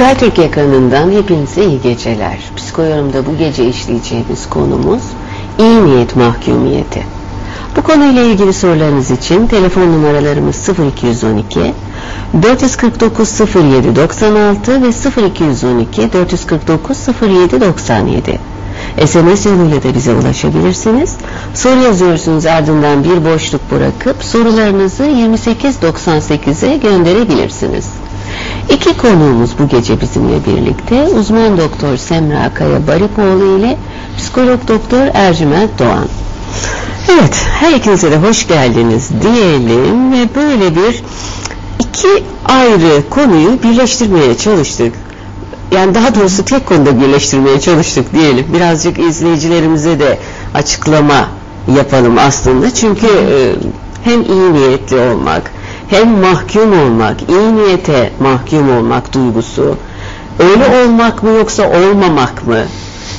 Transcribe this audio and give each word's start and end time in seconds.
Türk 0.00 0.38
ekranından 0.38 1.10
hepinize 1.10 1.64
iyi 1.64 1.80
geceler. 1.80 2.38
Psikoyorumda 2.56 3.26
bu 3.26 3.36
gece 3.38 3.68
işleyeceğimiz 3.68 4.48
konumuz 4.50 5.02
iyi 5.58 5.84
niyet 5.84 6.16
mahkumiyeti. 6.16 7.06
Bu 7.76 7.82
konuyla 7.82 8.22
ilgili 8.22 8.52
sorularınız 8.52 9.10
için 9.10 9.46
telefon 9.46 9.82
numaralarımız 9.82 10.68
0212 10.96 11.74
449 12.42 13.40
07 13.54 13.96
96 13.96 14.82
ve 14.82 14.88
0212 15.26 16.12
449 16.12 16.98
07 17.22 17.60
97. 17.60 18.38
SMS 19.06 19.46
yoluyla 19.46 19.82
da 19.82 19.94
bize 19.94 20.14
ulaşabilirsiniz. 20.14 21.16
Soru 21.54 21.82
yazıyorsunuz 21.82 22.46
ardından 22.46 23.04
bir 23.04 23.24
boşluk 23.24 23.70
bırakıp 23.70 24.24
sorularınızı 24.24 25.02
2898'e 25.04 26.76
gönderebilirsiniz. 26.76 27.86
İki 28.70 28.96
konuğumuz 28.96 29.50
bu 29.58 29.68
gece 29.68 30.00
bizimle 30.00 30.46
birlikte 30.46 31.02
uzman 31.04 31.58
doktor 31.58 31.96
Semra 31.96 32.54
Kaya 32.54 32.86
Baripoğlu 32.86 33.58
ile 33.58 33.76
psikolog 34.18 34.68
doktor 34.68 35.06
Ercüment 35.14 35.78
Doğan. 35.78 36.06
Evet, 37.08 37.44
her 37.60 37.72
ikinize 37.72 38.10
de 38.10 38.16
hoş 38.16 38.48
geldiniz 38.48 39.10
diyelim 39.22 40.12
ve 40.12 40.34
böyle 40.34 40.76
bir 40.76 41.02
iki 41.78 42.24
ayrı 42.44 43.08
konuyu 43.10 43.62
birleştirmeye 43.62 44.36
çalıştık. 44.36 44.94
Yani 45.72 45.94
daha 45.94 46.14
doğrusu 46.14 46.44
tek 46.44 46.66
konuda 46.66 47.00
birleştirmeye 47.00 47.60
çalıştık 47.60 48.12
diyelim. 48.14 48.46
Birazcık 48.54 48.98
izleyicilerimize 48.98 49.98
de 49.98 50.18
açıklama 50.54 51.28
yapalım 51.76 52.18
aslında. 52.18 52.74
Çünkü 52.74 53.06
e, 53.06 53.54
hem 54.04 54.22
iyi 54.22 54.52
niyetli 54.52 54.96
olmak, 54.96 55.52
hem 55.90 56.08
mahkum 56.18 56.80
olmak, 56.80 57.16
iyi 57.28 57.56
niyete 57.56 58.10
mahkum 58.20 58.76
olmak 58.76 59.14
duygusu, 59.14 59.76
öyle 60.38 60.82
olmak 60.84 61.22
mı 61.22 61.30
yoksa 61.30 61.62
olmamak 61.70 62.46
mı? 62.46 62.58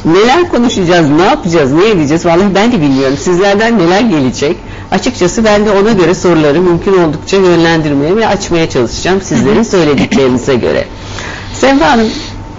Neler 0.06 0.50
konuşacağız, 0.50 1.10
ne 1.10 1.24
yapacağız, 1.24 1.72
ne 1.72 1.90
edeceğiz? 1.90 2.26
Vallahi 2.26 2.56
ben 2.56 2.72
de 2.72 2.82
bilmiyorum. 2.82 3.18
Sizlerden 3.18 3.80
neler 3.80 4.02
gelecek? 4.02 4.58
Açıkçası 4.92 5.44
ben 5.46 5.66
de 5.66 5.72
ona 5.72 5.92
göre 5.92 6.14
soruları 6.16 6.62
mümkün 6.62 6.94
oldukça 6.98 7.38
yönlendirmeye 7.38 8.16
ve 8.16 8.28
açmaya 8.28 8.70
çalışacağım 8.70 9.22
sizlerin 9.22 9.64
söylediklerinize 9.64 10.56
göre. 10.56 10.86
Semra 11.54 11.92
Hanım, 11.92 12.08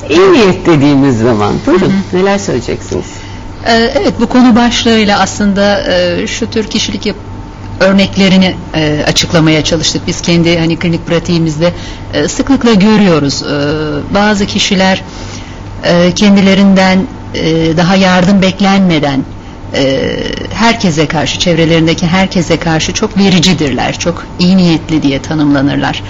iyi 0.09 0.33
niyet 0.33 0.67
dediğimiz 0.67 1.19
zaman 1.19 1.53
buyurun 1.67 1.93
neler 2.13 2.39
söyleyeceksiniz? 2.39 3.07
Ee, 3.67 3.73
Evet 4.01 4.13
bu 4.21 4.27
konu 4.29 4.57
başlığıyla 4.57 5.21
aslında 5.21 5.93
e, 5.93 6.27
şu 6.27 6.51
tür 6.51 6.65
kişilik 6.67 7.07
yap- 7.07 7.17
örneklerini 7.83 8.55
e, 8.75 9.05
açıklamaya 9.09 9.65
çalıştık. 9.65 10.07
Biz 10.07 10.21
kendi 10.21 10.59
hani 10.59 10.77
klinik 10.79 11.07
pratiğimizde 11.07 11.73
e, 12.15 12.29
sıklıkla 12.29 12.75
görüyoruz. 12.75 13.43
E, 13.43 13.55
Bazı 14.15 14.47
kişiler 14.47 15.03
e, 15.85 16.13
kendilerinden 16.15 17.07
e, 17.35 17.77
daha 17.77 17.97
yardım 17.97 18.43
beklenmeden 18.43 19.25
e, 19.75 20.11
herkese 20.55 21.07
karşı, 21.07 21.39
çevrelerindeki 21.39 22.07
herkese 22.07 22.57
karşı 22.57 22.93
çok 22.93 23.19
vericidirler. 23.19 23.99
Çok 23.99 24.27
iyi 24.39 24.57
niyetli 24.57 25.03
diye 25.03 25.23
tanımlanırlar. 25.23 26.03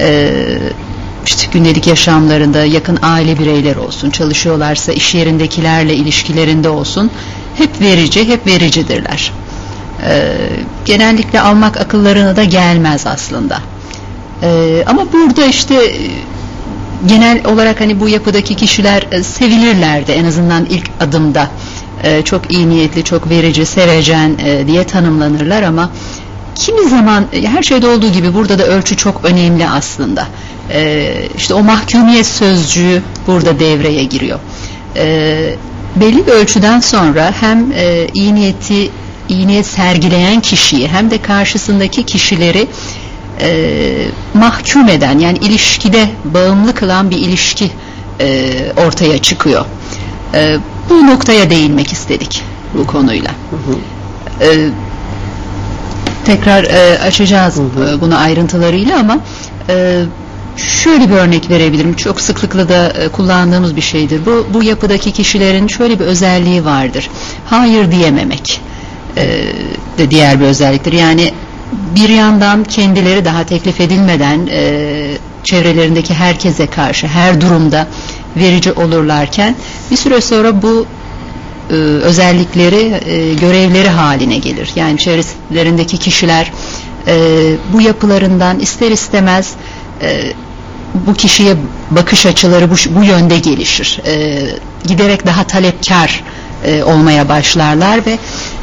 E, 0.00 0.30
işte 1.26 1.46
gündelik 1.52 1.86
yaşamlarında 1.86 2.64
yakın 2.64 2.98
aile 3.02 3.38
bireyleri 3.38 3.78
olsun, 3.78 4.10
çalışıyorlarsa 4.10 4.92
iş 4.92 5.14
yerindekilerle 5.14 5.94
ilişkilerinde 5.94 6.68
olsun 6.68 7.10
hep 7.56 7.80
verici, 7.80 8.28
hep 8.28 8.46
vericidirler. 8.46 9.32
Ee, 10.02 10.36
genellikle 10.84 11.40
almak 11.40 11.76
akıllarına 11.80 12.36
da 12.36 12.44
gelmez 12.44 13.06
aslında. 13.06 13.58
Ee, 14.42 14.84
ama 14.86 15.12
burada 15.12 15.44
işte 15.44 15.74
e, 15.74 16.10
genel 17.06 17.46
olarak 17.46 17.80
hani 17.80 18.00
bu 18.00 18.08
yapıdaki 18.08 18.56
kişiler 18.56 19.06
e, 19.12 19.22
sevilirlerdi 19.22 20.12
en 20.12 20.24
azından 20.24 20.64
ilk 20.64 20.90
adımda. 21.00 21.48
Ee, 22.04 22.22
çok 22.22 22.52
iyi 22.52 22.68
niyetli, 22.68 23.04
çok 23.04 23.30
verici, 23.30 23.66
sevecen 23.66 24.38
e, 24.44 24.66
diye 24.66 24.84
tanımlanırlar 24.84 25.62
ama 25.62 25.90
kimi 26.54 26.88
zaman 26.88 27.24
e, 27.32 27.42
her 27.42 27.62
şeyde 27.62 27.86
olduğu 27.86 28.08
gibi 28.08 28.34
burada 28.34 28.58
da 28.58 28.66
ölçü 28.66 28.96
çok 28.96 29.24
önemli 29.24 29.68
aslında. 29.68 30.26
Ee, 30.70 31.28
işte 31.36 31.54
o 31.54 31.62
mahkumiyet 31.62 32.26
sözcüğü 32.26 33.02
burada 33.26 33.58
devreye 33.60 34.04
giriyor. 34.04 34.38
Ee, 34.96 35.54
belli 35.96 36.26
bir 36.26 36.32
ölçüden 36.32 36.80
sonra 36.80 37.32
hem 37.40 37.72
e, 37.72 38.06
iyi 38.14 38.34
niyeti 38.34 38.90
iyi 39.28 39.46
niyet 39.46 39.66
sergileyen 39.66 40.40
kişiyi 40.40 40.88
hem 40.88 41.10
de 41.10 41.22
karşısındaki 41.22 42.02
kişileri 42.02 42.66
e, 43.40 44.06
mahkum 44.34 44.88
eden 44.88 45.18
yani 45.18 45.38
ilişkide 45.38 46.08
bağımlı 46.24 46.74
kılan 46.74 47.10
bir 47.10 47.18
ilişki 47.18 47.70
e, 48.20 48.50
ortaya 48.86 49.18
çıkıyor. 49.18 49.64
E, 50.34 50.56
bu 50.90 51.06
noktaya 51.06 51.50
değinmek 51.50 51.92
istedik 51.92 52.42
bu 52.74 52.86
konuyla. 52.86 53.30
E, 54.40 54.68
tekrar 56.24 56.64
e, 56.64 56.98
açacağız 56.98 57.58
e, 57.58 58.00
bunu 58.00 58.18
ayrıntılarıyla 58.18 58.98
ama 58.98 59.18
e, 59.68 60.02
şöyle 60.56 61.08
bir 61.08 61.14
örnek 61.14 61.50
verebilirim. 61.50 61.94
Çok 61.94 62.20
sıklıkla 62.20 62.68
da 62.68 62.88
e, 62.88 63.08
kullandığımız 63.08 63.76
bir 63.76 63.80
şeydir. 63.80 64.20
Bu 64.26 64.46
bu 64.54 64.62
yapıdaki 64.62 65.12
kişilerin 65.12 65.66
şöyle 65.66 65.98
bir 65.98 66.04
özelliği 66.04 66.64
vardır. 66.64 67.10
Hayır 67.46 67.90
diyememek 67.90 68.60
e, 68.70 68.73
de 69.98 70.10
diğer 70.10 70.40
bir 70.40 70.44
özelliktir. 70.44 70.92
Yani 70.92 71.32
bir 71.94 72.08
yandan 72.08 72.64
kendileri 72.64 73.24
daha 73.24 73.44
teklif 73.46 73.80
edilmeden 73.80 74.48
e, 74.50 74.92
çevrelerindeki 75.44 76.14
herkese 76.14 76.66
karşı 76.66 77.06
her 77.06 77.40
durumda 77.40 77.86
verici 78.36 78.72
olurlarken 78.72 79.56
bir 79.90 79.96
süre 79.96 80.20
sonra 80.20 80.62
bu 80.62 80.86
e, 81.70 81.74
özellikleri 81.74 83.00
e, 83.06 83.34
görevleri 83.34 83.88
haline 83.88 84.38
gelir. 84.38 84.70
Yani 84.76 84.98
çevrelerindeki 84.98 85.98
kişiler 85.98 86.52
e, 87.06 87.16
bu 87.72 87.80
yapılarından 87.80 88.58
ister 88.58 88.90
istemez 88.90 89.52
e, 90.02 90.32
bu 91.06 91.14
kişiye 91.14 91.56
bakış 91.90 92.26
açıları 92.26 92.70
bu, 92.70 92.74
bu 93.00 93.04
yönde 93.04 93.38
gelişir. 93.38 94.00
E, 94.06 94.42
giderek 94.86 95.26
daha 95.26 95.44
talepkar 95.44 96.24
e, 96.66 96.82
olmaya 96.82 97.28
başlarlar 97.28 98.06
ve 98.06 98.18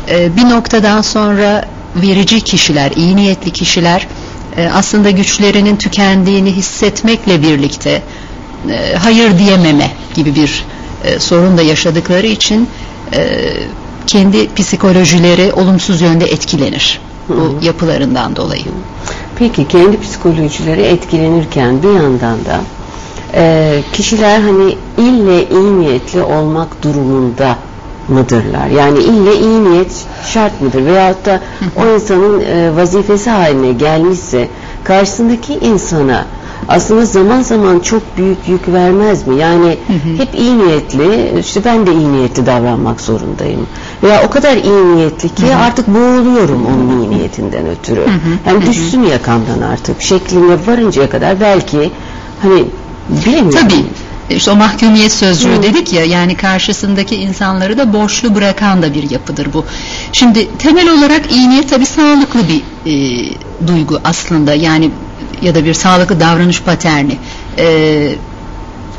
e, 0.09 0.35
bir 0.35 0.49
noktadan 0.49 1.01
sonra 1.01 1.65
verici 1.95 2.41
kişiler, 2.41 2.91
iyi 2.91 3.15
niyetli 3.15 3.51
kişiler 3.51 4.07
e, 4.57 4.69
aslında 4.73 5.09
güçlerinin 5.09 5.75
tükendiğini 5.75 6.51
hissetmekle 6.51 7.41
birlikte 7.41 8.01
e, 8.69 8.95
hayır 8.95 9.39
diyememe 9.39 9.91
gibi 10.15 10.35
bir 10.35 10.65
e, 11.03 11.19
sorun 11.19 11.57
da 11.57 11.61
yaşadıkları 11.61 12.27
için 12.27 12.69
e, 13.13 13.39
kendi 14.07 14.53
psikolojileri 14.55 15.53
olumsuz 15.53 16.01
yönde 16.01 16.25
etkilenir 16.25 17.01
bu 17.29 17.57
yapılarından 17.61 18.35
dolayı. 18.35 18.63
Peki 19.39 19.67
kendi 19.67 20.01
psikolojileri 20.01 20.81
etkilenirken 20.81 21.83
bir 21.83 21.89
yandan 21.89 22.45
da 22.45 22.61
e, 23.33 23.81
kişiler 23.93 24.39
hani 24.41 24.75
ille 24.97 25.49
iyi 25.49 25.79
niyetli 25.79 26.21
olmak 26.21 26.83
durumunda 26.83 27.55
mıdırlar? 28.11 28.67
Yani 28.67 28.99
ille 28.99 29.39
iyi 29.39 29.63
niyet 29.63 30.05
şart 30.25 30.61
mıdır? 30.61 30.85
Veyahut 30.85 31.25
da 31.25 31.39
o 31.75 31.85
insanın 31.95 32.41
e, 32.41 32.75
vazifesi 32.75 33.29
haline 33.29 33.73
gelmişse 33.73 34.47
karşısındaki 34.83 35.53
insana 35.53 36.25
aslında 36.67 37.05
zaman 37.05 37.41
zaman 37.41 37.79
çok 37.79 38.17
büyük 38.17 38.37
yük 38.47 38.67
vermez 38.67 39.27
mi? 39.27 39.35
Yani 39.39 39.77
hep 40.17 40.35
iyi 40.35 40.57
niyetli, 40.57 41.39
işte 41.39 41.61
ben 41.65 41.87
de 41.87 41.93
iyi 41.93 42.11
niyetli 42.13 42.45
davranmak 42.45 43.01
zorundayım. 43.01 43.67
Veya 44.03 44.23
o 44.27 44.29
kadar 44.29 44.55
iyi 44.57 44.95
niyetli 44.95 45.29
ki 45.29 45.55
artık 45.55 45.87
boğuluyorum 45.87 46.65
onun 46.65 47.01
iyi 47.01 47.09
niyetinden 47.09 47.67
ötürü. 47.67 48.05
Yani 48.47 48.65
düşsün 48.65 49.03
yakamdan 49.03 49.61
artık 49.71 50.01
şekline 50.01 50.55
varıncaya 50.67 51.09
kadar 51.09 51.39
belki 51.39 51.91
hani 52.41 52.65
bilemiyorum. 53.09 53.59
Tabii. 53.69 53.85
İşte 54.35 54.51
o 54.51 54.55
mahkumiyet 54.55 55.11
sözcüğü 55.11 55.57
Hı. 55.57 55.63
dedik 55.63 55.93
ya 55.93 56.05
yani 56.05 56.35
karşısındaki 56.35 57.15
insanları 57.15 57.77
da 57.77 57.93
borçlu 57.93 58.35
bırakan 58.35 58.81
da 58.81 58.93
bir 58.93 59.09
yapıdır 59.09 59.53
bu. 59.53 59.65
Şimdi 60.13 60.57
temel 60.57 60.89
olarak 60.89 61.31
iyi 61.31 61.49
niyet 61.49 61.69
tabii 61.69 61.85
sağlıklı 61.85 62.39
bir 62.47 62.61
e, 62.85 63.25
duygu 63.67 63.99
aslında 64.03 64.53
yani 64.53 64.91
ya 65.41 65.55
da 65.55 65.65
bir 65.65 65.73
sağlıklı 65.73 66.19
davranış 66.19 66.61
paterni. 66.61 67.17
E, 67.57 68.15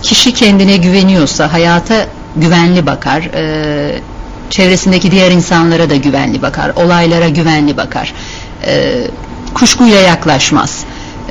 kişi 0.02 0.34
kendine 0.34 0.76
güveniyorsa 0.76 1.52
hayata 1.52 2.06
güvenli 2.36 2.86
bakar. 2.86 3.22
E, 3.22 4.00
çevresindeki 4.50 5.10
diğer 5.10 5.30
insanlara 5.30 5.90
da 5.90 5.96
güvenli 5.96 6.42
bakar. 6.42 6.72
Olaylara 6.76 7.28
güvenli 7.28 7.76
bakar. 7.76 8.14
E, 8.66 9.04
kuşkuyla 9.54 10.00
yaklaşmaz. 10.00 10.84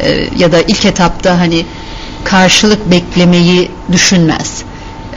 E, 0.03 0.27
ya 0.37 0.51
da 0.51 0.61
ilk 0.61 0.85
etapta 0.85 1.39
hani 1.39 1.65
karşılık 2.23 2.91
beklemeyi 2.91 3.71
düşünmez. 3.91 4.63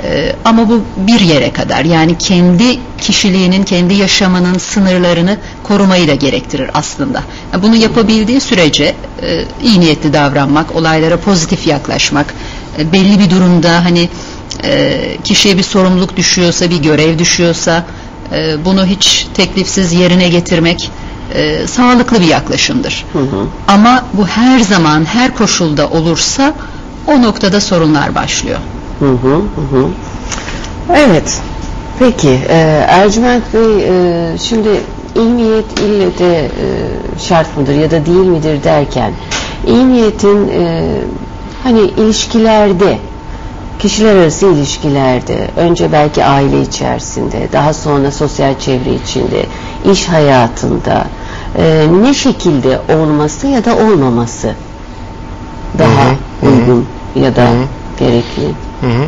Ee, 0.03 0.33
ama 0.45 0.69
bu 0.69 0.83
bir 0.97 1.21
yere 1.21 1.53
kadar 1.53 1.85
yani 1.85 2.19
kendi 2.19 2.79
kişiliğinin, 2.99 3.63
kendi 3.63 3.95
yaşamının 3.95 4.59
sınırlarını 4.59 5.37
korumayı 5.63 6.09
da 6.09 6.15
gerektirir 6.15 6.71
aslında. 6.75 7.23
Yani 7.53 7.63
bunu 7.63 7.77
yapabildiği 7.77 8.41
sürece 8.41 8.95
e, 9.23 9.45
iyi 9.63 9.81
niyetli 9.81 10.13
davranmak, 10.13 10.77
olaylara 10.77 11.17
pozitif 11.17 11.67
yaklaşmak, 11.67 12.35
e, 12.79 12.93
belli 12.93 13.19
bir 13.19 13.31
durumda 13.31 13.85
hani 13.85 14.09
e, 14.65 15.01
kişiye 15.25 15.59
bir 15.59 15.63
sorumluluk 15.63 16.17
düşüyorsa, 16.17 16.71
bir 16.71 16.83
görev 16.83 17.19
düşüyorsa 17.19 17.85
e, 18.33 18.65
bunu 18.65 18.87
hiç 18.87 19.27
teklifsiz 19.35 19.93
yerine 19.93 20.29
getirmek 20.29 20.91
e, 21.35 21.67
sağlıklı 21.67 22.21
bir 22.21 22.27
yaklaşımdır. 22.27 23.05
Hı 23.13 23.19
hı. 23.19 23.47
Ama 23.69 24.05
bu 24.13 24.27
her 24.27 24.61
zaman, 24.61 25.05
her 25.05 25.35
koşulda 25.35 25.89
olursa 25.89 26.55
o 27.07 27.23
noktada 27.23 27.61
sorunlar 27.61 28.15
başlıyor. 28.15 28.59
Hı 28.99 29.07
hı 29.09 29.37
hı. 29.77 29.87
Evet. 30.95 31.41
Peki 31.99 32.41
e, 32.49 32.85
Ercüment 32.89 33.43
Bey 33.55 33.85
e, 33.85 34.39
şimdi 34.39 34.69
iyi 35.17 35.37
niyet 35.37 35.81
ille 35.81 36.19
de 36.19 36.45
e, 36.45 36.49
şart 37.19 37.57
mıdır 37.57 37.75
ya 37.75 37.91
da 37.91 38.07
değil 38.07 38.27
midir 38.27 38.65
derken 38.65 39.13
iyi 39.67 39.89
niyetin 39.93 40.49
e, 40.49 40.85
hani 41.63 41.81
ilişkilerde 41.81 42.99
kişiler 43.79 44.17
arası 44.17 44.47
ilişkilerde 44.47 45.49
önce 45.57 45.93
belki 45.93 46.25
aile 46.25 46.63
içerisinde 46.63 47.49
daha 47.53 47.73
sonra 47.75 48.11
sosyal 48.11 48.59
çevre 48.59 48.95
içinde 49.05 49.47
iş 49.93 50.09
hayatında 50.09 51.05
e, 51.59 51.87
ne 52.03 52.15
şekilde 52.15 52.81
olması 52.95 53.47
ya 53.47 53.65
da 53.65 53.77
olmaması 53.77 54.55
daha 55.79 56.11
Hı 56.11 56.47
hı, 56.47 56.51
uygun 56.51 56.87
ya 57.23 57.37
da 57.37 57.43
Hı 57.43 57.47
hı. 57.49 57.65
gerekli. 57.99 58.45
Hı 58.81 58.87
hı. 58.87 59.07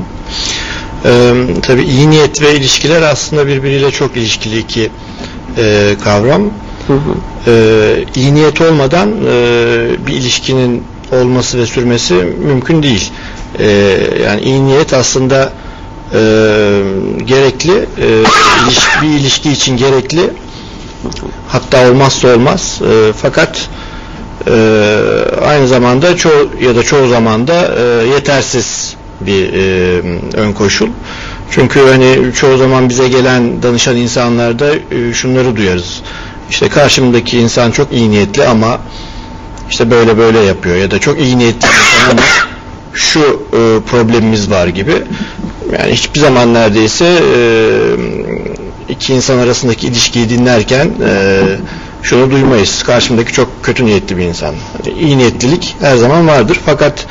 Ee, 1.05 1.33
tabii 1.63 1.83
iyi 1.83 2.11
niyet 2.11 2.43
ve 2.43 2.55
ilişkiler 2.55 3.03
aslında 3.03 3.47
birbiriyle 3.47 3.91
çok 3.91 4.17
ilişkili 4.17 4.59
iki 4.59 4.91
e, 5.59 5.95
kavram. 6.05 6.43
Hı 6.87 6.93
hı. 6.93 6.99
Ee, 7.47 8.05
iyi 8.15 8.35
niyet 8.35 8.61
olmadan 8.61 9.11
e, 9.27 10.07
bir 10.07 10.13
ilişkinin 10.13 10.83
olması 11.13 11.59
ve 11.59 11.67
sürmesi 11.67 12.15
mümkün 12.47 12.83
değil. 12.83 13.11
Ee, 13.59 13.67
yani 14.25 14.41
iyi 14.41 14.65
niyet 14.65 14.93
aslında 14.95 15.53
e, 16.15 16.19
gerekli, 17.25 17.73
e, 17.73 18.23
iliş- 18.67 19.03
bir 19.03 19.09
ilişki 19.09 19.51
için 19.53 19.77
gerekli. 19.77 20.31
Hatta 21.49 21.91
olmazsa 21.91 22.29
olmaz. 22.35 22.81
E, 22.83 23.13
fakat 23.13 23.69
e, 24.47 24.53
aynı 25.47 25.69
zamanda 25.69 26.17
çoğu 26.17 26.51
ya 26.61 26.77
da 26.77 26.83
çoğu 26.83 27.09
zamanda 27.09 27.75
e, 27.79 28.07
yetersiz 28.07 28.97
bir 29.21 29.53
e, 29.53 30.01
ön 30.37 30.53
koşul. 30.53 30.89
Çünkü 31.51 31.81
hani 31.81 32.33
çoğu 32.35 32.59
zaman 32.59 32.89
bize 32.89 33.09
gelen 33.09 33.63
danışan 33.63 33.97
insanlarda 33.97 34.67
e, 34.75 35.13
şunları 35.13 35.57
duyarız. 35.57 36.03
İşte 36.51 36.69
karşımdaki 36.69 37.39
insan 37.39 37.71
çok 37.71 37.93
iyi 37.93 38.11
niyetli 38.11 38.47
ama 38.47 38.81
işte 39.71 39.91
böyle 39.91 40.19
böyle 40.19 40.39
yapıyor 40.39 40.77
ya 40.77 40.91
da 40.91 40.99
çok 40.99 41.21
iyi 41.21 41.39
niyetli 41.39 41.67
insan 41.69 42.11
ama 42.11 42.23
şu 42.95 43.21
e, 43.21 43.61
problemimiz 43.91 44.51
var 44.51 44.67
gibi. 44.67 44.95
Yani 45.79 45.93
hiçbir 45.93 46.21
zaman 46.21 46.55
neredeyse 46.55 47.05
e, 47.07 47.41
iki 48.89 49.15
insan 49.15 49.39
arasındaki 49.39 49.87
ilişkiyi 49.87 50.29
dinlerken 50.31 50.91
e, 51.07 51.43
şunu 52.07 52.31
duymayız. 52.31 52.83
Karşımdaki 52.83 53.33
çok 53.33 53.49
kötü 53.63 53.85
niyetli 53.85 54.17
bir 54.17 54.23
insan. 54.23 54.55
Yani 55.01 55.19
niyetlilik 55.19 55.77
her 55.81 55.97
zaman 55.97 56.29
vardır. 56.29 56.61
Fakat 56.67 57.07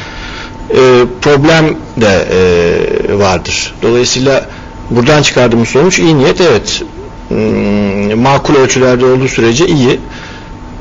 e, 0.70 1.06
problem 1.22 1.78
de 1.98 2.28
e, 2.32 3.20
vardır. 3.20 3.74
Dolayısıyla 3.82 4.46
buradan 4.90 5.22
çıkardığımız 5.22 5.70
sonuç 5.70 6.00
iyi 6.00 6.18
niyet 6.18 6.42
evet 6.42 6.84
hmm, 7.28 8.20
makul 8.20 8.56
ölçülerde 8.56 9.06
olduğu 9.06 9.28
sürece 9.28 9.66
iyi. 9.68 10.00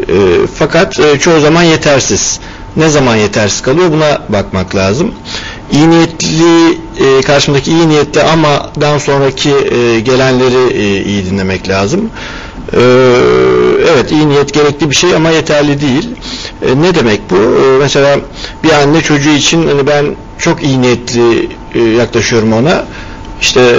E, 0.09 0.15
fakat 0.55 1.01
e, 1.01 1.19
çoğu 1.19 1.41
zaman 1.41 1.63
yetersiz. 1.63 2.41
Ne 2.77 2.89
zaman 2.89 3.17
yetersiz 3.17 3.63
kalıyor 3.63 3.93
buna 3.93 4.19
bakmak 4.29 4.75
lazım. 4.75 5.15
İyi 5.73 5.91
niyetli 5.91 6.79
e, 6.99 7.21
karşımdaki 7.23 7.71
iyi 7.71 7.89
niyetli 7.89 8.23
amadan 8.23 8.99
sonraki 8.99 9.51
e, 9.51 10.01
gelenleri 10.01 10.77
e, 10.77 11.05
iyi 11.05 11.27
dinlemek 11.27 11.69
lazım. 11.69 12.11
E, 12.73 12.81
evet 13.93 14.13
iyi 14.13 14.29
niyet 14.29 14.55
gerekli 14.55 14.91
bir 14.91 14.95
şey 14.95 15.15
ama 15.15 15.31
yeterli 15.31 15.81
değil. 15.81 16.09
E, 16.67 16.83
ne 16.83 16.95
demek 16.95 17.21
bu? 17.31 17.37
E, 17.37 17.79
mesela 17.79 18.17
bir 18.65 18.73
anne 18.73 19.01
çocuğu 19.01 19.31
için 19.31 19.69
hani 19.69 19.87
ben 19.87 20.07
çok 20.39 20.63
iyi 20.63 20.83
niyetli 20.83 21.49
e, 21.75 21.81
yaklaşıyorum 21.81 22.53
ona. 22.53 22.85
İşte 23.41 23.61
e, 23.61 23.75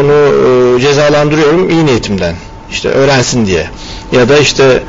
onu 0.00 0.12
e, 0.76 0.80
cezalandırıyorum 0.80 1.70
iyi 1.70 1.86
niyetimden. 1.86 2.34
İşte 2.70 2.88
öğrensin 2.88 3.46
diye. 3.46 3.66
Ya 4.12 4.28
da 4.28 4.38
işte 4.38 4.82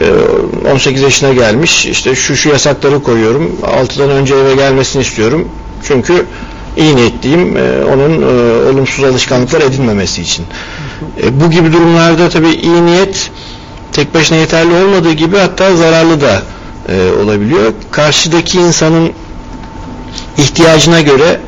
e, 0.00 0.68
18 0.72 1.02
yaşına 1.02 1.32
gelmiş 1.32 1.86
işte 1.86 2.14
şu 2.14 2.36
şu 2.36 2.48
yasakları 2.48 3.02
koyuyorum 3.02 3.58
6'dan 3.62 4.10
önce 4.10 4.34
eve 4.34 4.54
gelmesini 4.54 5.02
istiyorum 5.02 5.48
çünkü 5.82 6.26
iyi 6.76 6.96
niyetliyim 6.96 7.56
e, 7.56 7.84
onun 7.84 8.22
e, 8.22 8.70
olumsuz 8.70 9.04
alışkanlıklar 9.04 9.60
edinmemesi 9.60 10.22
için 10.22 10.44
E, 11.22 11.40
bu 11.40 11.50
gibi 11.50 11.72
durumlarda 11.72 12.28
tabii 12.28 12.50
iyi 12.50 12.86
niyet 12.86 13.30
tek 13.98 14.14
başına 14.14 14.38
yeterli 14.38 14.74
olmadığı 14.74 15.12
gibi 15.12 15.36
hatta 15.36 15.76
zararlı 15.76 16.20
da 16.20 16.42
e, 16.88 17.12
olabiliyor 17.22 17.72
karşıdaki 17.90 18.58
insanın 18.58 19.10
ihtiyacına 20.38 21.00
göre 21.00 21.40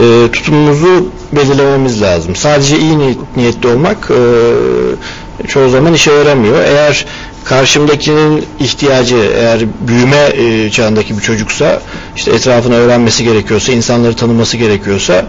e, 0.00 0.30
tutumumuzu 0.32 1.08
belirlememiz 1.32 2.02
lazım. 2.02 2.36
Sadece 2.36 2.78
iyi 2.78 2.92
niyet- 2.92 3.36
niyetli 3.36 3.68
olmak 3.68 4.10
e, 4.10 5.46
çoğu 5.48 5.70
zaman 5.70 5.94
işe 5.94 6.12
yaramıyor. 6.12 6.58
Eğer 6.64 7.06
karşımdakinin 7.44 8.44
ihtiyacı 8.60 9.16
eğer 9.16 9.60
büyüme 9.88 10.28
e, 10.34 10.70
çağındaki 10.70 11.16
bir 11.16 11.22
çocuksa 11.22 11.80
işte 12.16 12.30
etrafını 12.32 12.74
öğrenmesi 12.74 13.24
gerekiyorsa, 13.24 13.72
insanları 13.72 14.16
tanıması 14.16 14.56
gerekiyorsa 14.56 15.26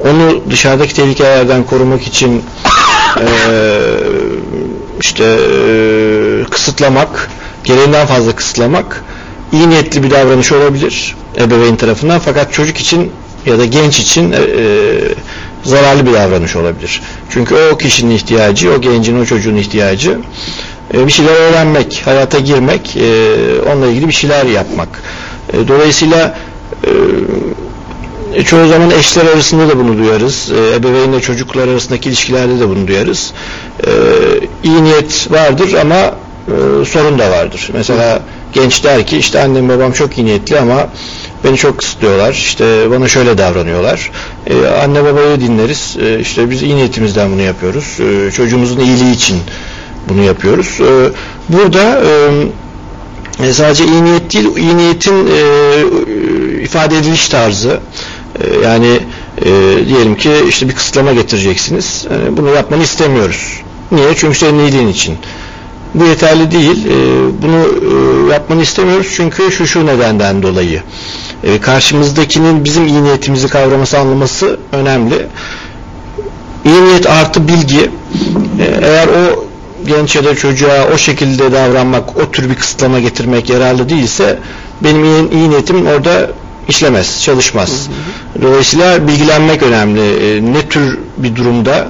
onu 0.00 0.40
dışarıdaki 0.50 0.94
tehlikelerden 0.94 1.64
korumak 1.64 2.02
için 2.06 2.42
e, 3.16 3.26
işte 5.00 5.36
kısıtlamak, 6.50 7.30
gereğinden 7.64 8.06
fazla 8.06 8.36
kısıtlamak 8.36 9.04
iyi 9.52 9.70
niyetli 9.70 10.02
bir 10.02 10.10
davranış 10.10 10.52
olabilir 10.52 11.16
ebeveyn 11.38 11.76
tarafından 11.76 12.18
fakat 12.18 12.52
çocuk 12.52 12.76
için 12.76 13.12
ya 13.46 13.58
da 13.58 13.64
genç 13.64 14.00
için 14.00 14.32
e, 14.32 14.36
e, 14.36 14.60
zararlı 15.64 16.06
bir 16.06 16.12
davranış 16.12 16.56
olabilir. 16.56 17.02
Çünkü 17.30 17.54
o 17.54 17.78
kişinin 17.78 18.14
ihtiyacı, 18.14 18.72
o 18.72 18.80
gencin, 18.80 19.20
o 19.20 19.24
çocuğun 19.24 19.56
ihtiyacı 19.56 20.18
e, 20.94 21.06
bir 21.06 21.12
şeyler 21.12 21.32
öğrenmek, 21.32 22.02
hayata 22.04 22.38
girmek, 22.38 22.96
e, 22.96 23.02
onunla 23.72 23.86
ilgili 23.86 24.08
bir 24.08 24.12
şeyler 24.12 24.46
yapmak. 24.46 24.88
Dolayısıyla 25.68 26.38
çoğu 28.44 28.68
zaman 28.68 28.90
eşler 28.90 29.26
arasında 29.26 29.68
da 29.68 29.78
bunu 29.78 29.98
duyarız. 29.98 30.52
E, 30.52 30.76
ebeveynle 30.76 31.20
çocuklar 31.20 31.68
arasındaki 31.68 32.08
ilişkilerde 32.08 32.60
de 32.60 32.68
bunu 32.68 32.88
duyarız. 32.88 33.32
E, 33.86 33.90
iyi 34.64 34.84
niyet 34.84 35.30
vardır 35.30 35.74
ama 35.74 35.96
e, 35.96 36.84
sorun 36.84 37.18
da 37.18 37.30
vardır. 37.30 37.70
Mesela 37.72 38.22
genç 38.52 38.84
der 38.84 39.06
ki 39.06 39.18
işte 39.18 39.40
annem 39.42 39.68
babam 39.68 39.92
çok 39.92 40.18
iyi 40.18 40.26
niyetli 40.26 40.58
ama 40.58 40.88
beni 41.44 41.56
çok 41.56 41.78
kısıtlıyorlar. 41.78 42.32
İşte 42.32 42.90
bana 42.90 43.08
şöyle 43.08 43.38
davranıyorlar. 43.38 44.10
E, 44.46 44.66
anne 44.66 45.04
babayı 45.04 45.40
dinleriz. 45.40 45.96
E, 46.02 46.20
işte 46.20 46.50
biz 46.50 46.62
iyi 46.62 46.76
niyetimizden 46.76 47.32
bunu 47.32 47.42
yapıyoruz. 47.42 47.98
Çocuğumuzun 48.36 48.80
iyiliği 48.80 49.14
için 49.14 49.36
bunu 50.08 50.22
yapıyoruz. 50.22 50.78
Burada 51.48 52.02
e, 52.04 52.30
e, 53.44 53.52
sadece 53.52 53.84
iyi 53.84 54.04
niyet 54.04 54.32
değil, 54.32 54.56
iyi 54.56 54.76
niyetin 54.76 55.26
e, 55.26 55.42
ifade 56.62 56.98
ediliş 56.98 57.28
tarzı. 57.28 57.80
E, 58.40 58.66
yani 58.66 59.00
e, 59.44 59.50
diyelim 59.88 60.16
ki 60.16 60.30
işte 60.48 60.68
bir 60.68 60.74
kısıtlama 60.74 61.12
getireceksiniz. 61.12 62.06
E, 62.10 62.36
bunu 62.36 62.54
yapmanı 62.54 62.82
istemiyoruz. 62.82 63.62
Niye? 63.92 64.14
Çünkü 64.16 64.38
senin 64.38 64.58
iyiliğin 64.58 64.88
için. 64.88 65.16
Bu 65.94 66.04
yeterli 66.04 66.50
değil. 66.50 66.86
E, 66.86 66.92
bunu 67.42 67.66
e, 68.28 68.32
yapmanı 68.32 68.62
istemiyoruz 68.62 69.12
çünkü 69.16 69.52
şu 69.52 69.66
şu 69.66 69.86
nedenden 69.86 70.42
dolayı. 70.42 70.82
E, 71.44 71.60
karşımızdakinin 71.60 72.64
bizim 72.64 72.86
iyi 72.86 73.04
niyetimizi 73.04 73.48
kavraması, 73.48 73.98
anlaması 73.98 74.58
önemli. 74.72 75.26
İyi 76.64 76.84
niyet 76.84 77.06
artı 77.06 77.48
bilgi. 77.48 77.90
E, 78.60 78.80
eğer 78.82 79.08
o 79.08 79.44
genç 79.86 80.16
ya 80.16 80.24
da 80.24 80.34
çocuğa 80.34 80.88
o 80.94 80.98
şekilde 80.98 81.52
davranmak, 81.52 82.16
o 82.16 82.30
tür 82.30 82.50
bir 82.50 82.54
kısıtlama 82.54 83.00
getirmek 83.00 83.50
yararlı 83.50 83.88
değilse 83.88 84.38
benim 84.84 85.04
iyi, 85.04 85.30
iyi 85.30 85.50
niyetim 85.50 85.86
orada 85.86 86.30
işlemez, 86.68 87.22
çalışmaz. 87.22 87.88
Dolayısıyla 88.42 89.08
bilgilenmek 89.08 89.62
önemli. 89.62 90.00
E, 90.00 90.52
ne 90.52 90.68
tür 90.68 90.98
bir 91.16 91.36
durumda 91.36 91.88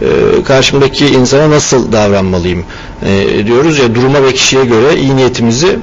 e, 0.00 0.06
karşımdaki 0.44 1.06
insana 1.06 1.50
nasıl 1.50 1.92
davranmalıyım 1.92 2.64
e, 3.06 3.46
diyoruz 3.46 3.78
ya 3.78 3.94
duruma 3.94 4.22
ve 4.22 4.32
kişiye 4.32 4.64
göre 4.64 4.96
iyi 5.00 5.16
niyetimizi 5.16 5.78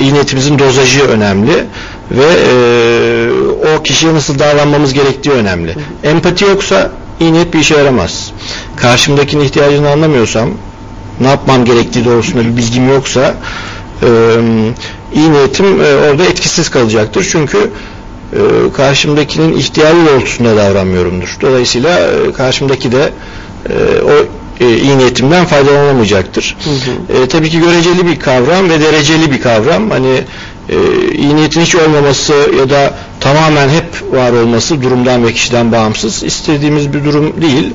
iyi 0.00 0.12
niyetimizin 0.14 0.58
dozajı 0.58 1.02
önemli 1.02 1.64
ve 2.10 2.26
o 3.76 3.82
kişiye 3.82 4.14
nasıl 4.14 4.38
davranmamız 4.38 4.92
gerektiği 4.92 5.30
önemli. 5.30 5.74
Empati 6.04 6.44
yoksa 6.44 6.90
iyi 7.20 7.32
niyet 7.32 7.54
bir 7.54 7.58
işe 7.58 7.76
yaramaz. 7.76 8.30
Karşımdakinin 8.76 9.44
ihtiyacını 9.44 9.90
anlamıyorsam 9.90 10.50
ne 11.20 11.28
yapmam 11.28 11.64
gerektiği 11.64 12.04
doğrusunda 12.04 12.44
bir 12.44 12.56
bilgim 12.56 12.88
yoksa 12.88 13.34
iyi 15.14 15.32
niyetim 15.32 15.80
e, 15.80 15.94
orada 15.94 16.24
etkisiz 16.24 16.68
kalacaktır. 16.68 17.28
Çünkü 17.32 17.58
e, 18.32 18.38
karşımdakinin 18.76 19.56
ihtiyacı 19.56 20.06
doğrultusunda 20.06 20.56
davranmıyorumdur. 20.56 21.36
Dolayısıyla 21.40 22.00
e, 22.00 22.32
karşımdaki 22.32 22.92
de 22.92 23.12
e, 23.70 24.02
o 24.02 24.12
e, 24.64 24.76
iyi 24.76 24.98
niyetimden 24.98 25.44
faydalanamayacaktır. 25.44 26.56
Hı 26.64 26.70
hı. 26.70 27.22
E, 27.22 27.28
tabii 27.28 27.50
ki 27.50 27.60
göreceli 27.60 28.06
bir 28.06 28.20
kavram 28.20 28.70
ve 28.70 28.80
dereceli 28.80 29.32
bir 29.32 29.40
kavram. 29.40 29.90
Hani 29.90 30.20
e, 30.68 30.76
iyi 31.14 31.36
niyetin 31.36 31.60
hiç 31.60 31.74
olmaması 31.74 32.34
ya 32.58 32.70
da 32.70 32.94
tamamen 33.20 33.68
hep 33.68 34.12
var 34.12 34.32
olması 34.32 34.82
durumdan 34.82 35.26
ve 35.26 35.32
kişiden 35.32 35.72
bağımsız 35.72 36.22
istediğimiz 36.22 36.92
bir 36.92 37.04
durum 37.04 37.42
değil. 37.42 37.70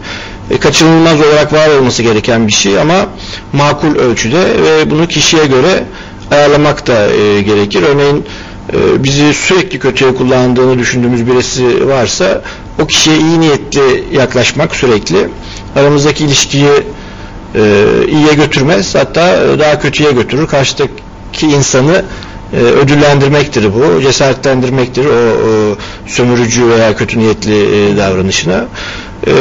E, 0.51 0.57
kaçınılmaz 0.57 1.21
olarak 1.21 1.53
var 1.53 1.69
olması 1.69 2.03
gereken 2.03 2.47
bir 2.47 2.53
şey 2.53 2.79
ama 2.79 3.05
makul 3.53 3.95
ölçüde 3.95 4.39
ve 4.39 4.91
bunu 4.91 5.07
kişiye 5.07 5.45
göre 5.45 5.83
ayarlamak 6.31 6.87
da 6.87 7.07
e, 7.13 7.41
gerekir. 7.41 7.83
Örneğin 7.83 8.25
e, 8.73 9.03
bizi 9.03 9.33
sürekli 9.33 9.79
kötüye 9.79 10.15
kullandığını 10.15 10.79
düşündüğümüz 10.79 11.27
birisi 11.27 11.87
varsa 11.87 12.41
o 12.81 12.87
kişiye 12.87 13.17
iyi 13.17 13.39
niyetli 13.39 14.03
yaklaşmak 14.11 14.75
sürekli 14.75 15.29
aramızdaki 15.75 16.25
ilişkiyi 16.25 16.83
e, 17.55 17.61
iyiye 18.07 18.33
götürmez 18.33 18.95
hatta 18.95 19.59
daha 19.59 19.79
kötüye 19.79 20.11
götürür. 20.11 20.47
Karşıdaki 20.47 21.47
insanı 21.47 22.05
e, 22.53 22.57
ödüllendirmektir 22.57 23.73
bu, 23.73 24.01
cesaretlendirmektir 24.01 25.05
o, 25.05 25.09
o 25.09 25.75
sömürücü 26.07 26.69
veya 26.69 26.95
kötü 26.95 27.19
niyetli 27.19 27.91
e, 27.91 27.97
davranışına. 27.97 28.65
E, 29.27 29.33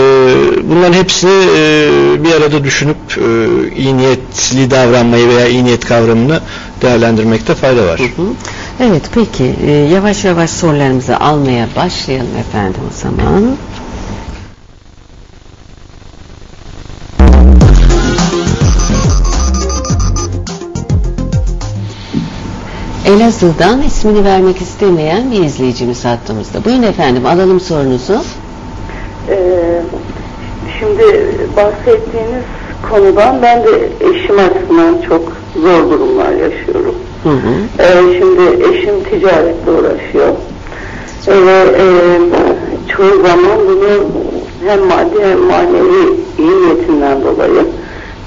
bunların 0.65 0.93
hepsini 0.93 1.45
e, 1.57 1.91
bir 2.25 2.33
arada 2.33 2.65
düşünüp 2.65 2.97
e, 3.17 3.23
iyi 3.77 3.97
niyetli 3.97 4.71
davranmayı 4.71 5.29
veya 5.29 5.47
iyi 5.49 5.65
niyet 5.65 5.85
kavramını 5.85 6.41
değerlendirmekte 6.83 7.55
fayda 7.55 7.87
var. 7.87 8.01
Hı 8.01 8.23
hı. 8.23 8.27
Evet 8.81 9.03
peki 9.15 9.55
e, 9.67 9.71
yavaş 9.71 10.25
yavaş 10.25 10.51
sorularımızı 10.51 11.17
almaya 11.17 11.69
başlayalım 11.77 12.37
efendim 12.41 12.81
o 12.91 13.01
zaman. 13.01 13.57
Elazığ'dan 23.09 23.83
ismini 23.83 24.25
vermek 24.25 24.61
istemeyen 24.61 25.31
bir 25.31 25.45
izleyicimiz 25.45 26.05
hattımızda. 26.05 26.65
Buyurun 26.65 26.83
efendim 26.83 27.27
alalım 27.27 27.61
sorunuzu. 27.61 28.21
Ee, 29.29 29.83
şimdi 30.79 31.03
bahsettiğiniz 31.57 32.45
konudan 32.91 33.43
ben 33.43 33.65
de 33.65 33.89
eşim 34.01 34.39
açısından 34.39 34.97
çok 35.09 35.33
zor 35.57 35.91
durumlar 35.91 36.33
yaşıyorum. 36.33 36.95
Hı 37.23 37.29
hı. 37.29 37.83
Ee, 37.83 38.19
şimdi 38.19 38.65
eşim 38.65 39.05
ticaretle 39.05 39.71
uğraşıyor. 39.71 40.29
Ee, 41.29 41.33
e, 41.33 42.19
çoğu 42.89 43.23
zaman 43.23 43.59
bunu 43.69 44.05
hem 44.67 44.87
maddi 44.87 45.25
hem 45.25 45.39
manevi 45.39 46.17
iyi 46.39 46.63
niyetinden 46.63 47.23
dolayı 47.23 47.67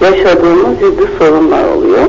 yaşadığımız 0.01 0.79
ciddi 0.79 1.09
sorunlar 1.19 1.63
oluyor. 1.63 2.05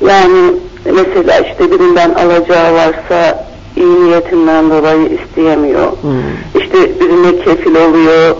Yani 0.00 0.54
mesela 0.92 1.38
işte 1.38 1.70
birinden 1.70 2.10
alacağı 2.10 2.74
varsa 2.74 3.44
iyi 3.76 4.04
niyetinden 4.04 4.70
dolayı 4.70 5.08
isteyemiyor. 5.08 5.86
Hı. 5.86 6.14
İşte 6.54 7.00
birine 7.00 7.44
kefil 7.44 7.74
oluyor, 7.74 8.36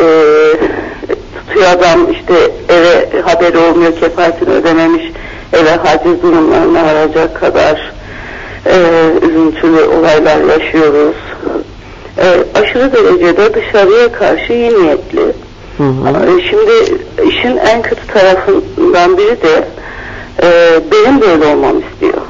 e, 0.00 0.06
tutuyor 1.34 1.66
adam 1.70 2.12
işte 2.12 2.34
eve 2.68 3.20
haberi 3.20 3.58
olmuyor, 3.58 3.92
kefaretini 4.00 4.50
ödememiş, 4.50 5.02
eve 5.52 5.70
haciz 5.70 6.22
durumlarına 6.22 6.84
varacak 6.84 7.40
kadar 7.40 7.92
e, 8.66 8.76
üzüntülü 9.22 9.82
olaylar 9.82 10.40
yaşıyoruz. 10.40 11.16
E, 12.18 12.58
aşırı 12.60 12.92
derecede 12.92 13.54
dışarıya 13.54 14.12
karşı 14.12 14.52
iyi 14.52 14.74
niyetli. 14.74 15.22
Hı 15.78 15.82
hı. 15.82 16.40
Şimdi 16.50 17.00
işin 17.28 17.56
en 17.56 17.82
kötü 17.82 18.06
tarafından 18.06 19.18
biri 19.18 19.42
de 19.42 19.64
e, 20.42 20.80
benim 20.92 21.20
böyle 21.20 21.46
olmam 21.46 21.80
istiyor. 21.80 22.22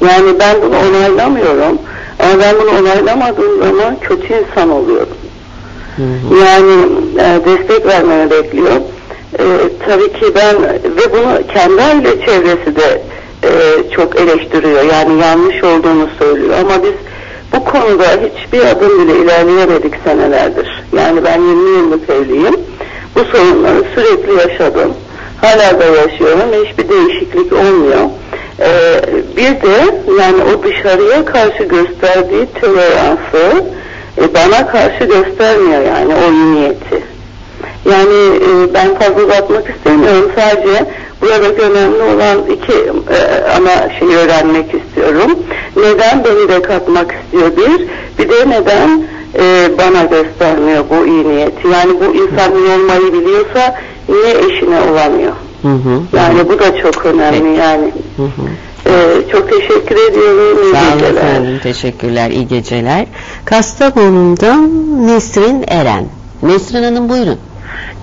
Yani 0.00 0.38
ben 0.38 0.62
bunu 0.62 0.76
onaylamıyorum 0.78 1.78
ama 2.18 2.42
ben 2.42 2.54
bunu 2.60 2.80
onaylamadığım 2.80 3.62
zaman 3.62 3.96
kötü 4.00 4.34
insan 4.34 4.70
oluyorum. 4.70 5.16
Hı 5.96 6.02
hı. 6.02 6.38
Yani 6.38 6.86
e, 7.18 7.40
destek 7.44 7.86
vermeni 7.86 8.30
bekliyor. 8.30 8.76
E, 9.38 9.44
tabii 9.86 10.12
ki 10.12 10.34
ben 10.34 10.62
ve 10.96 11.12
bunu 11.12 11.46
kendi 11.54 11.82
aile 11.82 12.26
çevresi 12.26 12.76
de 12.76 13.02
e, 13.44 13.50
çok 13.90 14.16
eleştiriyor. 14.20 14.82
Yani 14.82 15.20
yanlış 15.20 15.64
olduğunu 15.64 16.08
söylüyor. 16.18 16.54
Ama 16.60 16.82
biz 16.82 16.94
bu 17.52 17.64
konuda 17.64 18.04
hiçbir 18.04 18.60
adım 18.66 19.02
bile 19.02 19.18
ilerleyemedik 19.18 19.94
senelerdir. 20.04 20.82
Yani 20.96 21.24
ben 21.24 21.40
20 21.40 21.70
yıllık 21.70 22.10
evliyim. 22.10 22.56
Bu 23.16 23.24
sorunları 23.24 23.84
sürekli 23.94 24.32
yaşadım. 24.32 24.92
Hala 25.42 25.80
da 25.80 25.84
yaşıyorum 25.84 26.52
ve 26.52 26.68
hiçbir 26.68 26.88
değişiklik 26.88 27.52
olmuyor. 27.52 28.00
E, 28.60 28.68
bir 29.36 29.62
de 29.62 29.94
yani 30.22 30.42
o 30.42 30.62
dışarıya 30.62 31.24
karşı 31.24 31.62
gösterdiği 31.62 32.46
toleransı 32.60 33.64
e, 34.18 34.34
bana 34.34 34.66
karşı 34.66 35.04
göstermiyor 35.04 35.82
yani 35.82 36.14
o 36.14 36.32
niyeti. 36.32 37.02
Yani 37.90 38.36
e, 38.36 38.74
ben 38.74 38.94
fazla 38.94 39.22
uzatmak 39.22 39.70
istemiyorum. 39.70 40.30
Sadece 40.36 40.86
buradaki 41.22 41.62
önemli 41.62 42.02
olan 42.02 42.38
iki 42.50 42.72
e, 43.14 43.44
ana 43.56 43.98
şeyi 43.98 44.16
öğrenmek 44.16 44.66
istiyorum. 44.74 45.38
Neden 45.76 46.24
beni 46.24 46.48
de 46.48 46.62
katmak 46.62 47.14
istiyor 47.24 47.56
bir. 47.56 47.86
Bir 48.18 48.28
de 48.28 48.50
neden 48.50 49.04
e, 49.38 49.70
bana 49.78 50.02
göstermiyor 50.02 50.84
bu 50.90 51.06
iyi 51.06 51.28
niyeti. 51.28 51.68
Yani 51.68 52.00
bu 52.00 52.04
insan 52.04 52.52
iyi 52.54 52.80
olmayı 52.80 53.12
biliyorsa 53.12 53.74
niye 54.08 54.30
eşine 54.30 54.80
olamıyor? 54.80 55.32
Hı 55.62 55.68
hı. 55.68 56.02
Yani 56.16 56.48
bu 56.48 56.58
da 56.58 56.76
çok 56.76 57.06
önemli 57.06 57.58
yani. 57.58 57.92
Hı 58.16 58.22
hı. 58.22 58.48
E, 58.86 59.28
çok 59.32 59.50
teşekkür 59.50 59.96
ediyorum. 60.10 60.58
İyi 60.62 60.72
Sağ 60.72 60.96
olun 60.96 61.16
efendim. 61.16 61.60
Teşekkürler. 61.62 62.30
İyi 62.30 62.48
geceler. 62.48 63.06
Kastamonu'ndan 63.44 64.70
Nesrin 65.06 65.64
Eren. 65.68 66.04
Nesrin 66.42 66.82
Hanım 66.82 67.08
buyurun. 67.08 67.38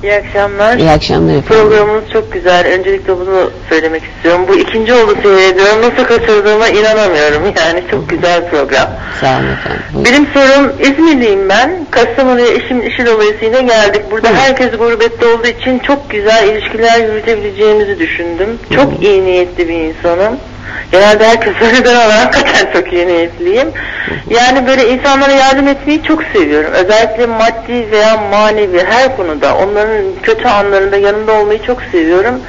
İyi 0.04 0.14
akşamlar. 0.14 0.78
İyi 0.78 0.92
akşamlar 0.92 1.36
efendim. 1.36 1.48
Programınız 1.48 2.04
çok 2.14 2.32
güzel. 2.32 2.68
Öncelikle 2.80 3.18
bunu 3.18 3.52
söylemek 3.70 4.04
istiyorum. 4.04 4.46
Bu 4.48 4.56
ikinci 4.56 4.94
oldu 4.94 5.16
seyrediyorum. 5.24 5.82
Nasıl 5.82 6.04
kaçırdığıma 6.04 6.68
inanamıyorum. 6.68 7.44
Yani 7.58 7.84
çok 7.92 8.10
güzel 8.10 8.50
program. 8.50 8.90
Sağ 9.22 9.28
olun 9.28 9.52
efendim. 9.52 9.82
Buyurun. 9.94 10.06
Benim 10.06 10.28
sorum 10.34 10.72
İzmirliyim 10.80 11.50
ben. 11.50 11.86
Kastamonu'ya 11.92 12.48
eşimin 12.48 12.82
işi 12.82 13.06
dolayısıyla 13.06 13.60
geldik. 13.62 14.02
Burada 14.12 14.30
Hı. 14.30 14.34
herkes 14.34 14.72
gurbette 14.78 15.26
olduğu 15.26 15.48
için 15.48 15.80
çok 15.80 16.10
güzel 16.10 16.48
ilişkiler 16.48 17.00
yürütebileceğimizi 17.00 18.00
düşündüm. 18.00 18.60
Çok 18.76 19.04
iyi 19.04 19.26
niyetli 19.26 19.68
bir 19.68 19.74
insanım. 19.74 20.40
Genelde 20.92 21.28
herkes 21.28 21.54
der 21.86 21.94
ama 21.94 22.26
hakikaten 22.26 22.74
çok 22.74 22.94
iyi 22.94 23.08
niyetliyim. 23.08 23.68
Yani 24.30 24.68
böyle 24.68 24.90
insanlara 24.90 25.32
yardım 25.32 25.68
etmeyi 25.68 26.04
çok 26.04 26.24
seviyorum. 26.24 26.72
Özellikle 26.72 27.26
maddi 27.26 27.92
veya 27.92 28.18
manevi 28.32 28.84
her 28.90 29.18
konuda 29.18 29.56
onların 29.56 30.02
kötü 30.24 30.48
anlarında 30.48 30.98
yanında 30.98 31.34
olmayı 31.34 31.64
çok 31.64 31.82
seviyorum. 31.92 32.42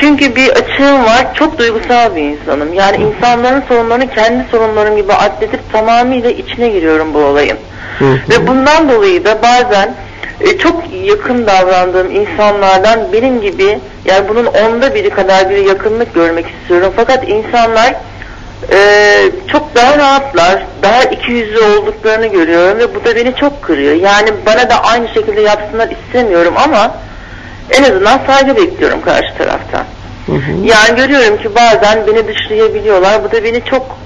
Çünkü 0.00 0.36
bir 0.36 0.48
açığım 0.48 1.04
var. 1.04 1.34
Çok 1.34 1.58
duygusal 1.58 2.16
bir 2.16 2.22
insanım. 2.22 2.74
Yani 2.74 2.96
insanların 2.96 3.62
sorunlarını 3.68 4.10
kendi 4.10 4.44
sorunlarım 4.50 4.96
gibi 4.96 5.12
atletip 5.12 5.72
tamamıyla 5.72 6.30
içine 6.30 6.68
giriyorum 6.68 7.14
bu 7.14 7.18
olayın. 7.18 7.58
Ve 8.00 8.46
bundan 8.46 8.88
dolayı 8.88 9.24
da 9.24 9.42
bazen 9.42 9.94
e, 10.40 10.58
çok 10.58 10.82
yakın 11.04 11.46
davrandığım 11.46 12.10
insanlardan 12.10 13.12
benim 13.12 13.40
gibi 13.40 13.78
yani 14.04 14.28
bunun 14.28 14.46
onda 14.46 14.94
biri 14.94 15.10
kadar 15.10 15.50
bir 15.50 15.56
yakınlık 15.56 16.14
görmek 16.14 16.46
istiyorum. 16.48 16.92
Fakat 16.96 17.28
insanlar 17.28 17.94
e, 18.72 18.78
çok 19.52 19.74
daha 19.74 19.98
rahatlar, 19.98 20.62
daha 20.82 21.02
iki 21.02 21.32
yüzlü 21.32 21.60
olduklarını 21.60 22.26
görüyorum 22.26 22.78
ve 22.78 22.94
bu 22.94 23.04
da 23.04 23.16
beni 23.16 23.34
çok 23.36 23.62
kırıyor. 23.62 23.94
Yani 23.94 24.30
bana 24.46 24.70
da 24.70 24.84
aynı 24.84 25.08
şekilde 25.08 25.40
yapsınlar 25.40 25.88
istemiyorum 25.90 26.54
ama 26.64 26.94
en 27.70 27.82
azından 27.82 28.20
saygı 28.26 28.56
bekliyorum 28.56 29.00
karşı 29.02 29.34
taraftan. 29.38 29.84
Hı 30.26 30.32
hı. 30.32 30.52
Yani 30.64 30.96
görüyorum 30.96 31.38
ki 31.38 31.54
bazen 31.54 32.06
beni 32.06 32.28
dışlayabiliyorlar. 32.28 33.24
Bu 33.24 33.32
da 33.32 33.44
beni 33.44 33.64
çok 33.64 33.96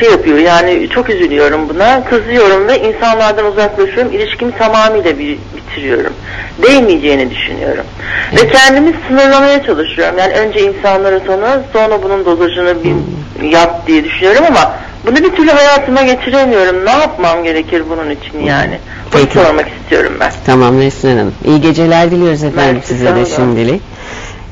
şey 0.00 0.10
yapıyor 0.10 0.38
yani 0.38 0.88
çok 0.88 1.10
üzülüyorum 1.10 1.68
buna. 1.68 2.04
Kızıyorum 2.04 2.68
ve 2.68 2.80
insanlardan 2.88 3.46
uzaklaşıyorum. 3.52 4.12
İlişkimi 4.12 4.52
tamamıyla 4.58 5.18
bi- 5.18 5.38
bitiriyorum. 5.56 6.12
Değmeyeceğini 6.62 7.30
düşünüyorum. 7.30 7.84
Ve 8.36 8.48
kendimi 8.48 8.94
sınırlamaya 9.08 9.62
çalışıyorum. 9.62 10.18
Yani 10.18 10.32
önce 10.32 10.60
insanları 10.60 11.26
tanı 11.26 11.62
sonra 11.72 12.02
bunun 12.02 12.24
dozajını 12.24 12.74
bir 12.84 12.94
yap 13.48 13.86
diye 13.86 14.04
düşünüyorum 14.04 14.44
ama 14.48 14.72
bunu 15.06 15.16
bir 15.16 15.30
türlü 15.36 15.50
hayatıma 15.50 16.02
geçiremiyorum. 16.02 16.84
Ne 16.86 16.90
yapmam 16.90 17.44
gerekir 17.44 17.82
bunun 17.90 18.10
için 18.10 18.40
yani? 18.46 18.78
Bunu 19.12 19.20
Peki. 19.22 19.34
sormak 19.34 19.66
istiyorum 19.80 20.12
ben. 20.20 20.32
Tamam 20.46 20.80
Nesrin 20.80 21.18
Hanım. 21.18 21.34
İyi 21.44 21.60
geceler 21.60 22.10
diliyoruz 22.10 22.44
efendim 22.44 22.74
Mersi, 22.74 22.88
size 22.88 23.16
de 23.16 23.26
şimdilik. 23.26 23.82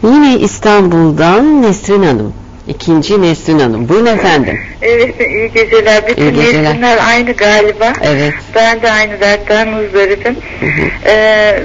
Yine 0.03 0.37
İstanbul'dan 0.39 1.63
Nesrin 1.63 2.03
Hanım. 2.03 2.35
İkinci 2.69 3.23
Nesrin 3.23 3.59
Hanım. 3.59 3.89
Buyurun 3.89 4.07
efendim. 4.07 4.61
Evet 4.83 5.21
iyi 5.21 5.53
geceler. 5.53 6.09
Bütün 6.09 6.23
İyi 6.23 6.33
geceler. 6.33 6.71
isimler 6.71 6.99
aynı 7.09 7.33
galiba. 7.33 7.93
Evet. 8.03 8.35
Ben 8.55 8.83
de 8.83 8.91
aynı 8.93 9.21
dertten 9.21 9.67
hı. 9.67 10.67
Ee, 11.07 11.61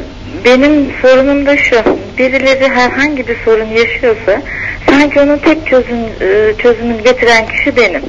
benim 0.46 0.92
sorunum 1.02 1.46
da 1.46 1.58
şu. 1.58 1.76
Birileri 2.18 2.70
herhangi 2.70 3.28
bir 3.28 3.36
sorun 3.46 3.66
yaşıyorsa 3.66 4.42
sanki 4.90 5.22
onun 5.22 5.38
tek 5.38 5.68
çözüm 5.68 5.98
e, 6.22 6.54
çözümünü 6.58 7.04
getiren 7.04 7.48
kişi 7.48 7.76
benim. 7.76 8.02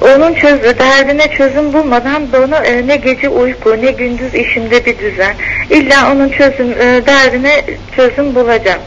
Onun 0.00 0.34
çözü, 0.34 0.78
derdine 0.78 1.30
çözüm 1.30 1.72
bulmadan 1.72 2.32
bana 2.32 2.58
e, 2.64 2.86
ne 2.86 2.96
gece 2.96 3.28
uyku 3.28 3.76
ne 3.82 3.90
gündüz 3.92 4.34
işimde 4.34 4.86
bir 4.86 4.98
düzen. 4.98 5.34
İlla 5.70 6.12
onun 6.12 6.28
çözüm 6.28 6.70
e, 6.72 7.06
derdine 7.06 7.62
çözüm 7.96 8.34
bulacağım. 8.34 8.80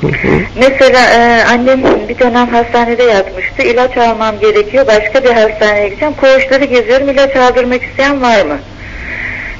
Mesela 0.56 1.00
e, 1.00 1.44
annem 1.44 1.82
bir 2.08 2.18
dönem 2.18 2.46
hastanede 2.46 3.02
yatmıştı. 3.02 3.62
İlaç 3.62 3.96
almam 3.96 4.38
gerekiyor. 4.38 4.86
Başka 4.86 5.24
bir 5.24 5.30
hastaneye 5.30 5.88
gideceğim. 5.88 6.14
Koğuşları 6.14 6.64
geziyorum. 6.64 7.08
İlaç 7.08 7.36
aldırmak 7.36 7.82
isteyen 7.82 8.22
var 8.22 8.44
mı? 8.44 8.58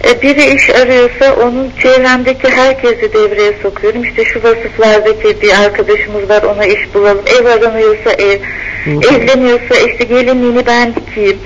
E, 0.05 0.23
biri 0.23 0.55
iş 0.55 0.71
arıyorsa 0.71 1.35
onun 1.35 1.71
çevremdeki 1.83 2.49
herkesi 2.49 3.13
devreye 3.13 3.53
sokuyorum. 3.63 4.05
İşte 4.05 4.25
şu 4.25 4.43
vasıflardaki 4.43 5.43
bir 5.43 5.65
arkadaşımız 5.65 6.29
var 6.29 6.43
ona 6.43 6.65
iş 6.65 6.95
bulalım. 6.95 7.25
Ev 7.41 7.47
aranıyorsa 7.47 8.13
ev. 8.13 8.39
Hı. 8.85 8.91
Evleniyorsa 8.91 9.75
işte 9.93 10.05
gelinliğini 10.05 10.67
ben 10.67 10.95
dikeyim. 10.95 11.39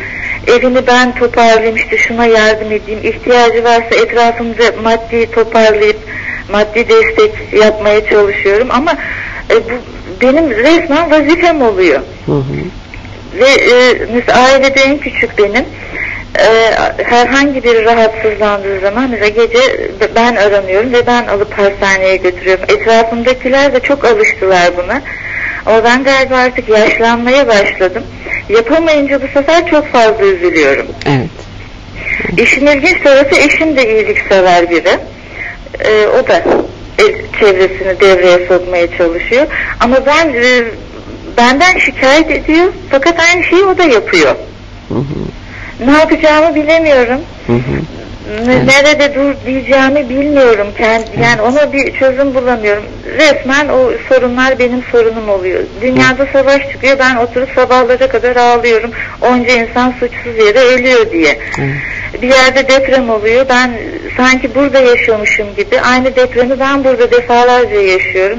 Evini 0.46 0.86
ben 0.86 1.14
toparlayayım 1.14 1.76
işte 1.76 1.98
şuna 1.98 2.26
yardım 2.26 2.72
edeyim. 2.72 3.00
İhtiyacı 3.02 3.64
varsa 3.64 3.94
etrafımda 3.94 4.62
maddi 4.82 5.30
toparlayıp 5.30 5.98
maddi 6.52 6.88
destek 6.88 7.32
yapmaya 7.52 8.08
çalışıyorum 8.10 8.68
ama 8.70 8.94
e, 9.50 9.54
bu 9.54 9.74
benim 10.20 10.50
resmen 10.50 11.10
vazifem 11.10 11.62
oluyor. 11.62 12.00
Hı 12.26 12.32
hı. 12.32 12.42
Ve 13.38 13.48
e, 13.48 14.06
mesela 14.14 14.38
ailede 14.44 14.80
en 14.80 14.98
küçük 14.98 15.38
benim. 15.38 15.64
E, 16.38 16.74
herhangi 17.04 17.64
biri 17.64 17.84
rahatsızlandığı 17.84 18.80
zaman 18.80 19.10
mesela 19.10 19.28
gece 19.28 19.90
ben 20.14 20.36
aranıyorum 20.36 20.92
ve 20.92 21.06
ben 21.06 21.26
alıp 21.26 21.58
hastaneye 21.58 22.16
götürüyorum. 22.16 22.64
Etrafımdakiler 22.68 23.74
de 23.74 23.80
çok 23.80 24.04
alıştılar 24.04 24.70
buna. 24.76 25.02
Ama 25.66 25.84
ben 25.84 26.04
galiba 26.04 26.36
artık 26.36 26.68
yaşlanmaya 26.68 27.48
başladım. 27.48 28.02
Yapamayınca 28.48 29.22
bu 29.22 29.26
sefer 29.34 29.70
çok 29.70 29.86
fazla 29.86 30.26
üzülüyorum. 30.26 30.86
Evet. 31.06 31.30
İşin 32.38 32.66
ilginç 32.66 33.02
tarafı 33.02 33.36
eşim 33.36 33.76
de 33.76 33.94
iyiliksever 33.94 34.70
biri. 34.70 34.98
Ee, 35.80 36.06
o 36.06 36.28
da 36.28 36.42
çevresini 37.40 38.00
devreye 38.00 38.46
sokmaya 38.46 38.96
çalışıyor. 38.98 39.46
Ama 39.80 40.06
ben 40.06 40.28
e, 40.28 40.64
benden 41.36 41.78
şikayet 41.78 42.30
ediyor. 42.30 42.72
Fakat 42.90 43.20
aynı 43.20 43.44
şeyi 43.44 43.64
o 43.64 43.78
da 43.78 43.84
yapıyor. 43.84 44.34
Hı 44.88 44.94
hı. 44.94 45.43
Ne 45.80 45.92
yapacağımı 45.92 46.54
bilemiyorum. 46.54 47.20
Hı 47.46 47.52
hı. 47.52 47.80
Nerede 48.46 49.14
dur 49.14 49.34
diyeceğimi 49.46 50.08
bilmiyorum. 50.08 50.66
Kendi, 50.78 51.04
yani 51.22 51.42
ona 51.42 51.72
bir 51.72 51.98
çözüm 51.98 52.34
bulamıyorum. 52.34 52.84
Resmen 53.18 53.68
o 53.68 53.90
sorunlar 54.08 54.58
benim 54.58 54.82
sorunum 54.92 55.28
oluyor. 55.28 55.60
Dünyada 55.82 56.26
savaş 56.32 56.70
çıkıyor. 56.72 56.98
Ben 56.98 57.16
oturup 57.16 57.48
sabahlara 57.54 58.08
kadar 58.08 58.36
ağlıyorum. 58.36 58.90
Onca 59.20 59.52
insan 59.52 59.90
suçsuz 60.00 60.38
yere 60.46 60.58
ölüyor 60.58 61.10
diye. 61.10 61.38
Bir 62.22 62.28
yerde 62.28 62.68
deprem 62.68 63.10
oluyor. 63.10 63.46
Ben 63.48 63.70
sanki 64.16 64.54
burada 64.54 64.80
yaşıyormuşum 64.80 65.46
gibi. 65.56 65.80
Aynı 65.80 66.16
depremi 66.16 66.60
ben 66.60 66.84
burada 66.84 67.10
defalarca 67.10 67.80
yaşıyorum 67.80 68.38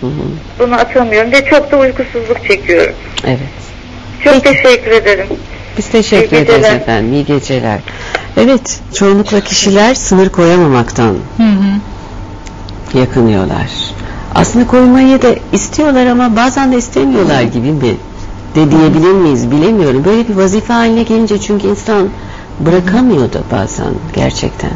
hı. 0.00 0.10
bunu 0.58 0.74
atamıyorum 0.74 1.32
ve 1.32 1.44
çok 1.44 1.72
da 1.72 1.78
uykusuzluk 1.78 2.44
çekiyorum. 2.48 2.94
Evet. 3.26 3.38
Çok 4.24 4.44
teşekkür 4.44 4.90
ederim. 4.90 5.26
Biz 5.78 5.88
teşekkür 5.88 6.36
İyi 6.36 6.40
ederiz 6.40 6.56
geceler. 6.56 6.76
efendim. 6.80 7.12
İyi 7.12 7.24
geceler. 7.24 7.80
Evet, 8.36 8.80
çoğunlukla 8.94 9.40
kişiler 9.40 9.94
sınır 9.94 10.28
koyamamaktan 10.28 11.14
Hı 11.36 11.42
hı. 11.42 12.98
yakınıyorlar. 12.98 13.70
Aslında 14.34 14.66
koymayı 14.66 15.22
da 15.22 15.28
istiyorlar 15.52 16.06
ama 16.06 16.36
bazen 16.36 16.72
de 16.72 16.76
istemiyorlar 16.78 17.42
gibi 17.42 17.72
mi? 17.72 17.96
De 18.54 18.70
diyebilir 18.70 19.12
miyiz 19.12 19.50
bilemiyorum. 19.50 20.04
Böyle 20.04 20.28
bir 20.28 20.34
vazife 20.34 20.72
haline 20.72 21.02
gelince 21.02 21.38
çünkü 21.40 21.66
insan 21.68 22.08
bırakamıyor 22.60 23.32
da 23.32 23.38
bazen 23.52 23.92
gerçekten. 24.14 24.70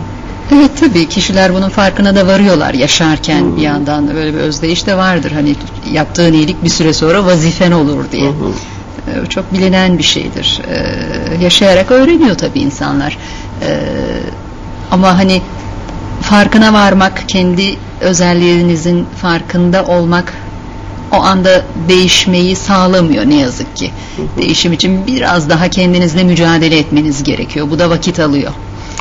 Evet 0.55 0.71
tabii 0.81 1.09
kişiler 1.09 1.55
bunun 1.55 1.69
farkına 1.69 2.17
da 2.17 2.27
varıyorlar 2.27 2.75
yaşarken 2.75 3.57
bir 3.57 3.63
yandan 3.63 4.15
böyle 4.15 4.35
bir 4.35 4.39
özdeyiş 4.39 4.87
de 4.87 4.97
vardır. 4.97 5.33
Hani 5.33 5.55
yaptığın 5.93 6.33
iyilik 6.33 6.65
bir 6.65 6.69
süre 6.69 6.93
sonra 6.93 7.25
vazifen 7.27 7.73
olur 7.73 8.05
diye. 8.13 8.27
Hı 8.27 8.29
hı. 8.31 8.53
Ee, 9.09 9.27
Çok 9.29 9.53
bilinen 9.53 9.99
bir 9.99 10.03
şeydir. 10.03 10.61
Ee, 10.71 11.45
yaşayarak 11.45 11.91
öğreniyor 11.91 12.35
tabii 12.39 12.61
insanlar. 12.61 13.19
Ee, 13.63 13.79
ama 14.91 15.19
hani 15.19 15.43
farkına 16.23 16.73
varmak, 16.73 17.29
kendi 17.29 17.77
özelliğinizin 18.01 19.07
farkında 19.23 19.85
olmak 19.85 20.35
o 21.13 21.17
anda 21.17 21.63
değişmeyi 21.89 22.57
sağlamıyor 22.57 23.27
ne 23.27 23.35
yazık 23.35 23.77
ki. 23.77 23.91
Değişim 24.39 24.73
için 24.73 25.07
biraz 25.07 25.49
daha 25.51 25.69
kendinizle 25.69 26.25
mücadele 26.25 26.79
etmeniz 26.79 27.23
gerekiyor. 27.23 27.71
Bu 27.71 27.79
da 27.79 27.91
vakit 27.91 28.21
alıyor. 28.21 28.53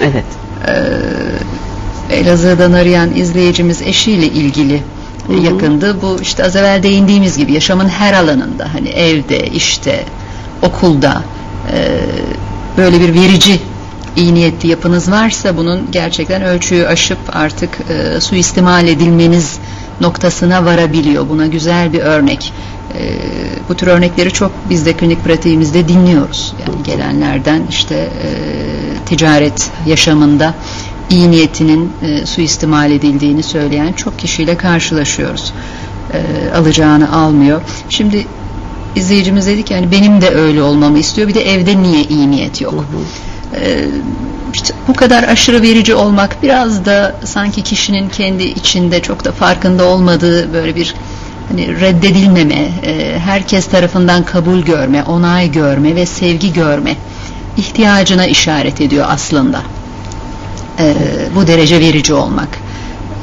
Evet. 0.01 0.25
Ee, 0.67 2.15
Elazığ'dan 2.15 2.71
arayan 2.73 3.15
izleyicimiz 3.15 3.81
eşiyle 3.81 4.25
ilgili 4.25 4.81
Hı 5.27 5.33
hı. 5.33 5.37
yakındı. 5.41 6.01
Bu 6.01 6.17
işte 6.21 6.43
az 6.43 6.55
evvel 6.55 6.83
değindiğimiz 6.83 7.37
gibi 7.37 7.53
yaşamın 7.53 7.89
her 7.89 8.13
alanında 8.13 8.73
hani 8.73 8.89
evde, 8.89 9.47
işte, 9.47 10.05
okulda 10.61 11.23
e, 11.73 11.99
böyle 12.77 12.99
bir 12.99 13.13
verici 13.13 13.59
iyi 14.15 14.33
niyetli 14.33 14.69
yapınız 14.69 15.11
varsa 15.11 15.57
bunun 15.57 15.91
gerçekten 15.91 16.43
ölçüyü 16.43 16.87
aşıp 16.87 17.17
artık 17.33 17.69
e, 17.89 18.21
suistimal 18.21 18.87
edilmeniz 18.87 19.59
noktasına 20.01 20.65
varabiliyor. 20.65 21.29
Buna 21.29 21.47
güzel 21.47 21.93
bir 21.93 21.99
örnek. 21.99 22.53
E, 22.97 23.01
bu 23.69 23.75
tür 23.75 23.87
örnekleri 23.87 24.31
çok 24.31 24.51
biz 24.69 24.85
de 24.85 24.93
klinik 24.93 25.23
pratiğimizde 25.23 25.87
dinliyoruz. 25.87 26.53
Yani 26.59 26.83
gelenlerden 26.83 27.61
işte 27.69 27.95
e, 27.95 28.29
ticaret 29.05 29.71
yaşamında 29.87 30.53
iyi 31.09 31.31
niyetinin 31.31 31.91
e, 32.01 32.25
suistimal 32.25 32.91
edildiğini 32.91 33.43
söyleyen 33.43 33.93
çok 33.93 34.19
kişiyle 34.19 34.57
karşılaşıyoruz. 34.57 35.53
E, 36.13 36.19
alacağını 36.57 37.15
almıyor. 37.15 37.61
Şimdi 37.89 38.25
izleyicimiz 38.95 39.47
dedi 39.47 39.63
ki 39.63 39.73
yani 39.73 39.91
benim 39.91 40.21
de 40.21 40.29
öyle 40.29 40.61
olmamı 40.61 40.99
istiyor. 40.99 41.27
Bir 41.27 41.33
de 41.33 41.51
evde 41.53 41.81
niye 41.81 42.03
iyi 42.03 42.31
niyet 42.31 42.61
yok? 42.61 42.85
Ee, 43.55 43.85
işte 44.53 44.73
bu 44.87 44.93
kadar 44.93 45.23
aşırı 45.23 45.61
verici 45.61 45.95
olmak 45.95 46.43
biraz 46.43 46.85
da 46.85 47.15
sanki 47.23 47.61
kişinin 47.61 48.09
kendi 48.09 48.43
içinde 48.43 49.01
çok 49.01 49.25
da 49.25 49.31
farkında 49.31 49.85
olmadığı 49.85 50.53
böyle 50.53 50.75
bir 50.75 50.95
hani 51.49 51.81
reddedilmeme, 51.81 52.69
e, 52.85 53.19
herkes 53.19 53.67
tarafından 53.67 54.25
kabul 54.25 54.59
görme, 54.59 55.03
onay 55.03 55.51
görme 55.51 55.95
ve 55.95 56.05
sevgi 56.05 56.53
görme 56.53 56.95
ihtiyacına 57.57 58.25
işaret 58.25 58.81
ediyor 58.81 59.05
aslında. 59.09 59.61
Ee, 60.79 60.93
bu 61.35 61.47
derece 61.47 61.79
verici 61.79 62.13
olmak. 62.13 62.49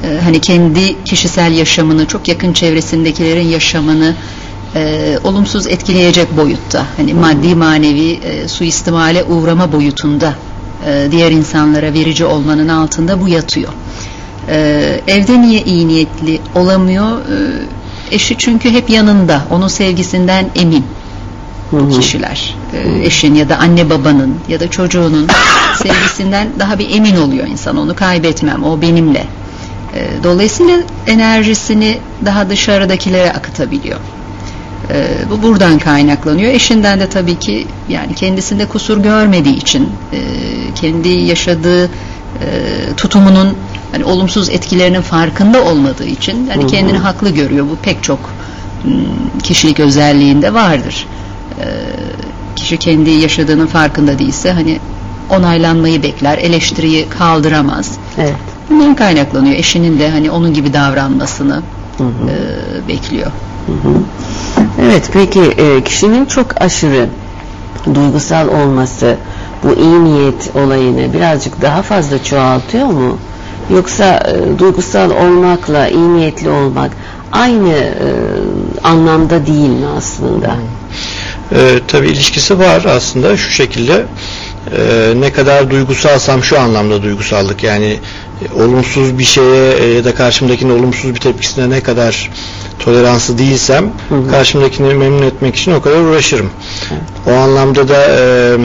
Ee, 0.05 0.21
hani 0.25 0.41
kendi 0.41 1.05
kişisel 1.05 1.53
yaşamını, 1.53 2.07
çok 2.07 2.29
yakın 2.29 2.53
çevresindekilerin 2.53 3.49
yaşamını 3.49 4.15
e, 4.75 5.19
olumsuz 5.25 5.67
etkileyecek 5.67 6.37
boyutta. 6.37 6.87
Hani 6.97 7.15
maddi 7.15 7.55
manevi 7.55 8.13
e, 8.13 8.49
suistimale 8.49 9.25
uğrama 9.25 9.73
boyutunda 9.73 10.35
e, 10.87 11.09
diğer 11.11 11.31
insanlara 11.31 11.93
verici 11.93 12.25
olmanın 12.25 12.69
altında 12.69 13.21
bu 13.21 13.29
yatıyor. 13.29 13.73
Ee, 14.49 15.01
evde 15.07 15.43
niye 15.43 15.63
iyi 15.63 15.89
niyetli 15.89 16.41
olamıyor? 16.55 17.19
Ee, 17.19 18.15
eşi 18.15 18.39
çünkü 18.39 18.71
hep 18.71 18.91
yanında. 18.91 19.43
Onun 19.51 19.69
sevgisinden 19.69 20.51
emin 20.55 20.85
Hı 21.71 21.77
hı. 21.77 21.91
kişiler. 21.91 22.57
Ee, 22.75 23.07
eşin 23.07 23.35
ya 23.35 23.49
da 23.49 23.57
anne 23.57 23.91
babanın 23.91 24.35
ya 24.49 24.61
da 24.61 24.71
çocuğunun 24.71 25.29
sevgisinden 25.83 26.49
daha 26.59 26.79
bir 26.79 26.91
emin 26.91 27.17
oluyor 27.17 27.47
insan. 27.47 27.77
Onu 27.77 27.97
kaybetmem, 27.97 28.65
o 28.65 28.81
benimle. 28.81 29.27
Ee, 29.95 30.07
dolayısıyla 30.25 30.79
enerjisini 31.07 31.99
daha 32.25 32.51
dışarıdakilere 32.51 33.33
akıtabiliyor. 33.33 33.99
Ee, 34.91 35.09
bu 35.31 35.43
buradan 35.43 35.79
kaynaklanıyor. 35.79 36.53
Eşinden 36.53 37.01
de 37.01 37.09
tabii 37.09 37.39
ki 37.39 37.67
yani 37.89 38.15
kendisinde 38.15 38.67
kusur 38.67 38.99
görmediği 38.99 39.57
için 39.57 39.89
e, 40.13 40.19
kendi 40.75 41.09
yaşadığı 41.09 41.85
e, 41.85 41.89
tutumunun 42.97 43.57
hani 43.93 44.05
olumsuz 44.05 44.49
etkilerinin 44.49 45.01
farkında 45.01 45.65
olmadığı 45.65 46.07
için 46.07 46.51
hı. 46.63 46.67
kendini 46.67 46.99
haklı 46.99 47.31
görüyor. 47.31 47.67
Bu 47.71 47.77
pek 47.77 48.03
çok 48.03 48.19
m, 48.85 48.93
kişilik 49.43 49.81
özelliğinde 49.81 50.55
vardır. 50.55 51.07
Ee, 51.61 51.67
kişi 52.57 52.77
kendi 52.77 53.11
yaşadığının 53.11 53.67
farkında 53.67 54.19
değilse 54.19 54.53
hani 54.53 54.79
onaylanmayı 55.31 56.03
bekler, 56.03 56.39
eleştiriyi 56.39 57.09
kaldıramaz. 57.09 57.91
Evet. 58.19 58.35
Bundan 58.71 58.95
kaynaklanıyor. 58.95 59.55
Eşinin 59.55 59.99
de 59.99 60.11
hani 60.11 60.31
onun 60.31 60.55
gibi 60.55 60.73
davranmasını 60.73 61.63
Hı 61.99 62.05
hı. 62.05 62.09
e, 62.31 62.89
bekliyor. 62.89 63.31
Hı 63.67 63.73
hı. 63.89 63.95
Evet 64.83 65.11
peki 65.13 65.41
e, 65.41 65.85
kişinin 65.85 66.25
çok 66.25 66.63
aşırı 66.63 67.07
duygusal 67.95 68.49
olması 68.49 69.17
bu 69.65 69.73
iyi 69.81 70.05
niyet 70.05 70.51
olayını 70.65 71.13
birazcık 71.13 71.63
daha 71.63 71.83
fazla 71.83 72.25
çoğaltıyor 72.25 72.87
mu? 72.87 73.19
Yoksa 73.75 74.05
e, 74.05 74.59
duygusal 74.59 75.11
olmakla 75.11 75.89
iyi 75.89 76.15
niyetli 76.15 76.51
olmak 76.51 76.91
aynı 77.33 77.73
e, 77.73 78.09
anlamda 78.85 79.47
değil 79.47 79.69
mi 79.71 79.87
aslında? 79.99 80.57
E, 81.53 81.81
tabii 81.89 82.09
ilişkisi 82.09 82.59
var 82.59 82.85
aslında 82.85 83.37
şu 83.37 83.51
şekilde 83.51 84.05
e, 84.77 85.13
ne 85.21 85.33
kadar 85.33 85.71
duygusalsam 85.71 86.45
şu 86.45 86.61
anlamda 86.61 87.03
duygusallık 87.03 87.63
yani 87.63 87.99
e, 88.43 88.63
olumsuz 88.63 89.19
bir 89.19 89.25
şeye 89.25 89.73
e, 89.75 89.87
ya 89.87 90.05
da 90.05 90.15
karşımdakinin 90.15 90.79
olumsuz 90.79 91.15
bir 91.15 91.21
tepkisine 91.21 91.71
ne 91.71 91.81
kadar 91.81 92.31
toleranslı 92.79 93.39
değilsem 93.39 93.93
Hı 94.09 94.15
hı. 94.15 94.31
karşımdakini 94.31 94.95
memnun 94.95 95.23
etmek 95.23 95.57
için 95.57 95.73
o 95.73 95.81
kadar 95.81 95.97
uğraşırım. 95.97 96.51
O 97.27 97.33
anlamda 97.33 97.89
da 97.89 98.07
e, 98.09 98.57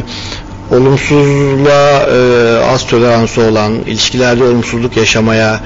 olumsuzluğa 0.72 2.00
e, 2.00 2.60
az 2.74 2.88
toleransı 2.88 3.42
olan, 3.42 3.74
ilişkilerde 3.74 4.44
olumsuzluk 4.44 4.98
yaşamaya 4.98 5.62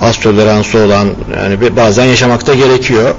az 0.00 0.20
toleransı 0.20 0.78
olan 0.78 1.08
yani 1.36 1.76
bazen 1.76 2.04
yaşamakta 2.04 2.54
gerekiyor. 2.54 3.14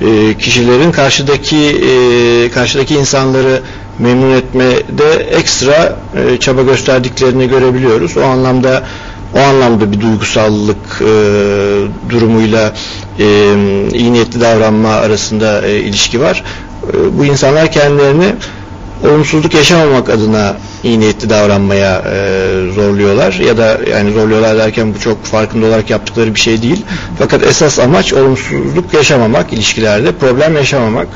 E, 0.00 0.34
kişilerin 0.38 0.92
karşıdaki 0.92 1.56
e, 1.56 2.50
karşıdaki 2.50 2.94
insanları 2.94 3.62
memnun 3.98 4.36
etmede 4.36 5.12
ekstra 5.30 5.96
e, 6.16 6.40
çaba 6.40 6.62
gösterdiklerini 6.62 7.48
görebiliyoruz. 7.48 8.16
O 8.16 8.22
anlamda 8.22 8.82
o 9.34 9.38
anlamda 9.38 9.92
bir 9.92 10.00
duygusallık 10.00 11.00
e, 11.00 11.06
durumuyla 12.10 12.72
e, 13.18 13.24
iyi 13.92 14.12
niyetli 14.12 14.40
davranma 14.40 14.88
arasında 14.88 15.66
e, 15.66 15.80
ilişki 15.80 16.20
var. 16.20 16.44
E, 16.92 17.18
bu 17.18 17.24
insanlar 17.24 17.72
kendilerini 17.72 18.34
olumsuzluk 19.04 19.54
yaşamamak 19.54 20.10
adına 20.10 20.56
iyi 20.86 21.00
niyetli 21.00 21.30
davranmaya 21.30 22.02
e, 22.12 22.72
zorluyorlar 22.74 23.32
ya 23.32 23.56
da 23.56 23.78
yani 23.90 24.12
zorluyorlar 24.12 24.56
derken 24.58 24.94
bu 24.94 25.00
çok 25.00 25.24
farkında 25.24 25.66
olarak 25.66 25.90
yaptıkları 25.90 26.34
bir 26.34 26.40
şey 26.40 26.62
değil. 26.62 26.84
Fakat 27.18 27.42
esas 27.46 27.78
amaç 27.78 28.12
olumsuzluk 28.12 28.94
yaşamamak 28.94 29.52
ilişkilerde, 29.52 30.12
problem 30.12 30.56
yaşamamak. 30.56 31.08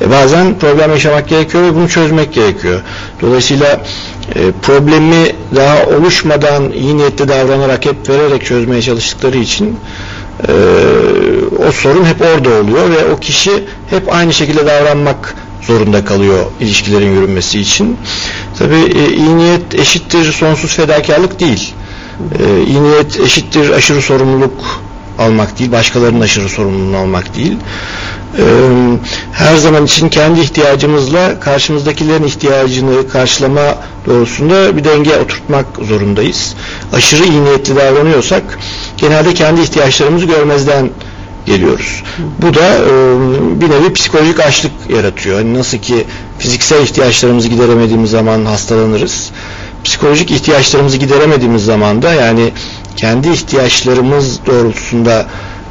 E, 0.00 0.10
bazen 0.10 0.58
problem 0.58 0.90
yaşamak 0.90 1.28
gerekiyor 1.28 1.64
ve 1.64 1.74
bunu 1.74 1.88
çözmek 1.88 2.32
gerekiyor. 2.32 2.80
Dolayısıyla 3.20 3.80
e, 4.34 4.40
problemi 4.62 5.32
daha 5.56 5.86
oluşmadan 5.86 6.72
iyi 6.72 6.96
niyetli 6.96 7.28
davranarak 7.28 7.86
hep 7.86 8.08
vererek 8.08 8.44
çözmeye 8.44 8.82
çalıştıkları 8.82 9.38
için 9.38 9.76
e, 10.48 10.52
o 11.68 11.72
sorun 11.72 12.04
hep 12.04 12.20
orada 12.20 12.50
oluyor 12.50 12.90
ve 12.90 13.12
o 13.12 13.16
kişi 13.20 13.50
hep 13.90 14.14
aynı 14.14 14.32
şekilde 14.32 14.66
davranmak 14.66 15.34
zorunda 15.62 16.04
kalıyor 16.04 16.46
ilişkilerin 16.60 17.14
yürünmesi 17.14 17.60
için. 17.60 17.96
Tabi 18.58 18.74
e, 18.74 19.12
iyi 19.12 19.36
niyet 19.36 19.74
eşittir 19.74 20.32
sonsuz 20.32 20.76
fedakarlık 20.76 21.40
değil. 21.40 21.74
E, 22.38 22.64
iyi 22.66 22.82
niyet 22.82 23.20
eşittir 23.20 23.70
aşırı 23.70 24.02
sorumluluk 24.02 24.82
almak 25.18 25.58
değil, 25.58 25.72
başkalarının 25.72 26.20
aşırı 26.20 26.48
sorumluluğunu 26.48 26.96
almak 26.96 27.36
değil. 27.36 27.56
E, 28.38 28.44
her 29.32 29.56
zaman 29.56 29.84
için 29.84 30.08
kendi 30.08 30.40
ihtiyacımızla 30.40 31.40
karşımızdakilerin 31.40 32.24
ihtiyacını 32.24 33.08
karşılama 33.08 33.76
doğrusunda 34.06 34.76
bir 34.76 34.84
denge 34.84 35.16
oturtmak 35.16 35.66
zorundayız. 35.82 36.54
Aşırı 36.92 37.24
iyi 37.24 37.44
niyetli 37.44 37.76
davranıyorsak 37.76 38.58
genelde 38.96 39.34
kendi 39.34 39.60
ihtiyaçlarımızı 39.60 40.26
görmezden 40.26 40.90
geliyoruz. 41.46 42.02
Bu 42.42 42.54
da 42.54 42.74
e, 42.74 42.90
bir 43.60 43.70
nevi 43.70 43.92
psikolojik 43.92 44.40
açlık 44.40 44.72
yaratıyor. 44.96 45.36
Hani 45.36 45.54
nasıl 45.54 45.78
ki 45.78 46.04
fiziksel 46.38 46.82
ihtiyaçlarımızı 46.82 47.48
gideremediğimiz 47.48 48.10
zaman 48.10 48.44
hastalanırız. 48.44 49.30
Psikolojik 49.84 50.30
ihtiyaçlarımızı 50.30 50.96
gideremediğimiz 50.96 51.64
zaman 51.64 52.02
da 52.02 52.12
yani 52.14 52.50
kendi 52.96 53.28
ihtiyaçlarımız 53.28 54.46
doğrultusunda 54.46 55.26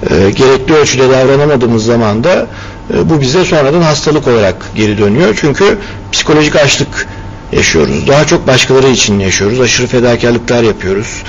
e, 0.09 0.31
gerekli 0.31 0.73
ölçüde 0.73 1.09
davranamadığımız 1.09 1.85
zaman 1.85 2.23
da 2.23 2.47
e, 2.93 3.09
bu 3.09 3.21
bize 3.21 3.45
sonradan 3.45 3.81
hastalık 3.81 4.27
olarak 4.27 4.55
geri 4.75 4.97
dönüyor. 4.97 5.37
Çünkü 5.41 5.77
psikolojik 6.11 6.55
açlık 6.55 7.07
yaşıyoruz. 7.51 8.07
Daha 8.07 8.25
çok 8.25 8.47
başkaları 8.47 8.87
için 8.87 9.19
yaşıyoruz. 9.19 9.61
Aşırı 9.61 9.87
fedakarlıklar 9.87 10.63
yapıyoruz. 10.63 11.23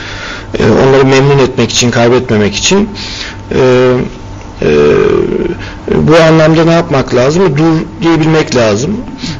Onları 0.60 1.04
memnun 1.04 1.38
etmek 1.38 1.70
için, 1.72 1.90
kaybetmemek 1.90 2.56
için 2.56 2.88
e, 4.64 4.68
bu 5.94 6.16
anlamda 6.16 6.64
ne 6.64 6.72
yapmak 6.72 7.14
lazım? 7.14 7.56
Dur 7.58 8.02
diyebilmek 8.02 8.56
lazım. 8.56 8.96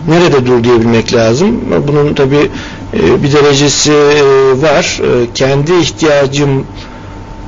Nerede 0.09 0.47
dur 0.47 0.65
diyebilmek 0.65 1.15
lazım? 1.15 1.61
Bunun 1.89 2.15
tabi 2.15 2.51
bir 2.93 3.33
derecesi 3.33 3.93
e, 3.93 4.63
var. 4.63 5.01
E, 5.03 5.33
kendi 5.35 5.73
ihtiyacım 5.73 6.67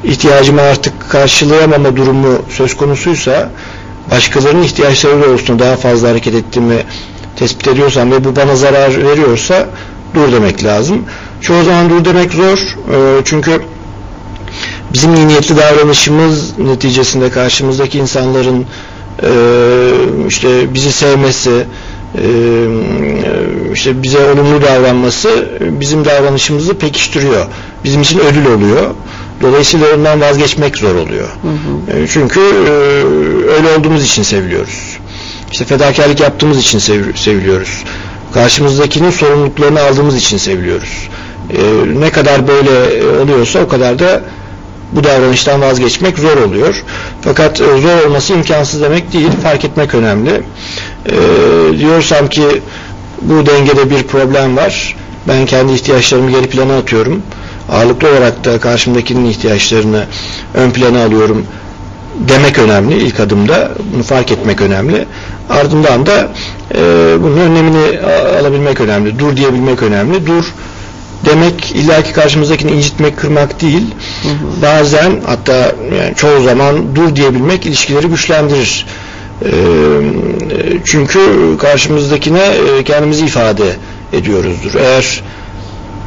ihtiyacımı 0.04 0.60
artık 0.60 1.10
karşılayamama 1.10 1.96
durumu 1.96 2.38
söz 2.48 2.76
konusuysa 2.76 3.50
başkalarının 4.10 4.62
ihtiyaçları 4.62 5.22
doğrultusunda 5.22 5.64
daha 5.64 5.76
fazla 5.76 6.08
hareket 6.08 6.34
ettiğimi 6.34 6.76
tespit 7.36 7.68
ediyorsam 7.68 8.12
ve 8.12 8.24
bu 8.24 8.36
bana 8.36 8.56
zarar 8.56 9.04
veriyorsa 9.04 9.66
dur 10.14 10.32
demek 10.32 10.64
lazım. 10.64 11.04
Çoğu 11.40 11.64
zaman 11.64 11.90
dur 11.90 12.04
demek 12.04 12.32
zor. 12.32 12.58
E, 12.58 13.24
çünkü 13.24 13.60
bizim 14.94 15.14
iyi 15.14 15.28
niyetli 15.28 15.56
davranışımız 15.56 16.58
neticesinde 16.58 17.30
karşımızdaki 17.30 17.98
insanların 17.98 18.66
e, 19.22 19.30
işte 20.28 20.74
bizi 20.74 20.92
sevmesi, 20.92 21.64
e, 22.14 22.26
işte 23.72 24.02
bize 24.02 24.18
olumlu 24.18 24.62
davranması 24.62 25.48
bizim 25.60 26.04
davranışımızı 26.04 26.74
pekiştiriyor. 26.74 27.46
Bizim 27.84 28.02
için 28.02 28.18
ödül 28.18 28.46
oluyor. 28.46 28.94
Dolayısıyla 29.42 29.94
ondan 29.94 30.20
vazgeçmek 30.20 30.76
zor 30.76 30.94
oluyor. 30.94 31.28
Hı 31.28 31.48
hı. 31.48 31.98
E, 31.98 32.06
çünkü 32.08 32.40
e, 32.40 32.70
öyle 33.56 33.78
olduğumuz 33.78 34.04
için 34.04 34.22
seviliyoruz. 34.22 34.98
İşte 35.52 35.64
fedakarlık 35.64 36.20
yaptığımız 36.20 36.58
için 36.58 36.78
sev, 36.78 37.02
seviliyoruz. 37.14 37.84
Karşımızdakinin 38.34 39.10
sorumluluklarını 39.10 39.80
aldığımız 39.82 40.16
için 40.16 40.36
seviliyoruz. 40.36 41.08
E, 41.50 41.62
ne 42.00 42.10
kadar 42.10 42.48
böyle 42.48 43.04
oluyorsa 43.22 43.60
o 43.60 43.68
kadar 43.68 43.98
da 43.98 44.20
bu 44.92 45.04
davranıştan 45.04 45.60
vazgeçmek 45.60 46.18
zor 46.18 46.36
oluyor. 46.36 46.82
Fakat 47.22 47.60
e, 47.60 47.64
zor 47.64 48.06
olması 48.06 48.32
imkansız 48.32 48.82
demek 48.82 49.12
değil. 49.12 49.30
Fark 49.42 49.64
etmek 49.64 49.94
önemli. 49.94 50.42
E, 51.06 51.18
diyorsam 51.78 52.28
ki 52.28 52.62
bu 53.22 53.46
dengede 53.46 53.90
bir 53.90 54.02
problem 54.02 54.56
var. 54.56 54.96
Ben 55.28 55.46
kendi 55.46 55.72
ihtiyaçlarımı 55.72 56.30
geri 56.30 56.46
plana 56.46 56.78
atıyorum. 56.78 57.22
Ağırlıklı 57.72 58.08
olarak 58.08 58.44
da 58.44 58.60
karşımdakinin 58.60 59.24
ihtiyaçlarını 59.24 60.04
ön 60.54 60.70
plana 60.70 61.04
alıyorum 61.04 61.46
demek 62.28 62.58
önemli 62.58 62.94
ilk 62.96 63.20
adımda. 63.20 63.70
Bunu 63.94 64.02
fark 64.02 64.32
etmek 64.32 64.60
önemli. 64.60 65.06
Ardından 65.50 66.06
da 66.06 66.28
e, 66.74 66.78
bunun 67.22 67.36
önlemini 67.36 68.00
alabilmek 68.40 68.80
önemli. 68.80 69.18
Dur 69.18 69.36
diyebilmek 69.36 69.82
önemli. 69.82 70.26
Dur 70.26 70.44
demek 71.24 71.70
illaki 71.70 72.12
karşımızdakini 72.12 72.70
incitmek, 72.70 73.16
kırmak 73.16 73.60
değil. 73.60 73.94
Hı 74.22 74.28
hı. 74.28 74.62
Bazen 74.62 75.12
hatta 75.26 75.72
yani 75.98 76.14
çoğu 76.16 76.42
zaman 76.42 76.96
dur 76.96 77.16
diyebilmek 77.16 77.66
ilişkileri 77.66 78.06
güçlendirir. 78.06 78.86
E, 79.44 79.50
çünkü 80.84 81.20
karşımızdakine 81.58 82.42
e, 82.78 82.84
kendimizi 82.84 83.24
ifade 83.24 83.76
ediyoruzdur. 84.12 84.74
Eğer 84.74 85.22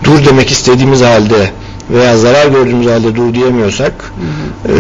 dur 0.04 0.26
demek 0.26 0.52
istediğimiz 0.52 1.02
halde 1.02 1.52
veya 1.90 2.18
zarar 2.18 2.48
gördüğümüz 2.48 2.88
halde 2.88 3.16
dur 3.16 3.34
diyemiyorsak 3.34 3.94
hı 3.94 4.72
hı. 4.72 4.74
E, 4.74 4.80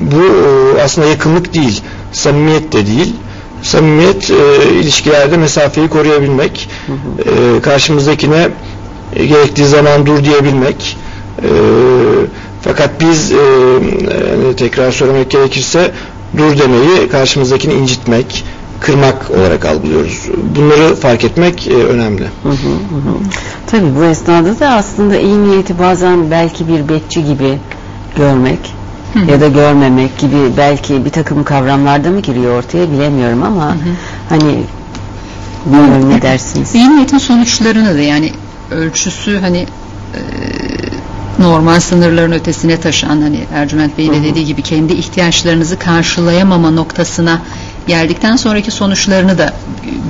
bu 0.00 0.22
e, 0.78 0.82
aslında 0.82 1.08
yakınlık 1.08 1.54
değil, 1.54 1.82
samimiyet 2.12 2.72
de 2.72 2.86
değil. 2.86 3.14
Samimiyet 3.62 4.30
e, 4.30 4.70
ilişkilerde 4.74 5.36
mesafeyi 5.36 5.88
koruyabilmek, 5.88 6.68
hı 6.86 6.92
hı. 6.92 7.56
E, 7.56 7.60
karşımızdakine 7.60 8.48
e, 9.16 9.26
gerektiği 9.26 9.66
zaman 9.66 10.06
dur 10.06 10.24
diyebilmek. 10.24 10.96
E, 11.42 11.48
fakat 12.62 12.90
biz 13.00 13.32
e, 13.32 13.36
e, 13.36 14.56
tekrar 14.56 14.92
söylemek 14.92 15.30
gerekirse 15.30 15.90
dur 16.36 16.58
demeyi 16.58 17.08
karşımızdakini 17.08 17.74
incitmek, 17.74 18.44
kırmak 18.80 19.30
olarak 19.30 19.64
algılıyoruz. 19.64 20.28
Bunları 20.56 20.94
fark 20.94 21.24
etmek 21.24 21.68
e, 21.68 21.74
önemli. 21.74 22.22
Hı 22.42 22.48
hı 22.48 22.52
hı. 22.52 23.14
Tabii 23.66 23.96
bu 23.96 24.04
esnada 24.04 24.60
da 24.60 24.68
aslında 24.68 25.18
iyi 25.18 25.42
niyeti 25.42 25.78
bazen 25.78 26.30
belki 26.30 26.68
bir 26.68 26.88
bekçi 26.88 27.24
gibi 27.24 27.58
görmek 28.16 28.58
hı 29.14 29.18
hı. 29.18 29.30
ya 29.30 29.40
da 29.40 29.48
görmemek 29.48 30.18
gibi 30.18 30.36
belki 30.56 31.04
bir 31.04 31.10
takım 31.10 31.44
kavramlarda 31.44 32.10
mı 32.10 32.20
giriyor 32.20 32.58
ortaya 32.58 32.90
bilemiyorum 32.90 33.42
ama 33.42 33.64
hı 33.66 33.70
hı. 33.70 33.78
hani 34.28 34.64
bilmiyorum 35.66 36.10
ne 36.10 36.22
dersiniz? 36.22 36.74
İyi 36.74 36.96
niyetin 36.96 37.18
sonuçlarını 37.18 37.94
da 37.94 38.00
yani 38.00 38.32
ölçüsü 38.70 39.38
hani 39.40 39.66
e, 40.14 40.20
normal 41.38 41.80
sınırların 41.80 42.32
ötesine 42.32 42.80
taşan 42.80 43.20
hani 43.22 43.40
Ercüment 43.54 43.98
Bey'in 43.98 44.12
de 44.12 44.22
dediği 44.22 44.44
gibi 44.44 44.62
kendi 44.62 44.92
ihtiyaçlarınızı 44.92 45.78
karşılayamama 45.78 46.70
noktasına 46.70 47.40
geldikten 47.86 48.36
sonraki 48.36 48.70
sonuçlarını 48.70 49.38
da 49.38 49.54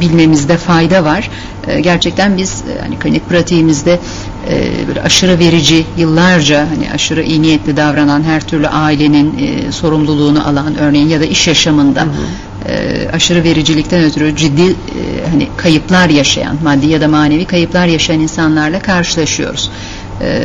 bilmemizde 0.01 0.57
fayda 0.57 1.05
var. 1.05 1.31
E, 1.69 1.81
gerçekten 1.81 2.37
biz 2.37 2.63
e, 2.63 2.81
hani 2.81 2.99
klinik 2.99 3.29
pratiğimizde 3.29 4.01
e, 4.51 4.89
böyle 4.89 5.03
aşırı 5.03 5.39
verici 5.39 5.87
yıllarca 5.97 6.61
hani 6.61 6.93
aşırı 6.95 7.23
iyi 7.23 7.43
niyetli 7.43 7.77
davranan 7.77 8.23
her 8.23 8.41
türlü 8.41 8.69
ailenin 8.69 9.39
e, 9.39 9.73
sorumluluğunu 9.73 10.49
alan 10.49 10.79
örneğin 10.79 11.09
ya 11.09 11.21
da 11.21 11.25
iş 11.25 11.49
yaşamında 11.49 12.07
e, 12.69 13.09
aşırı 13.13 13.45
vericilikten 13.45 14.05
ötürü 14.05 14.37
ciddi 14.37 14.63
e, 14.63 14.75
hani 15.31 15.49
kayıplar 15.57 16.09
yaşayan 16.09 16.57
maddi 16.63 16.87
ya 16.87 17.01
da 17.01 17.09
manevi 17.09 17.45
kayıplar 17.45 17.87
yaşayan 17.87 18.21
insanlarla 18.21 18.79
karşılaşıyoruz. 18.79 19.71
E, 20.21 20.41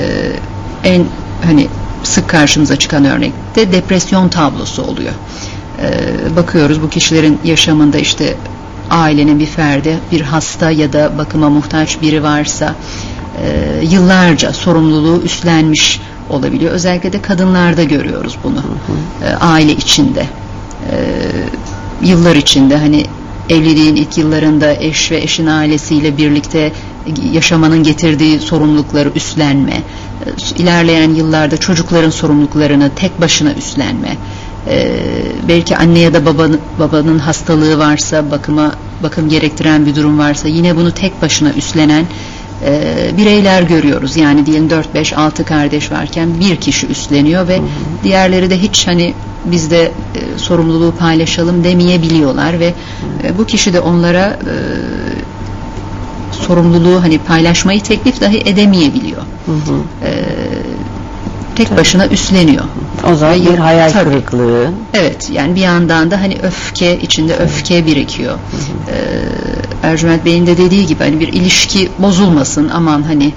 en 0.84 1.06
hani 1.44 1.68
sık 2.04 2.30
karşımıza 2.30 2.76
çıkan 2.76 3.06
örnekte 3.06 3.72
depresyon 3.72 4.30
tablosu 4.30 4.84
oluyor. 4.84 5.14
E, 5.82 6.36
bakıyoruz 6.36 6.82
bu 6.82 6.90
kişilerin 6.90 7.40
yaşamında 7.44 7.98
işte 7.98 8.36
ailenin 8.90 9.40
bir 9.40 9.46
ferdi, 9.46 10.00
bir 10.12 10.22
hasta 10.22 10.72
ya 10.72 10.94
da 10.94 11.18
bakıma 11.18 11.50
muhtaç 11.50 12.02
biri 12.02 12.24
varsa 12.24 12.76
e, 13.42 13.86
yıllarca 13.86 14.54
sorumluluğu 14.54 15.22
üstlenmiş 15.22 16.02
olabiliyor. 16.30 16.72
Özellikle 16.72 17.14
de 17.14 17.22
kadınlarda 17.22 17.84
görüyoruz 17.84 18.38
bunu. 18.44 18.64
E, 19.24 19.36
aile 19.36 19.72
içinde. 19.72 20.22
E, 20.92 20.96
yıllar 22.02 22.36
içinde 22.36 22.78
hani 22.78 23.06
evliliğin 23.50 23.96
ilk 23.96 24.18
yıllarında 24.18 24.74
eş 24.74 25.12
ve 25.12 25.18
eşin 25.18 25.46
ailesiyle 25.46 26.18
birlikte 26.18 26.72
yaşamanın 27.32 27.84
getirdiği 27.84 28.40
sorumlulukları 28.40 29.12
üstlenme, 29.16 29.82
ilerleyen 30.58 31.10
yıllarda 31.10 31.58
çocukların 31.58 32.10
sorumluluklarını 32.10 32.92
tek 32.96 33.22
başına 33.22 33.54
üstlenme, 33.54 34.18
e, 34.68 35.02
belki 35.48 35.78
anne 35.78 36.00
ya 36.00 36.14
da 36.14 36.26
babanın, 36.26 36.60
babanın 36.80 37.20
hastalığı 37.20 37.80
varsa, 37.80 38.32
bakıma 38.32 38.72
bakım 39.04 39.30
gerektiren 39.30 39.86
bir 39.86 39.96
durum 39.96 40.20
varsa 40.20 40.48
yine 40.48 40.76
bunu 40.76 40.92
tek 40.92 41.22
başına 41.22 41.54
üstlenen 41.54 42.06
e, 42.66 43.18
bireyler 43.18 43.62
görüyoruz. 43.62 44.18
Yani 44.18 44.46
diyelim 44.46 44.70
4 44.70 44.94
5 44.96 45.14
6 45.14 45.46
kardeş 45.46 45.92
varken 45.92 46.40
bir 46.40 46.56
kişi 46.56 46.88
üstleniyor 46.88 47.48
ve 47.48 47.60
diğerleri 48.04 48.50
de 48.50 48.58
hiç 48.58 48.88
hani 48.88 49.14
biz 49.46 49.72
de 49.72 49.84
e, 49.84 49.92
sorumluluğu 50.38 50.92
paylaşalım 51.00 51.64
demeyebiliyorlar 51.64 52.60
ve 52.60 52.74
e, 53.24 53.38
bu 53.38 53.46
kişi 53.46 53.74
de 53.74 53.80
onlara 53.80 54.26
e, 54.28 54.54
sorumluluğu 56.32 57.04
hani 57.04 57.18
paylaşmayı 57.18 57.82
teklif 57.82 58.22
dahi 58.22 58.38
edemeyebiliyor. 58.38 59.22
E, 60.06 60.12
tek 61.56 61.78
başına 61.78 62.08
üstleniyor. 62.08 62.64
O 63.12 63.16
zaman 63.16 63.36
Ve 63.36 63.54
bir 63.54 63.58
hayal 63.58 63.90
tabii. 63.90 64.10
kırıklığı. 64.10 64.68
Evet 64.94 65.30
yani 65.34 65.56
bir 65.56 65.62
yandan 65.62 66.12
da 66.12 66.22
hani 66.22 66.38
öfke 66.44 67.00
içinde 67.00 67.36
öfke 67.36 67.86
birikiyor. 67.86 68.34
Ee, 68.36 68.94
Ercüment 69.84 70.26
Bey'in 70.26 70.48
de 70.48 70.58
dediği 70.58 70.88
gibi 70.88 71.04
hani 71.04 71.20
bir 71.20 71.28
ilişki 71.28 71.90
bozulmasın 72.00 72.70
aman 72.70 73.04
hani 73.04 73.32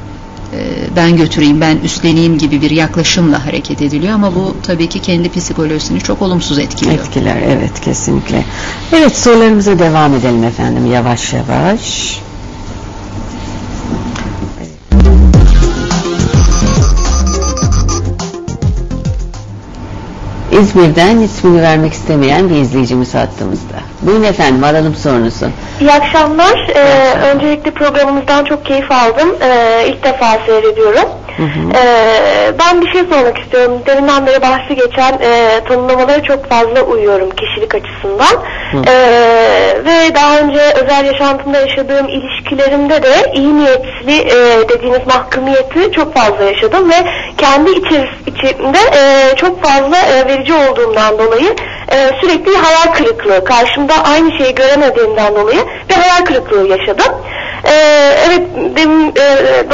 e, 0.52 0.58
ben 0.96 1.16
götüreyim 1.16 1.60
ben 1.60 1.76
üstleneyim 1.76 2.38
gibi 2.38 2.62
bir 2.62 2.70
yaklaşımla 2.70 3.46
hareket 3.46 3.82
ediliyor 3.82 4.12
ama 4.12 4.34
bu 4.34 4.56
tabii 4.62 4.88
ki 4.88 4.98
kendi 4.98 5.28
psikolojisini 5.32 6.00
çok 6.00 6.22
olumsuz 6.22 6.58
etkiliyor. 6.58 6.98
Etkiler 6.98 7.36
evet 7.46 7.80
kesinlikle. 7.80 8.44
Evet 8.92 9.16
sorularımıza 9.18 9.78
devam 9.78 10.14
edelim 10.14 10.44
efendim 10.44 10.92
yavaş 10.92 11.32
yavaş. 11.32 12.20
İzmir'den 20.60 21.18
ismini 21.18 21.62
vermek 21.62 21.92
istemeyen 21.92 22.50
bir 22.50 22.54
izleyicimiz 22.54 23.14
hattımızda. 23.14 23.74
Buyurun 24.02 24.22
efendim 24.22 24.64
alalım 24.64 24.94
sorunuzu. 24.94 25.46
İyi 25.80 25.92
akşamlar. 25.92 26.68
Ee, 26.74 27.14
öncelikle 27.34 27.70
programımızdan 27.70 28.44
çok 28.44 28.64
keyif 28.66 28.92
aldım. 28.92 29.34
Ee, 29.40 29.84
ilk 29.88 30.04
defa 30.04 30.38
seyrediyorum. 30.46 31.08
Ee, 31.74 32.52
ben 32.58 32.80
bir 32.82 32.92
şey 32.92 33.00
sormak 33.00 33.38
istiyorum. 33.38 33.82
Deminden 33.86 34.26
beri 34.26 34.42
bahsi 34.42 34.74
geçen 34.74 35.12
e, 35.12 35.60
tanımlamalara 35.68 36.22
çok 36.22 36.48
fazla 36.48 36.82
uyuyorum 36.82 37.30
kişilik 37.30 37.74
açısından. 37.74 38.44
Ee, 38.86 39.56
ve 39.84 40.14
daha 40.14 40.38
önce 40.38 40.60
özel 40.60 41.04
yaşantımda 41.04 41.60
yaşadığım 41.60 42.08
ilişkilerimde 42.08 43.02
de 43.02 43.32
iyi 43.34 43.56
niyetli 43.56 44.18
e, 44.18 44.68
dediğiniz 44.68 45.06
mahkumiyeti 45.06 45.92
çok 45.92 46.14
fazla 46.14 46.44
yaşadım 46.44 46.90
ve 46.90 46.94
kendi 47.38 47.70
içeris 47.70 48.10
içimde 48.26 48.78
e, 48.94 49.36
çok 49.36 49.62
fazla 49.62 49.96
e, 49.98 50.26
verici 50.28 50.52
olduğumdan 50.54 51.18
dolayı 51.18 51.54
e, 51.92 52.10
sürekli 52.20 52.56
hayal 52.56 52.94
kırıklığı, 52.94 53.44
karşımda 53.44 53.94
aynı 54.04 54.38
şeyi 54.38 54.54
göremediğimden 54.54 55.34
dolayı 55.34 55.60
bir 55.88 55.94
hayal 55.94 56.24
kırıklığı 56.24 56.68
yaşadım. 56.68 57.14
E, 57.64 57.72
evet, 58.26 58.42
demin 58.76 59.08
e, 59.08 59.64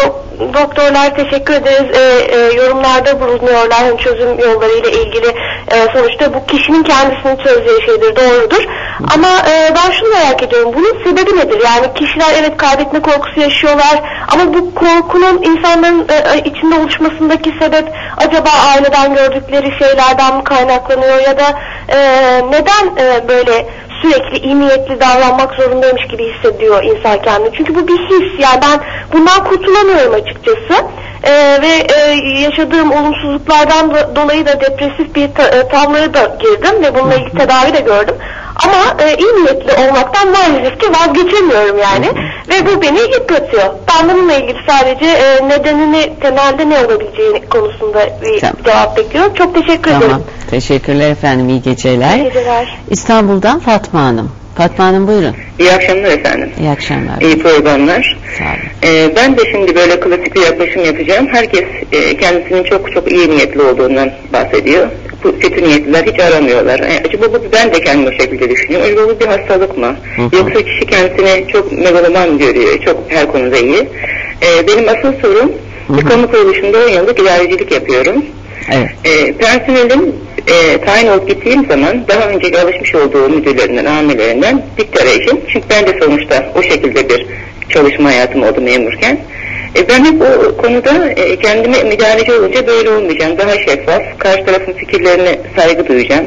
doktorlar 0.55 1.17
teşekkür 1.17 1.55
ederiz. 1.55 1.97
E, 1.97 2.01
e, 2.37 2.53
yorumlarda 2.53 3.21
bulunuyorlar. 3.21 3.79
Hem 3.79 3.97
çözüm 3.97 4.39
yollarıyla 4.39 4.91
ilgili 4.91 5.29
e, 5.71 5.77
sonuçta 5.93 6.35
bu 6.35 6.47
kişinin 6.47 6.83
kendisinin 6.83 7.37
söyleyeceği 7.37 7.83
şeydir 7.87 8.17
doğrudur. 8.17 8.67
Ama 9.15 9.29
e, 9.29 9.75
ben 9.75 9.91
şunu 9.91 10.09
merak 10.09 10.43
ediyorum. 10.43 10.73
Bunun 10.75 11.05
sebebi 11.05 11.37
nedir? 11.37 11.61
Yani 11.65 11.95
kişiler 11.95 12.27
evet 12.41 12.57
kaybetme 12.57 13.03
korkusu 13.03 13.41
yaşıyorlar 13.41 14.03
ama 14.29 14.55
bu 14.55 14.75
korkunun 14.75 15.43
insanların 15.43 16.09
e, 16.09 16.15
e, 16.15 16.39
içinde 16.39 16.75
oluşmasındaki 16.75 17.55
sebep 17.61 17.85
acaba 18.17 18.51
aileden 18.75 19.15
gördükleri 19.15 19.79
şeylerden 19.79 20.37
mi 20.37 20.45
kaynaklanıyor 20.45 21.19
ya 21.19 21.39
da 21.39 21.61
e, 21.89 21.99
neden 22.51 23.05
e, 23.05 23.29
böyle 23.29 23.67
sürekli 24.03 24.39
iyi 24.39 24.61
niyetli 24.61 25.01
davranmak 25.01 25.55
zorundaymış 25.55 26.07
gibi 26.07 26.33
hissediyor 26.33 26.83
insan 26.85 27.23
kendini. 27.23 27.51
Çünkü 27.57 27.75
bu 27.75 27.89
bir 27.89 27.99
his. 27.99 28.39
Yani 28.41 28.61
ben 28.63 28.81
bundan 29.13 29.45
kurtulamıyorum 29.45 30.15
açıkçası. 30.15 30.85
Ee, 31.25 31.59
ve 31.63 31.95
e, 31.95 32.15
yaşadığım 32.41 32.93
olumsuzluklardan 32.93 33.91
do- 33.91 34.17
dolayı 34.17 34.47
da 34.47 34.61
depresif 34.61 35.15
bir 35.15 35.29
ta- 35.35 35.49
e, 35.49 35.69
tabloya 35.69 36.15
da 36.15 36.37
girdim 36.41 36.83
ve 36.83 36.95
bununla 36.95 37.15
ilgili 37.15 37.31
tedavi 37.39 37.73
de 37.75 37.81
gördüm. 37.81 38.15
Ama 38.57 39.03
e, 39.03 39.17
iyi 39.17 39.45
niyetli 39.45 39.73
olmaktan 39.73 40.29
maalesef 40.31 40.81
ki 40.81 40.87
vazgeçemiyorum 40.93 41.79
yani. 41.79 42.07
Ve 42.49 42.67
bu 42.67 42.83
beni 42.83 43.01
yıpratıyor. 43.01 43.65
Ben 43.89 44.09
bununla 44.09 44.33
ilgili 44.35 44.59
sadece 44.69 45.07
e, 45.07 45.49
nedenini 45.49 46.13
temelde 46.21 46.69
ne 46.69 46.79
olabileceğini 46.79 47.49
konusunda 47.49 48.09
bir 48.23 48.41
Tamam. 48.41 48.57
cevap 48.65 48.97
bekliyorum. 48.97 49.35
Çok 49.35 49.55
teşekkür 49.55 49.91
Tamam. 49.91 50.03
ederim. 50.03 50.23
Teşekkürler 50.51 51.11
efendim 51.11 51.49
iyi 51.49 51.63
geceler. 51.63 52.17
İyi 52.17 52.25
geceler. 52.25 52.79
İstanbul'dan 52.91 53.59
Fatma 53.61 54.01
Hanım. 54.01 54.33
Fatma 54.57 54.85
Hanım 54.85 55.07
buyurun. 55.09 55.35
İyi 55.59 55.73
akşamlar 55.73 56.11
efendim. 56.11 56.51
İyi 56.61 56.71
akşamlar. 56.71 57.21
İyi 57.21 57.39
programlar. 57.39 58.19
Sağ 58.39 58.45
olun. 58.45 58.93
Ee, 58.95 59.17
ben 59.17 59.37
de 59.37 59.41
şimdi 59.53 59.75
böyle 59.75 60.01
klasik 60.01 60.35
bir 60.37 60.41
yaklaşım 60.41 60.85
yapacağım. 60.85 61.27
Herkes 61.33 61.65
e, 61.93 62.17
kendisinin 62.17 62.65
çok 62.65 62.93
çok 62.93 63.13
iyi 63.13 63.31
niyetli 63.31 63.63
olduğundan 63.63 64.11
bahsediyor. 64.33 64.87
Bu 65.25 65.39
kötü 65.39 65.63
niyetliler 65.63 66.05
hiç 66.05 66.21
aramıyorlar. 66.21 66.81
E, 66.81 67.03
acaba 67.09 67.33
bu 67.33 67.43
ben 67.53 67.75
de 67.75 67.81
kendimi 67.81 68.09
o 68.09 68.13
şekilde 68.13 68.51
düşünüyorum. 68.51 68.87
Acaba 68.93 69.09
bu 69.09 69.21
bir 69.21 69.27
hastalık 69.27 69.79
mı? 69.79 69.97
Hı 70.17 70.23
hı. 70.23 70.37
Yoksa 70.37 70.63
kişi 70.63 70.87
kendisini 70.87 71.49
çok 71.49 71.73
megaloman 71.73 72.39
görüyor. 72.39 72.79
Çok 72.85 73.05
her 73.09 73.27
konuda 73.27 73.57
iyi. 73.57 73.89
Ee, 74.43 74.67
benim 74.67 74.89
asıl 74.89 75.13
sorum 75.23 75.53
Hı 75.87 75.93
hı. 75.93 75.99
bir 75.99 76.03
kamu 76.05 76.31
kuruluşunda 76.31 76.79
10 76.85 76.89
yıllık 76.89 77.19
idarecilik 77.19 77.73
yapıyorum. 77.73 78.25
Evet. 78.73 78.91
E, 79.05 79.33
personelim 79.33 80.15
e, 80.49 80.85
tayin 80.85 81.09
olup 81.09 81.29
gittiğim 81.29 81.67
zaman 81.69 82.09
daha 82.09 82.29
önceki 82.29 82.61
alışmış 82.61 82.95
olduğu 82.95 83.29
müdürlerinden, 83.29 83.85
amirlerinden 83.85 84.63
diktere 84.79 85.11
eşim. 85.11 85.41
Çünkü 85.49 85.69
ben 85.71 85.87
de 85.87 86.01
sonuçta 86.01 86.53
o 86.55 86.63
şekilde 86.63 87.09
bir 87.09 87.27
çalışma 87.69 88.09
hayatım 88.09 88.43
oldu 88.43 88.61
memurken. 88.61 89.19
E, 89.77 89.89
ben 89.89 90.05
hep 90.05 90.23
o 90.23 90.57
konuda 90.57 91.11
e, 91.11 91.37
kendime 91.37 91.83
müdahaleci 91.83 92.33
olunca 92.33 92.67
böyle 92.67 92.91
olmayacağım. 92.91 93.39
Daha 93.39 93.53
şeffaf, 93.53 94.03
karşı 94.19 94.45
tarafın 94.45 94.73
fikirlerine 94.73 95.39
saygı 95.57 95.89
duyacağım. 95.89 96.27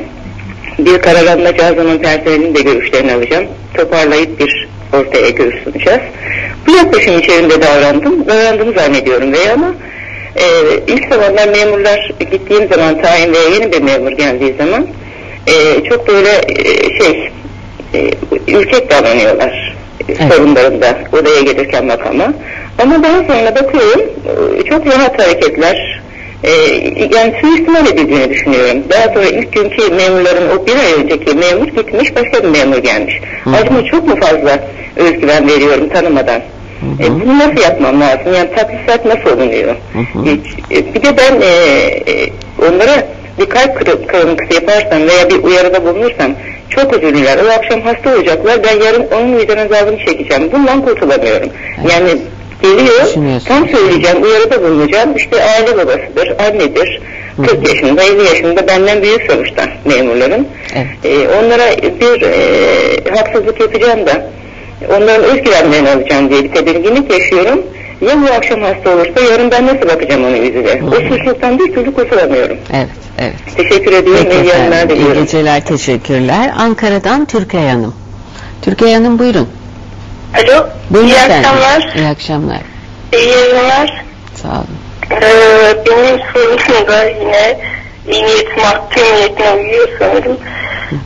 Bir 0.80 1.02
karar 1.02 1.26
alınacağı 1.26 1.76
zaman 1.76 1.98
personelin 1.98 2.56
de 2.56 2.62
görüşlerini 2.62 3.14
alacağım. 3.14 3.46
Toparlayıp 3.78 4.40
bir 4.40 4.68
ortaya 4.94 5.30
görüş 5.30 5.64
sunacağız. 5.64 6.02
Bu 6.68 6.72
yaklaşım 6.72 7.20
içerisinde 7.20 7.62
davrandım. 7.62 8.28
Davrandığımı 8.28 8.74
zannediyorum 8.74 9.34
veya 9.34 9.54
ama 9.54 9.74
ee, 10.36 10.44
ilk 10.88 11.14
zamanlar 11.14 11.48
memurlar 11.48 12.12
gittiğim 12.20 12.70
zaman 12.74 13.02
tayin 13.02 13.34
veya 13.34 13.50
yeni 13.50 13.72
bir 13.72 13.82
memur 13.82 14.12
geldiği 14.12 14.56
zaman 14.58 14.88
e, 15.48 15.84
çok 15.84 16.08
böyle 16.08 16.42
e, 16.48 16.64
şey 17.04 17.30
e, 17.94 18.12
ürkek 18.48 18.92
davranıyorlar 18.92 19.76
Evet. 20.10 20.18
evet. 20.22 20.34
sorunlarında 20.34 20.98
odaya 21.14 21.42
gelirken 21.42 21.86
makama. 21.86 22.34
Ama 22.80 23.04
daha 23.04 23.18
sonra 23.24 23.56
bakıyorum 23.56 24.02
e, 24.60 24.64
çok 24.64 24.88
rahat 24.88 25.20
hareketler 25.20 26.02
e, 26.44 26.52
yani 27.16 27.34
suistimal 27.42 27.88
edildiğini 27.88 28.30
düşünüyorum. 28.30 28.84
Daha 28.90 29.14
sonra 29.14 29.26
ilk 29.26 29.54
günkü 29.54 29.94
memurların 29.94 30.50
o 30.50 30.68
bir 30.68 30.76
ay 30.76 31.04
önceki 31.04 31.38
memur 31.38 31.68
gitmiş 31.68 32.16
başka 32.16 32.44
bir 32.44 32.50
memur 32.50 32.78
gelmiş. 32.78 33.22
Hı. 33.44 33.50
Acaba 33.50 33.84
çok 33.92 34.08
mu 34.08 34.16
fazla 34.16 34.60
özgüven 34.96 35.48
veriyorum 35.48 35.90
tanımadan? 35.90 36.42
E, 37.04 37.12
bunu 37.12 37.40
nasıl 37.40 37.62
yapmam 37.62 38.02
lazım? 38.02 38.34
Yani 38.36 38.50
tatbisat 38.56 39.06
nasıl 39.06 39.38
olunuyor? 39.38 39.76
Hı 39.94 40.00
hı. 40.20 40.26
Hiç, 40.26 40.78
e, 40.78 40.94
bir 40.94 41.04
de 41.04 41.18
ben 41.18 41.42
e, 41.42 41.48
e, 42.12 42.30
onlara 42.62 43.08
bir 43.40 43.46
kalp 43.46 43.78
kırı- 43.80 44.08
kırıntısı 44.08 44.54
yaparsam 44.54 45.00
veya 45.08 45.30
bir 45.30 45.44
uyarıda 45.44 45.86
bulunursam 45.86 46.32
çok 46.70 46.98
üzüldüler. 46.98 47.38
O 47.46 47.50
akşam 47.52 47.82
hasta 47.82 48.16
olacaklar. 48.16 48.60
Ben 48.64 48.86
yarın 48.86 49.08
onun 49.14 49.38
vicdan 49.38 49.58
azabını 49.58 49.98
çekeceğim. 50.06 50.52
Bundan 50.52 50.86
kurtulamıyorum. 50.86 51.50
Yani 51.92 52.10
geliyor. 52.62 53.40
Tam 53.48 53.70
söyleyeceğim. 53.70 54.24
Uyarıda 54.24 54.64
bulunacağım. 54.64 55.16
İşte 55.16 55.44
aile 55.44 55.78
babasıdır, 55.78 56.34
annedir. 56.48 57.02
40 57.48 57.70
yaşında, 57.70 58.04
50 58.04 58.24
yaşında 58.24 58.68
benden 58.68 59.02
büyük 59.02 59.32
sonuçta 59.32 59.64
memurların. 59.86 60.48
Evet. 60.76 60.88
Ee, 61.04 61.28
onlara 61.28 61.72
bir 62.02 62.22
e, 62.22 63.16
haksızlık 63.18 63.60
yapacağım 63.62 64.06
da 64.06 64.26
onların 64.90 65.24
özgüvenlerini 65.24 65.90
alacağım 65.90 66.30
diye 66.30 66.44
bir 66.44 66.52
tedirginlik 66.52 67.12
yaşıyorum. 67.12 67.62
Ya 68.02 68.22
bu 68.22 68.34
akşam 68.34 68.62
hasta 68.62 68.90
olursa 68.90 69.22
yarın 69.32 69.52
ben 69.52 69.68
nasıl 69.68 69.90
bakacağım 69.90 70.24
onun 70.24 70.36
yüzüne? 70.36 70.82
O 70.92 70.96
suçluluktan 70.96 71.60
bir 71.60 71.74
türlü 71.74 71.94
kurtulamıyorum. 71.94 72.58
Evet, 72.74 72.90
evet. 73.20 73.34
Teşekkür 73.58 73.94
ediyorum. 73.94 74.26
Peki 74.30 74.36
İyi 74.42 74.48
yayınlar 74.48 74.78
efendim. 74.78 74.96
İyi 74.96 75.00
diliyorum. 75.00 75.22
geceler, 75.24 75.66
teşekkürler. 75.66 76.52
Ankara'dan 76.58 77.26
Türkay 77.26 77.68
Hanım. 77.70 77.96
Türkay 78.62 78.94
Hanım 78.94 79.20
buyurun. 79.20 79.50
Alo. 80.36 80.68
Buyurun 80.90 81.08
iyi 81.08 81.14
efendim. 81.16 81.36
akşamlar. 81.50 81.94
İyi 81.96 82.08
akşamlar. 82.08 82.62
İyi 83.14 83.28
yayınlar. 83.30 84.04
Sağ 84.36 84.48
olun. 84.48 84.78
Ee, 85.12 85.76
benim 85.86 86.20
sorum 86.34 86.88
da 86.88 87.04
yine 87.04 87.58
iyi 88.12 88.24
niyet 88.24 88.58
mahkumiyetine 88.58 89.52
uyuyor 89.52 89.88
sanırım. 90.00 90.38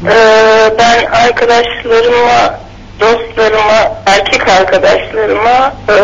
Ee, 0.10 0.72
ben 0.80 1.06
arkadaşlarıma, 1.06 2.60
dostlarıma, 3.00 3.92
erkek 4.06 4.48
arkadaşlarıma 4.48 5.74
e, 5.90 5.98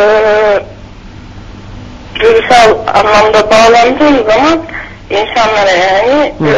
duygusal 2.19 2.75
anlamda 2.93 3.51
bağlandığım 3.51 4.25
zaman 4.27 4.62
insanlara 5.10 5.71
yani 5.71 6.34
e, 6.41 6.53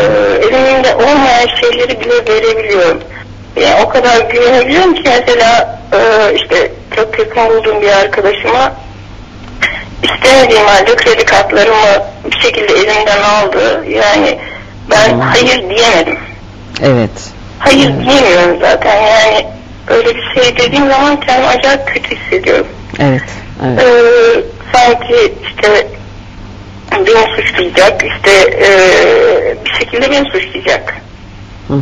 elimde 0.45 0.95
olmayan 0.95 1.47
şeyleri 1.61 1.99
bile 1.99 2.13
verebiliyorum. 2.13 3.01
Yani 3.55 3.83
o 3.85 3.89
kadar 3.89 4.21
güvenebiliyorum 4.21 4.93
ki 4.93 5.03
mesela 5.05 5.79
e, 5.93 6.33
işte 6.35 6.71
çok 6.95 7.19
yakın 7.19 7.49
bulduğum 7.49 7.81
bir 7.81 7.89
arkadaşıma 7.89 8.73
istemediğim 10.03 10.65
halde 10.65 10.95
kredi 10.95 11.25
kartlarımı 11.25 12.03
bir 12.31 12.39
şekilde 12.39 12.73
elimden 12.73 13.21
aldı. 13.21 13.85
Yani 13.89 14.37
ben 14.91 15.19
hayır 15.19 15.69
diyemedim. 15.69 16.19
Evet. 16.83 17.09
Hayır 17.59 17.87
diyemiyorum 17.87 18.57
zaten 18.61 19.01
yani 19.01 19.45
öyle 19.87 20.15
bir 20.15 20.33
şey 20.35 20.57
dediğim 20.57 20.91
zaman 20.91 21.19
kendimi 21.19 21.47
acayip 21.47 21.87
kötü 21.87 22.15
hissediyorum. 22.15 22.67
Evet. 22.99 23.21
Evet. 23.65 23.83
Ee, 23.83 24.41
sanki 24.73 25.33
işte 25.43 25.87
beni 26.91 27.35
suçlayacak, 27.35 28.03
işte 28.03 28.31
ee, 28.61 29.57
bir 29.65 29.73
şekilde 29.73 30.11
beni 30.11 30.25
suçlayacak. 30.25 30.93
Hı, 31.67 31.73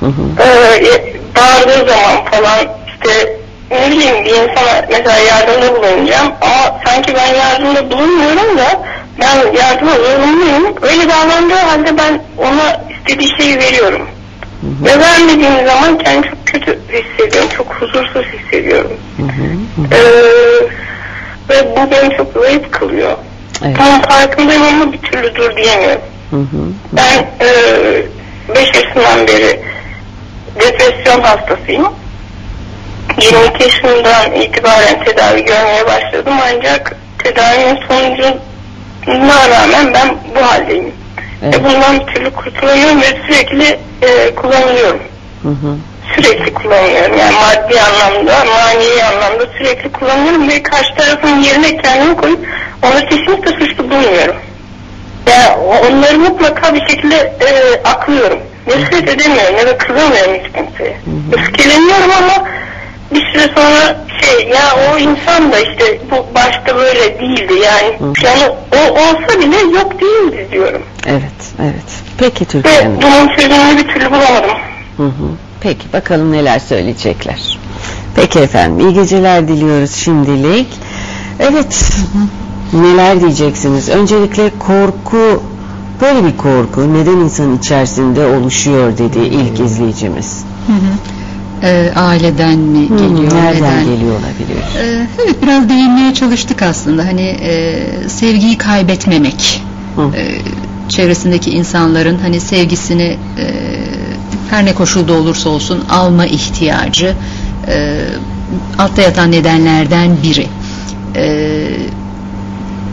hı 0.00 0.06
hı. 0.06 0.42
Ee, 0.42 1.14
bağırdığı 1.36 1.88
zaman 1.88 2.24
falan 2.24 2.58
işte 2.88 3.36
ne 3.70 3.90
bileyim 3.90 4.24
bir 4.24 4.30
insana 4.30 4.86
mesela 4.90 5.18
yardımda 5.18 5.74
bulunacağım 5.74 6.32
ama 6.40 6.80
sanki 6.86 7.14
ben 7.14 7.34
yardımda 7.34 7.90
bulunmuyorum 7.90 8.58
da 8.58 8.82
ben 9.20 9.52
yardıma 9.60 9.92
zorunluyum. 9.94 10.74
Öyle 10.82 11.08
davrandığı 11.08 11.54
halde 11.54 11.98
ben 11.98 12.22
ona 12.38 12.82
istediği 12.98 13.36
şeyi 13.36 13.58
veriyorum. 13.58 14.08
Ve 14.62 15.00
vermediğim 15.00 15.66
zaman 15.66 15.98
kendimi 15.98 16.30
çok 16.30 16.46
kötü 16.46 16.78
hissediyorum, 16.88 17.48
çok 17.56 17.74
huzursuz 17.74 18.26
hissediyorum. 18.26 18.92
Hı 19.16 19.22
hı, 19.22 19.42
hı. 19.76 19.94
Ee, 19.94 20.82
ve 21.48 21.76
bu 21.76 21.90
beni 21.90 22.16
çok 22.16 22.32
zayıf 22.32 22.70
kılıyor. 22.70 23.16
Evet. 23.64 23.76
Bunun 23.78 24.00
farkındayım 24.00 24.62
ama 24.62 24.92
bir 24.92 24.98
türlü 24.98 25.34
dur 25.34 25.56
diyemiyorum. 25.56 26.02
Hı 26.30 26.36
hı. 26.36 26.72
Ben 26.92 27.26
5 28.54 28.74
yaşından 28.74 29.26
beri 29.26 29.60
depresyon 30.60 31.20
hastasıyım. 31.20 31.88
22 33.20 33.62
yaşından 33.62 34.32
itibaren 34.32 35.04
tedavi 35.04 35.44
görmeye 35.44 35.86
başladım 35.86 36.34
ancak 36.42 36.96
tedavinin 37.18 37.78
sonucuna 37.88 39.48
rağmen 39.50 39.94
ben 39.94 40.16
bu 40.36 40.42
haldeyim. 40.42 40.92
Evet. 41.42 41.54
Ve 41.54 41.64
bundan 41.64 42.00
bir 42.00 42.06
türlü 42.06 42.30
kurtulamıyorum 42.30 43.00
ve 43.00 43.06
sürekli 43.26 43.78
e, 44.02 44.34
kullanılıyorum. 44.34 45.00
Hı 45.42 45.48
hı. 45.48 45.76
Sürekli 46.14 46.54
kullanıyorum 46.54 47.18
yani 47.18 47.34
maddi 47.34 47.80
anlamda, 47.80 48.44
manevi 48.44 49.04
anlamda 49.04 49.46
sürekli 49.58 49.92
kullanıyorum 49.92 50.48
ve 50.48 50.62
karşı 50.62 50.94
tarafın 50.94 51.42
yerine 51.42 51.76
kendimi 51.76 52.16
koyup 52.16 52.40
onu 52.82 53.06
kesinlikle 53.08 53.50
suçlu 53.50 53.90
bulmuyorum. 53.90 54.36
Yani 55.26 55.56
onları 55.56 56.18
mutlaka 56.18 56.74
bir 56.74 56.80
şekilde 56.80 57.16
e, 57.16 57.82
aklıyorum. 57.88 58.38
Nefret 58.66 59.08
edemiyorum 59.08 59.56
ya 59.58 59.66
da 59.66 59.78
kızamıyorum 59.78 60.34
hiç 60.34 60.52
kimseye. 60.52 60.96
Öfkeleniyorum 61.32 62.10
ama 62.18 62.48
bir 63.14 63.26
süre 63.32 63.50
sonra 63.54 63.96
şey 64.20 64.48
ya 64.48 64.92
o 64.92 64.98
insan 64.98 65.52
da 65.52 65.60
işte 65.60 66.00
bu 66.10 66.34
başta 66.34 66.76
böyle 66.76 67.18
değildi 67.20 67.54
yani. 67.64 68.12
Yani 68.24 68.52
o 68.72 68.92
olsa 68.92 69.40
bile 69.40 69.78
yok 69.78 70.00
değildi 70.00 70.48
diyorum. 70.52 70.82
Evet, 71.06 71.52
evet. 71.62 72.02
Peki 72.18 72.44
Türkay 72.44 72.72
Ve 72.72 72.82
Hanım. 72.84 72.96
bunun 73.02 73.36
çözümünü 73.36 73.78
bir 73.78 73.88
türlü 73.88 74.06
bulamadım. 74.10 74.56
Hı 74.96 75.02
hı. 75.02 75.28
Peki 75.60 75.92
bakalım 75.92 76.32
neler 76.32 76.58
söyleyecekler. 76.58 77.58
Peki 78.16 78.38
efendim 78.38 78.80
iyi 78.88 78.94
geceler 78.94 79.48
diliyoruz 79.48 79.94
şimdilik. 79.94 80.68
Evet 81.40 81.90
neler 82.72 83.20
diyeceksiniz? 83.20 83.88
Öncelikle 83.88 84.50
korku 84.58 85.42
böyle 86.00 86.24
bir 86.24 86.36
korku 86.36 86.94
neden 86.94 87.16
insan 87.16 87.56
içerisinde 87.56 88.26
oluşuyor 88.26 88.98
dedi 88.98 89.18
ilk 89.18 89.60
izleyicimiz. 89.60 90.44
Hı 90.66 90.72
hı. 90.72 91.21
Ee, 91.62 91.92
aileden 91.96 92.58
mi 92.58 92.88
Hmm, 92.88 92.96
geliyor? 92.98 93.34
nereden 93.34 93.54
neden? 93.62 93.84
geliyor 93.84 94.10
olabilir? 94.12 94.62
Ee, 94.82 95.06
evet 95.24 95.42
biraz 95.42 95.68
değinmeye 95.68 96.14
çalıştık 96.14 96.62
aslında. 96.62 97.06
Hani 97.06 97.22
e, 97.42 97.82
sevgiyi 98.08 98.58
kaybetmemek. 98.58 99.62
Hı. 99.96 100.02
Ee, 100.16 100.38
çevresindeki 100.88 101.50
insanların 101.50 102.18
hani 102.18 102.40
sevgisini 102.40 103.02
e, 103.38 103.46
her 104.50 104.64
ne 104.64 104.74
koşulda 104.74 105.12
olursa 105.12 105.48
olsun 105.48 105.84
alma 105.90 106.26
ihtiyacı 106.26 107.14
e, 107.68 107.98
altta 108.78 109.02
yatan 109.02 109.32
nedenlerden 109.32 110.16
biri. 110.22 110.46
E, 111.16 111.48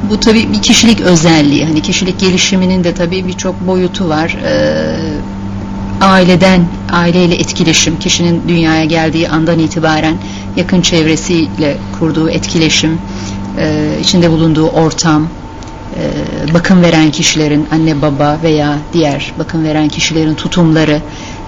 bu 0.10 0.19
tabii 0.19 0.53
bir 0.53 0.62
kişilik 0.62 1.01
özelliği. 1.01 1.65
Hani 1.65 1.82
kişilik 1.82 2.19
gelişiminin 2.19 2.84
de 2.84 2.93
tabii 2.93 3.27
birçok 3.27 3.67
boyutu 3.67 4.10
var. 4.10 4.38
E, 4.45 4.51
aileden, 6.01 6.67
aileyle 6.91 7.35
etkileşim, 7.35 7.99
kişinin 7.99 8.41
dünyaya 8.47 8.85
geldiği 8.85 9.29
andan 9.29 9.59
itibaren 9.59 10.15
yakın 10.55 10.81
çevresiyle 10.81 11.77
kurduğu 11.99 12.29
etkileşim, 12.29 12.99
e, 13.59 13.97
içinde 14.01 14.31
bulunduğu 14.31 14.67
ortam, 14.67 15.27
e, 15.95 16.53
bakım 16.53 16.81
veren 16.81 17.12
kişilerin 17.12 17.67
anne 17.71 18.01
baba 18.01 18.39
veya 18.43 18.77
diğer 18.93 19.33
bakım 19.39 19.63
veren 19.63 19.89
kişilerin 19.89 20.35
tutumları 20.35 21.01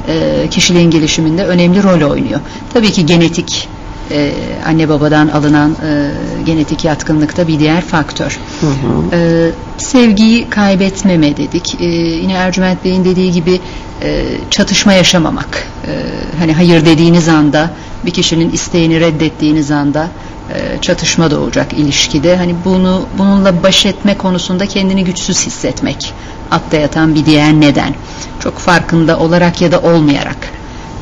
e, 0.07 0.47
kişiliğin 0.51 0.91
gelişiminde 0.91 1.45
önemli 1.45 1.83
rol 1.83 2.11
oynuyor. 2.11 2.39
Tabii 2.73 2.91
ki 2.91 3.05
genetik 3.05 3.67
e, 4.11 4.33
anne 4.65 4.89
babadan 4.89 5.27
alınan 5.27 5.71
e, 5.71 6.11
genetik 6.45 6.85
yatkınlık 6.85 7.37
da 7.37 7.47
bir 7.47 7.59
diğer 7.59 7.81
faktör. 7.81 8.39
Hı 8.61 8.67
hı. 8.67 9.15
E, 9.15 9.51
sevgiyi 9.77 10.49
kaybetmeme 10.49 11.37
dedik. 11.37 11.81
E, 11.81 11.85
yine 11.85 12.33
Ercüment 12.33 12.83
Bey'in 12.83 13.05
dediği 13.05 13.31
gibi 13.31 13.59
e, 14.01 14.25
çatışma 14.49 14.93
yaşamamak. 14.93 15.67
E, 15.87 15.91
hani 16.39 16.53
hayır 16.53 16.85
dediğiniz 16.85 17.29
anda 17.29 17.69
bir 18.05 18.11
kişinin 18.11 18.51
isteğini 18.51 18.99
reddettiğiniz 18.99 19.71
anda 19.71 20.07
e, 20.53 20.81
çatışma 20.81 21.31
doğacak 21.31 21.73
ilişkide. 21.73 22.37
Hani 22.37 22.55
bunu 22.65 23.05
bununla 23.17 23.63
baş 23.63 23.85
etme 23.85 24.17
konusunda 24.17 24.65
kendini 24.65 25.03
güçsüz 25.03 25.45
hissetmek. 25.45 26.13
Altta 26.51 26.77
yatan 26.77 27.15
bir 27.15 27.25
diğer 27.25 27.53
neden. 27.53 27.93
Çok 28.39 28.57
farkında 28.57 29.19
olarak 29.19 29.61
ya 29.61 29.71
da 29.71 29.79
olmayarak 29.79 30.37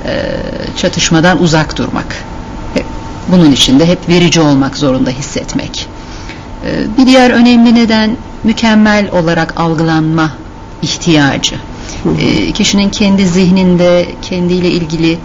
e, 0.05 0.11
çatışmadan 0.77 1.41
uzak 1.41 1.77
durmak. 1.77 2.15
Bunun 3.31 3.51
için 3.51 3.79
de 3.79 3.85
hep 3.85 4.09
verici 4.09 4.41
olmak 4.41 4.77
zorunda 4.77 5.09
hissetmek. 5.09 5.87
E, 6.65 6.97
bir 6.97 7.05
diğer 7.05 7.31
önemli 7.31 7.75
neden 7.75 8.17
mükemmel 8.43 9.11
olarak 9.11 9.53
algılanma 9.59 10.31
ihtiyacı. 10.81 11.55
E, 12.19 12.51
kişinin 12.51 12.89
kendi 12.89 13.27
zihninde 13.27 14.05
kendiyle 14.21 14.69
ilgili 14.69 15.17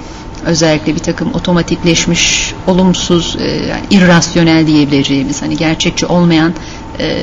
özellikle 0.46 0.94
bir 0.94 1.00
takım 1.00 1.34
otomatikleşmiş, 1.34 2.54
olumsuz, 2.66 3.36
e, 3.40 3.44
yani 3.44 3.82
irrasyonel 3.90 4.66
diyebileceğimiz 4.66 5.42
hani 5.42 5.56
gerçekçi 5.56 6.06
olmayan 6.06 6.52
e, 6.98 7.16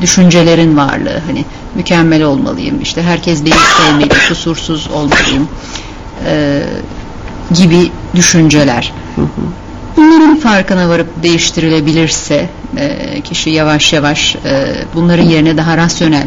düşüncelerin 0.00 0.76
varlığı. 0.76 1.20
Hani 1.26 1.44
mükemmel 1.74 2.22
olmalıyım, 2.22 2.82
işte 2.82 3.02
herkes 3.02 3.44
beni 3.44 3.54
sevmeli, 3.54 4.28
kusursuz 4.28 4.88
olmalıyım 4.88 5.48
e, 6.26 6.62
gibi 7.54 7.90
düşünceler. 8.16 8.92
Bunların 9.96 10.36
farkına 10.36 10.88
varıp 10.88 11.22
değiştirilebilirse 11.22 12.48
e, 12.76 13.20
kişi 13.20 13.50
yavaş 13.50 13.92
yavaş 13.92 14.36
e, 14.36 14.84
bunların 14.94 15.24
yerine 15.24 15.56
daha 15.56 15.76
rasyonel 15.76 16.26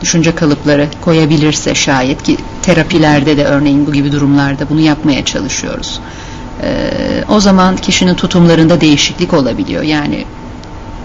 düşünce 0.00 0.34
kalıpları 0.34 0.88
koyabilirse 1.00 1.74
şayet 1.74 2.22
ki 2.22 2.36
terapilerde 2.62 3.36
de 3.36 3.44
örneğin 3.44 3.86
bu 3.86 3.92
gibi 3.92 4.12
durumlarda 4.12 4.68
bunu 4.70 4.80
yapmaya 4.80 5.24
çalışıyoruz. 5.24 6.00
Ee, 6.62 7.24
o 7.28 7.40
zaman 7.40 7.76
kişinin 7.76 8.14
tutumlarında 8.14 8.80
değişiklik 8.80 9.34
olabiliyor. 9.34 9.82
Yani 9.82 10.24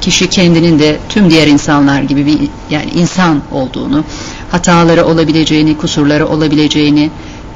kişi 0.01 0.29
kendinin 0.29 0.79
de 0.79 0.97
tüm 1.09 1.29
diğer 1.29 1.47
insanlar 1.47 2.01
gibi 2.01 2.25
bir 2.25 2.37
yani 2.69 2.91
insan 2.91 3.41
olduğunu, 3.51 4.03
hataları 4.51 5.05
olabileceğini, 5.05 5.77
kusurları 5.77 6.27
olabileceğini 6.27 7.09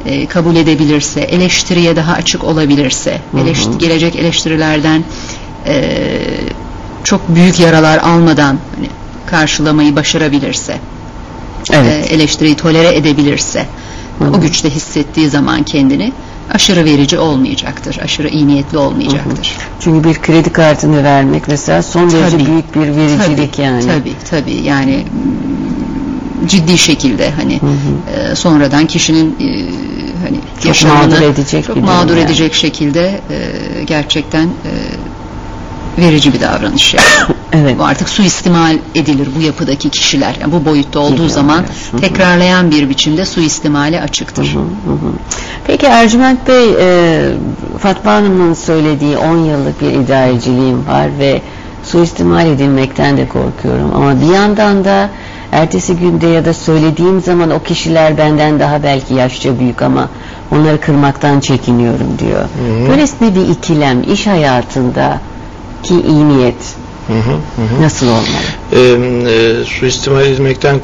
e, 0.06 0.26
kabul 0.26 0.56
edebilirse, 0.56 1.22
eleştiriye 1.22 1.96
daha 1.96 2.14
açık 2.14 2.44
olabilirse, 2.44 3.22
eleşt- 3.38 3.78
gelecek 3.78 4.16
eleştirilerden 4.16 5.04
e, 5.68 5.92
çok 7.04 7.30
büyük 7.36 7.60
yaralar 7.60 7.98
almadan 7.98 8.60
hani, 8.76 8.88
karşılamayı 9.26 9.96
başarabilirse, 9.96 10.78
Evet. 11.74 12.12
e, 12.12 12.14
eleştiriyi 12.14 12.56
tolere 12.56 12.96
edebilirse, 12.96 13.66
o 14.34 14.42
güçte 14.42 14.70
hissettiği 14.70 15.30
zaman 15.30 15.64
kendini 15.64 16.12
aşırı 16.54 16.86
verici 16.86 17.20
olmayacaktır, 17.20 18.00
aşırı 18.04 18.28
iyi 18.30 18.48
niyetli 18.48 18.78
olmayacaktır. 18.78 19.52
Çünkü 19.80 20.10
bir 20.10 20.22
kredi 20.22 20.50
kartını 20.54 21.04
vermek 21.04 21.48
mesela 21.48 21.84
son 21.84 22.12
derece 22.12 22.38
Tabii. 22.38 22.46
büyük 22.46 22.76
bir 22.76 22.96
vericilik 22.96 23.54
tabii, 23.54 23.66
yani. 23.66 23.86
Tabii 23.86 24.14
tabii 24.30 24.62
yani 24.64 25.06
ciddi 26.48 26.78
şekilde 26.78 27.32
hani 27.32 27.60
e, 28.32 28.36
sonradan 28.36 28.86
kişinin 28.88 29.30
e, 29.40 29.48
hani 30.26 30.38
Çok 30.58 30.66
yaşamını 30.66 31.00
mağdur 31.08 31.22
edecek 31.22 31.66
çok 31.66 31.78
mağdur 31.78 32.10
yani. 32.18 32.20
edecek 32.26 32.54
şekilde 32.54 33.22
e, 33.32 33.84
gerçekten 33.84 34.44
e, 34.48 34.72
verici 36.02 36.34
bir 36.34 36.42
davranış 36.42 36.94
yani. 36.94 37.06
Evet. 37.56 37.80
Bu 37.80 37.84
artık 37.84 38.10
suistimal 38.10 38.78
edilir 38.96 39.28
bu 39.38 39.42
yapıdaki 39.42 39.90
kişiler. 39.90 40.36
Yani 40.42 40.52
bu 40.54 40.66
boyutta 40.66 41.00
olduğu 41.00 41.10
Gidiyorlar. 41.12 41.36
zaman 41.36 41.58
Hı 41.58 41.98
hı. 41.98 42.02
tekrarlayan 42.02 42.72
bir 42.72 42.90
biçimde 42.90 43.26
suistimale 43.26 44.02
açıktır. 44.02 44.54
Hı 44.54 44.60
hı. 44.60 44.98
Peki 45.68 45.86
Ercüment 45.86 46.48
Bey, 46.48 46.70
e, 46.80 47.30
Fatma 47.80 48.12
Hanım'ın 48.14 48.54
söylediği 48.54 49.18
10 49.18 49.38
yıllık 49.38 49.82
bir 49.82 49.92
idareciliğim 49.92 50.88
var 50.88 51.08
ve 51.20 51.42
suistimal 51.84 52.48
edilmekten 52.48 53.18
de 53.18 53.28
korkuyorum. 53.28 53.92
Ama 53.96 54.22
bir 54.22 54.34
yandan 54.34 54.86
da 54.86 55.10
ertesi 55.54 55.96
günde 55.96 56.28
ya 56.28 56.46
da 56.46 56.54
söylediğim 56.54 57.22
zaman 57.22 57.50
o 57.52 57.64
kişiler 57.64 58.18
benden 58.18 58.60
daha 58.60 58.84
belki 58.84 59.14
yaşça 59.14 59.60
büyük 59.60 59.82
ama 59.82 60.10
onları 60.52 60.82
kırmaktan 60.82 61.40
çekiniyorum 61.40 62.20
diyor. 62.20 62.44
Böylesine 62.90 63.36
bir 63.36 63.50
ikilem 63.50 64.04
iş 64.14 64.28
hayatında 64.28 65.22
ki 65.84 65.94
iyi 66.08 66.28
niyet 66.28 66.56
Hı 67.08 67.14
hı, 67.14 67.32
hı 67.32 67.78
hı. 67.78 67.82
nasıl 67.84 68.08
olmalı? 68.08 68.24
e, 68.74 68.80
e, 68.80 69.66
suistimal 69.66 70.22
edilmekten 70.26 70.80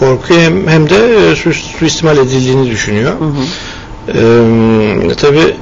korkuyor 0.00 0.40
hem, 0.40 0.68
hem 0.68 0.90
de 0.90 1.30
e, 1.30 1.36
su, 1.36 1.54
suistimal 1.54 2.16
edildiğini 2.18 2.70
düşünüyor. 2.70 3.12
E, 4.08 5.14
tabii 5.16 5.56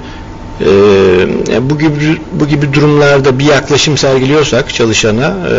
e, 0.61 1.71
bu 1.71 1.79
gibi 1.79 2.21
bu 2.33 2.47
gibi 2.47 2.73
durumlarda 2.73 3.39
bir 3.39 3.45
yaklaşım 3.45 3.97
sergiliyorsak 3.97 4.75
çalışana 4.75 5.27
e, 5.27 5.57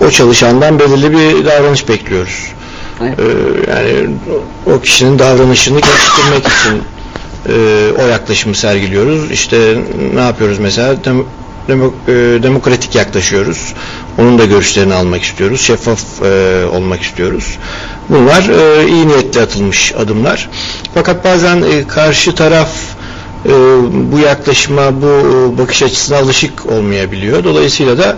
o 0.00 0.10
çalışandan 0.10 0.78
belirli 0.78 1.12
bir 1.12 1.44
davranış 1.44 1.88
bekliyoruz. 1.88 2.52
Evet. 3.00 3.18
E, 3.18 3.70
yani 3.70 4.10
o 4.66 4.80
kişinin 4.80 5.18
davranışını 5.18 5.80
geliştirmek 5.80 6.46
için 6.46 6.82
e, 7.48 7.54
o 8.04 8.06
yaklaşımı 8.06 8.54
sergiliyoruz. 8.54 9.30
İşte 9.30 9.78
ne 10.14 10.20
yapıyoruz 10.20 10.58
mesela? 10.58 11.04
Dem- 11.04 11.24
demo- 11.68 11.92
e, 12.08 12.42
demokratik 12.42 12.94
yaklaşıyoruz. 12.94 13.74
Onun 14.18 14.38
da 14.38 14.44
görüşlerini 14.44 14.94
almak 14.94 15.22
istiyoruz. 15.22 15.60
Şeffaf 15.60 16.00
e, 16.22 16.64
olmak 16.72 17.02
istiyoruz. 17.02 17.58
Bunlar 18.08 18.48
e, 18.48 18.88
iyi 18.88 19.08
niyetle 19.08 19.40
atılmış 19.40 19.94
adımlar. 19.94 20.48
Fakat 20.94 21.24
bazen 21.24 21.56
e, 21.62 21.86
karşı 21.88 22.34
taraf 22.34 22.70
e, 23.46 23.50
bu 24.12 24.18
yaklaşıma, 24.18 25.02
bu 25.02 25.06
e, 25.06 25.58
bakış 25.58 25.82
açısına 25.82 26.16
alışık 26.18 26.66
olmayabiliyor. 26.66 27.44
Dolayısıyla 27.44 27.98
da 27.98 28.16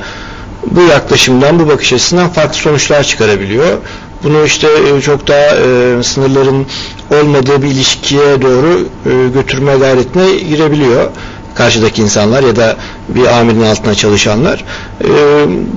bu 0.67 0.81
yaklaşımdan, 0.81 1.59
bu 1.59 1.69
bakış 1.69 1.93
açısından 1.93 2.29
farklı 2.29 2.55
sonuçlar 2.55 3.03
çıkarabiliyor. 3.05 3.79
Bunu 4.25 4.45
işte 4.45 4.69
e, 4.97 5.01
çok 5.01 5.29
daha 5.29 5.57
e, 5.57 6.03
sınırların 6.03 6.67
olmadığı 7.21 7.63
bir 7.63 7.67
ilişkiye 7.69 8.43
doğru 8.43 8.89
e, 9.07 9.29
götürme 9.35 9.77
gayretine 9.77 10.35
girebiliyor 10.37 11.11
karşıdaki 11.55 12.03
insanlar 12.03 12.43
ya 12.43 12.57
da 12.57 12.77
bir 13.09 13.27
amirin 13.27 13.63
altına 13.63 13.95
çalışanlar. 13.95 14.65
E, 15.05 15.09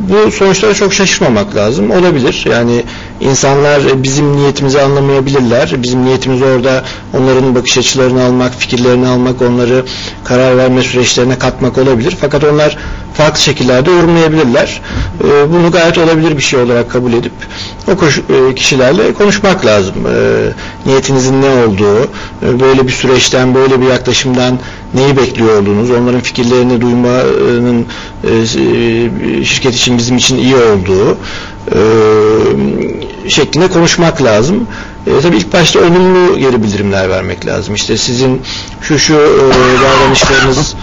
bu 0.09 0.31
sonuçlara 0.31 0.73
çok 0.73 0.93
şaşırmamak 0.93 1.55
lazım. 1.55 1.91
Olabilir. 1.91 2.45
Yani 2.49 2.83
insanlar 3.21 3.79
e, 3.85 4.03
bizim 4.03 4.37
niyetimizi 4.37 4.81
anlamayabilirler. 4.81 5.75
Bizim 5.83 6.05
niyetimiz 6.05 6.41
orada 6.41 6.83
onların 7.13 7.55
bakış 7.55 7.77
açılarını 7.77 8.23
almak, 8.23 8.55
fikirlerini 8.55 9.07
almak, 9.07 9.41
onları 9.41 9.85
karar 10.23 10.57
verme 10.57 10.81
süreçlerine 10.83 11.39
katmak 11.39 11.77
olabilir. 11.77 12.17
Fakat 12.21 12.43
onlar 12.43 12.77
farklı 13.13 13.41
şekillerde 13.41 13.91
yorumlayabilirler. 13.91 14.81
E, 15.23 15.51
bunu 15.53 15.71
gayet 15.71 15.97
olabilir 15.97 16.37
bir 16.37 16.43
şey 16.43 16.59
olarak 16.59 16.91
kabul 16.91 17.13
edip 17.13 17.33
o 17.87 17.91
e, 17.91 18.55
kişilerle 18.55 19.13
konuşmak 19.13 19.65
lazım. 19.65 19.95
E, 19.95 20.49
niyetinizin 20.85 21.41
ne 21.41 21.49
olduğu, 21.49 22.01
e, 22.43 22.59
böyle 22.59 22.87
bir 22.87 22.91
süreçten, 22.91 23.55
böyle 23.55 23.81
bir 23.81 23.85
yaklaşımdan 23.85 24.59
neyi 24.93 25.17
bekliyor 25.17 25.61
olduğunuz, 25.61 25.91
onların 25.91 26.21
fikirlerini 26.21 26.81
duymanın 26.81 27.85
e, 28.23 28.29
e, 28.31 29.43
şirket 29.45 29.75
için 29.75 29.97
bizim 29.97 30.17
için 30.17 30.37
iyi 30.37 30.55
olduğu 30.55 31.17
e, 31.71 31.79
şeklinde 33.29 33.67
konuşmak 33.67 34.23
lazım. 34.23 34.67
E, 35.07 35.21
tabii 35.21 35.37
ilk 35.37 35.53
başta 35.53 35.79
olumlu 35.79 36.39
geri 36.39 36.63
bildirimler 36.63 37.09
vermek 37.09 37.45
lazım. 37.45 37.75
İşte 37.75 37.97
sizin 37.97 38.41
şu 38.81 38.99
şu 38.99 39.13
davranışlarınız 39.83 40.75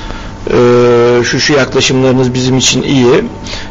şu 1.24 1.40
şu 1.40 1.52
yaklaşımlarınız 1.52 2.34
bizim 2.34 2.58
için 2.58 2.82
iyi, 2.82 3.24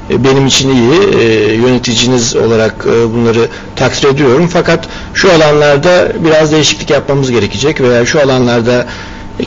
benim 0.09 0.47
için 0.47 0.69
iyi, 0.69 1.21
yöneticiniz 1.61 2.35
olarak 2.35 2.85
bunları 2.85 3.47
takdir 3.75 4.07
ediyorum. 4.07 4.47
Fakat 4.53 4.87
şu 5.13 5.31
alanlarda 5.33 6.11
biraz 6.25 6.51
değişiklik 6.51 6.89
yapmamız 6.89 7.31
gerekecek 7.31 7.81
veya 7.81 8.05
şu 8.05 8.21
alanlarda 8.21 8.85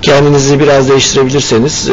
kendinizi 0.02 0.60
biraz 0.60 0.88
değiştirebilirseniz 0.88 1.88
e, 1.88 1.92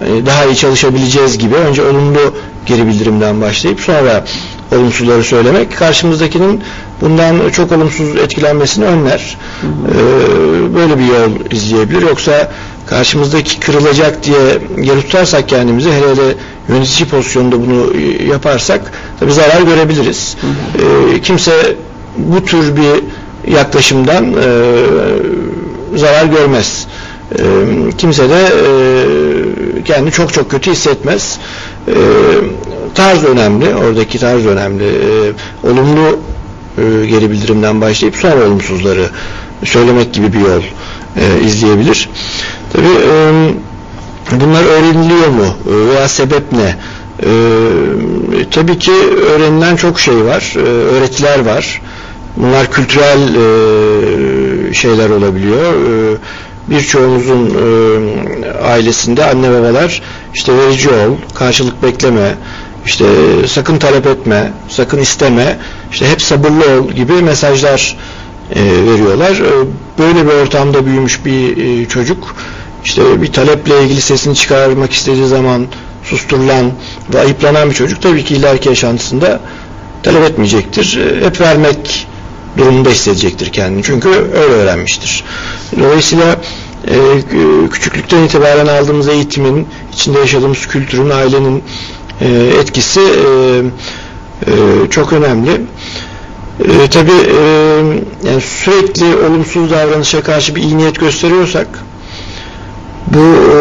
e, 0.00 0.26
daha 0.26 0.44
iyi 0.44 0.56
çalışabileceğiz 0.56 1.38
gibi 1.38 1.54
önce 1.54 1.82
olumlu 1.82 2.34
geri 2.66 2.86
bildirimden 2.86 3.40
başlayıp 3.40 3.80
sonra 3.80 4.24
olumsuzları 4.72 5.24
söylemek 5.24 5.76
karşımızdakinin 5.76 6.60
bundan 7.00 7.50
çok 7.50 7.72
olumsuz 7.72 8.16
etkilenmesini 8.16 8.84
önler. 8.84 9.36
E, 9.64 10.74
böyle 10.74 10.98
bir 10.98 11.04
yol 11.04 11.50
izleyebilir. 11.50 12.02
Yoksa 12.02 12.50
karşımızdaki 12.86 13.60
kırılacak 13.60 14.24
diye 14.24 14.58
geri 14.84 15.02
tutarsak 15.02 15.48
kendimizi 15.48 15.92
hele 15.92 16.10
hele 16.10 16.34
yönetici 16.68 17.08
pozisyonunda 17.08 17.56
bunu 17.60 17.96
e, 17.96 18.24
yaparsak 18.24 18.80
tabi 19.20 19.32
zarar 19.32 19.62
görebiliriz. 19.62 20.36
E, 21.14 21.20
kimse 21.20 21.76
bu 22.18 22.44
tür 22.44 22.76
bir 22.76 23.04
yaklaşımdan 23.52 24.32
e, 24.32 24.34
zarar 25.96 26.24
görmez. 26.24 26.86
E, 27.32 27.42
kimse 27.98 28.28
de 28.28 28.42
e, 28.44 29.82
kendini 29.84 30.12
çok 30.12 30.32
çok 30.32 30.50
kötü 30.50 30.70
hissetmez. 30.70 31.38
E, 31.88 31.94
tarz 32.94 33.24
önemli, 33.24 33.74
oradaki 33.74 34.18
tarz 34.18 34.46
önemli. 34.46 34.84
E, 34.84 35.32
olumlu 35.68 36.18
e, 36.78 37.06
geri 37.06 37.30
bildirimden 37.30 37.80
başlayıp 37.80 38.16
sonra 38.16 38.46
olumsuzları 38.46 39.08
söylemek 39.64 40.12
gibi 40.12 40.32
bir 40.32 40.40
yol 40.40 40.62
e, 41.16 41.44
izleyebilir. 41.46 42.08
Tabii 42.72 42.84
e, 42.86 43.32
bunlar 44.40 44.64
öğreniliyor 44.64 45.28
mu 45.28 45.46
E, 45.70 45.88
veya 45.88 46.08
sebep 46.08 46.52
ne? 46.52 46.76
E, 47.22 47.30
tabii 48.50 48.78
ki 48.78 48.92
öğrenilen 49.34 49.76
çok 49.76 50.00
şey 50.00 50.24
var, 50.24 50.54
e, 50.56 50.60
öğretiler 50.60 51.44
var. 51.44 51.82
Bunlar 52.36 52.70
kültürel 52.70 53.34
e, 53.34 53.40
şeyler 54.72 55.10
olabiliyor. 55.10 55.72
E, 55.74 56.16
birçoğumuzun 56.70 57.50
e, 57.50 58.50
ailesinde 58.58 59.24
anne 59.24 59.50
babalar 59.50 60.02
işte 60.34 60.58
verici 60.58 60.88
ol, 60.88 61.16
karşılık 61.34 61.82
bekleme, 61.82 62.34
işte 62.86 63.04
sakın 63.46 63.78
talep 63.78 64.06
etme, 64.06 64.52
sakın 64.68 64.98
isteme, 64.98 65.58
işte 65.92 66.10
hep 66.10 66.22
sabırlı 66.22 66.80
ol 66.80 66.90
gibi 66.90 67.12
mesajlar 67.12 67.96
e, 68.54 68.62
veriyorlar. 68.62 69.30
E, 69.30 69.52
böyle 69.98 70.26
bir 70.26 70.32
ortamda 70.32 70.86
büyümüş 70.86 71.24
bir 71.24 71.88
çocuk 71.88 72.36
işte 72.84 73.22
bir 73.22 73.32
taleple 73.32 73.84
ilgili 73.84 74.00
sesini 74.00 74.34
çıkarmak 74.34 74.92
istediği 74.92 75.26
zaman 75.26 75.66
susturulan 76.04 76.72
ve 77.14 77.20
ayıplanan 77.20 77.70
bir 77.70 77.74
çocuk 77.74 78.02
tabii 78.02 78.24
ki 78.24 78.34
ileriki 78.34 78.68
yaşantısında 78.68 79.40
talep 80.02 80.22
etmeyecektir. 80.22 81.00
Hep 81.24 81.40
vermek 81.40 82.06
durumunda 82.58 82.90
hissedecektir 82.90 83.52
kendini. 83.52 83.82
Çünkü 83.82 84.08
öyle 84.08 84.54
öğrenmiştir. 84.54 85.24
Dolayısıyla 85.80 86.36
e, 86.88 86.96
küçüklükten 87.70 88.22
itibaren 88.22 88.66
aldığımız 88.66 89.08
eğitimin, 89.08 89.68
içinde 89.92 90.18
yaşadığımız 90.18 90.66
kültürün, 90.66 91.10
ailenin 91.10 91.64
e, 92.20 92.28
etkisi 92.60 93.00
e, 93.00 93.62
e, 94.46 94.52
çok 94.90 95.12
önemli. 95.12 95.50
E, 96.60 96.90
tabii 96.90 97.10
e, 97.10 97.42
yani 98.28 98.40
sürekli 98.40 99.16
olumsuz 99.16 99.70
davranışa 99.70 100.22
karşı 100.22 100.54
bir 100.54 100.62
iyi 100.62 100.78
niyet 100.78 101.00
gösteriyorsak 101.00 101.66
bu 103.06 103.18
e, 103.18 103.56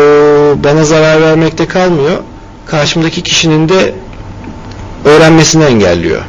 bana 0.64 0.84
zarar 0.84 1.22
vermekte 1.22 1.66
kalmıyor. 1.66 2.18
Karşımdaki 2.66 3.22
kişinin 3.22 3.70
de 3.70 3.94
öğrenmesini 5.06 5.64
engelliyor. 5.64 6.22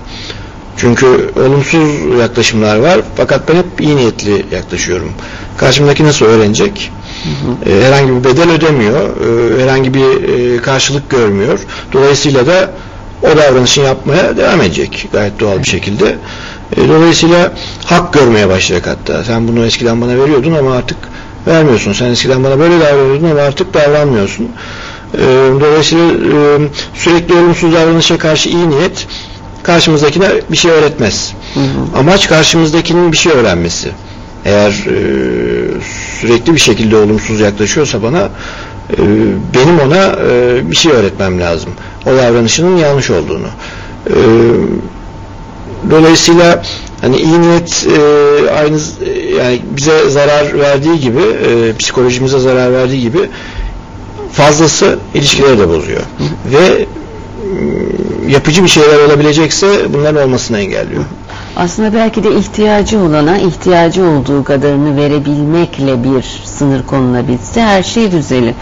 Çünkü 0.77 1.31
olumsuz 1.47 2.19
yaklaşımlar 2.21 2.77
var 2.77 3.01
fakat 3.17 3.49
ben 3.49 3.55
hep 3.55 3.81
iyi 3.81 3.97
niyetli 3.97 4.47
yaklaşıyorum. 4.53 5.13
Karşımdaki 5.59 6.05
nasıl 6.05 6.27
öğrenecek? 6.27 6.91
Hı 7.25 7.71
hı. 7.71 7.77
E, 7.77 7.87
herhangi 7.87 8.13
bir 8.13 8.25
bedel 8.25 8.51
ödemiyor, 8.51 9.01
e, 9.01 9.63
herhangi 9.63 9.95
bir 9.95 10.29
e, 10.29 10.63
karşılık 10.63 11.11
görmüyor. 11.11 11.59
Dolayısıyla 11.93 12.47
da 12.47 12.71
o 13.23 13.37
davranışı 13.37 13.81
yapmaya 13.81 14.37
devam 14.37 14.61
edecek 14.61 15.09
gayet 15.13 15.41
doğal 15.41 15.59
bir 15.59 15.69
şekilde. 15.69 16.17
E, 16.77 16.89
dolayısıyla 16.89 17.53
hak 17.85 18.13
görmeye 18.13 18.49
başlayacak 18.49 18.87
hatta. 18.87 19.25
Sen 19.25 19.49
bunu 19.49 19.67
eskiden 19.67 20.01
bana 20.01 20.19
veriyordun 20.19 20.55
ama 20.55 20.73
artık 20.75 20.99
vermiyorsun. 21.47 21.93
Sen 21.93 22.07
eskiden 22.07 22.45
bana 22.45 22.59
böyle 22.59 22.81
davranıyordun 22.81 23.31
ama 23.31 23.41
artık 23.41 23.75
davranmıyorsun. 23.75 24.49
Dolayısıyla 25.61 26.05
e, 26.05 26.59
sürekli 26.95 27.35
olumsuz 27.35 27.73
davranışa 27.73 28.19
karşı 28.19 28.49
iyi 28.49 28.71
niyet 28.71 29.07
karşımızdakine 29.65 30.29
bir 30.51 30.57
şey 30.57 30.71
öğretmez. 30.71 31.33
Hı 31.55 31.61
hı. 31.61 31.99
Amaç 31.99 32.29
karşımızdakinin 32.29 33.13
bir 33.13 33.17
şey 33.17 33.33
öğrenmesi. 33.33 33.91
Eğer 34.45 34.71
e, 34.71 34.97
sürekli 36.21 36.55
bir 36.55 36.61
şekilde 36.61 36.97
olumsuz 36.97 37.41
yaklaşıyorsa 37.41 38.03
bana 38.03 38.29
e, 38.91 38.99
benim 39.55 39.81
ona 39.81 40.17
e, 40.31 40.71
bir 40.71 40.77
şey 40.77 40.93
öğretmem 40.93 41.41
lazım. 41.41 41.71
O 42.07 42.11
davranışının 42.11 42.77
yanlış 42.77 43.11
olduğunu. 43.11 43.47
E, 44.07 44.17
dolayısıyla 45.91 46.63
hani 47.01 47.17
iyi 47.17 47.43
niyet 47.43 47.87
e, 47.87 48.51
aynı 48.51 48.79
yani 49.39 49.63
bize 49.77 50.11
zarar 50.11 50.59
verdiği 50.59 51.01
gibi 51.01 51.21
e, 51.21 51.77
psikolojimize 51.77 52.39
zarar 52.39 52.73
verdiği 52.73 53.01
gibi 53.01 53.31
fazlası 54.33 54.99
ilişkileri 55.15 55.59
de 55.59 55.69
bozuyor. 55.69 56.01
Hı 56.01 56.25
hı. 56.25 56.53
Ve 56.57 56.87
yapıcı 58.29 58.63
bir 58.63 58.69
şeyler 58.69 59.07
olabilecekse 59.07 59.67
bunların 59.95 60.23
olmasını 60.23 60.59
engelliyor. 60.59 61.05
Aslında 61.57 61.95
belki 61.95 62.25
de 62.25 62.37
ihtiyacı 62.37 63.01
olana 63.01 63.39
ihtiyacı 63.39 64.05
olduğu 64.05 64.45
kadarını 64.45 64.97
verebilmekle 64.97 66.05
bir 66.05 66.43
sınır 66.45 66.83
konulabilse 66.83 67.63
her 67.63 67.83
şey 67.83 68.13
düzelir. 68.13 68.55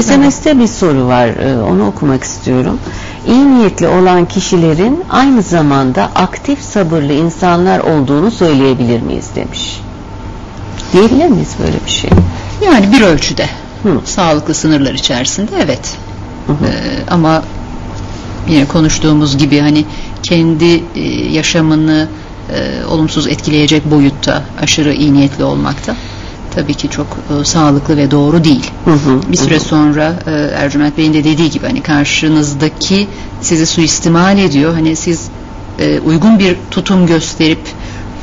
SMS'te 0.00 0.58
bir 0.58 0.66
soru 0.66 1.06
var 1.06 1.28
e, 1.28 1.62
onu 1.62 1.86
okumak 1.86 2.24
istiyorum. 2.24 2.78
İyi 3.26 3.54
niyetli 3.54 3.88
olan 3.88 4.24
kişilerin 4.24 5.04
aynı 5.10 5.42
zamanda 5.42 6.10
aktif 6.14 6.62
sabırlı 6.62 7.12
insanlar 7.12 7.78
olduğunu 7.78 8.30
söyleyebilir 8.30 9.02
miyiz 9.02 9.28
demiş. 9.36 9.80
Diyebilir 10.92 11.28
miyiz 11.28 11.54
böyle 11.62 11.76
bir 11.86 11.90
şey? 11.90 12.10
Yani 12.64 12.92
bir 12.92 13.00
ölçüde. 13.00 13.46
Hı. 13.82 13.88
Sağlıklı 14.04 14.54
sınırlar 14.54 14.94
içerisinde 14.94 15.50
evet. 15.64 15.96
Hı 16.46 16.52
hı. 16.52 16.66
Ee, 16.66 17.10
ama 17.10 17.42
yine 18.48 18.64
konuştuğumuz 18.66 19.38
gibi 19.38 19.60
hani 19.60 19.84
kendi 20.22 20.82
e, 20.94 21.00
yaşamını 21.32 22.08
e, 22.50 22.84
olumsuz 22.84 23.26
etkileyecek 23.26 23.90
boyutta 23.90 24.42
aşırı 24.62 24.92
iyi 24.92 25.14
niyetli 25.14 25.44
olmakta 25.44 25.96
tabii 26.54 26.74
ki 26.74 26.88
çok 26.90 27.06
e, 27.06 27.44
sağlıklı 27.44 27.96
ve 27.96 28.10
doğru 28.10 28.44
değil. 28.44 28.70
Hı 28.84 28.90
hı, 28.90 29.32
bir 29.32 29.36
süre 29.36 29.54
hı. 29.54 29.60
sonra 29.60 30.14
e, 30.26 30.30
Ercüment 30.30 30.98
Bey'in 30.98 31.14
de 31.14 31.24
dediği 31.24 31.50
gibi 31.50 31.66
hani 31.66 31.82
karşınızdaki 31.82 33.08
sizi 33.40 33.66
suistimal 33.66 34.38
ediyor. 34.38 34.74
Hani 34.74 34.96
siz 34.96 35.28
e, 35.78 36.00
uygun 36.00 36.38
bir 36.38 36.56
tutum 36.70 37.06
gösterip 37.06 37.60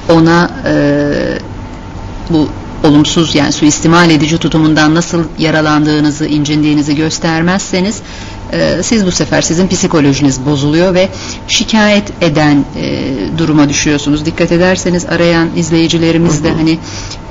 ona 0.10 0.52
e, 0.66 0.74
bu 2.30 2.48
olumsuz 2.84 3.36
yani 3.36 3.52
suistimal 3.52 4.10
edici 4.10 4.38
tutumundan 4.38 4.96
nasıl 4.96 5.24
yaralandığınızı, 5.38 6.26
incindiğinizi 6.26 6.96
göstermezseniz 6.96 8.02
e, 8.54 8.84
siz 8.84 9.06
bu 9.06 9.12
sefer 9.12 9.42
sizin 9.42 9.68
psikolojiniz 9.68 10.46
bozuluyor 10.46 10.94
ve 10.94 11.10
şikayet 11.48 12.24
eden 12.24 12.66
e, 12.76 13.04
duruma 13.38 13.70
düşüyorsunuz. 13.70 14.26
Dikkat 14.26 14.52
ederseniz 14.52 15.06
arayan 15.06 15.50
izleyicilerimiz 15.56 16.44
de 16.44 16.52
hani 16.52 16.80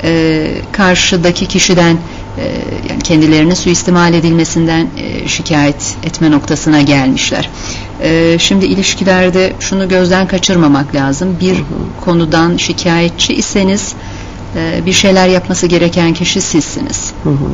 e, 0.02 0.46
karşıdaki 0.72 1.46
kişiden 1.46 1.96
e, 2.38 2.44
yani 2.90 3.02
kendilerine 3.02 3.54
suistimal 3.56 4.14
edilmesinden 4.14 4.86
e, 4.96 5.28
şikayet 5.28 5.96
etme 6.04 6.30
noktasına 6.30 6.82
gelmişler. 6.82 7.50
E, 8.02 8.36
şimdi 8.38 8.66
ilişkilerde 8.66 9.52
şunu 9.60 9.88
gözden 9.88 10.28
kaçırmamak 10.28 10.94
lazım. 10.94 11.36
Bir 11.40 11.56
konudan 12.04 12.56
şikayetçi 12.56 13.34
iseniz 13.34 13.94
bir 14.86 14.92
şeyler 14.92 15.28
yapması 15.28 15.66
gereken 15.66 16.14
kişi 16.14 16.40
sizsiniz. 16.40 17.12
Hı 17.24 17.30
hı. 17.30 17.48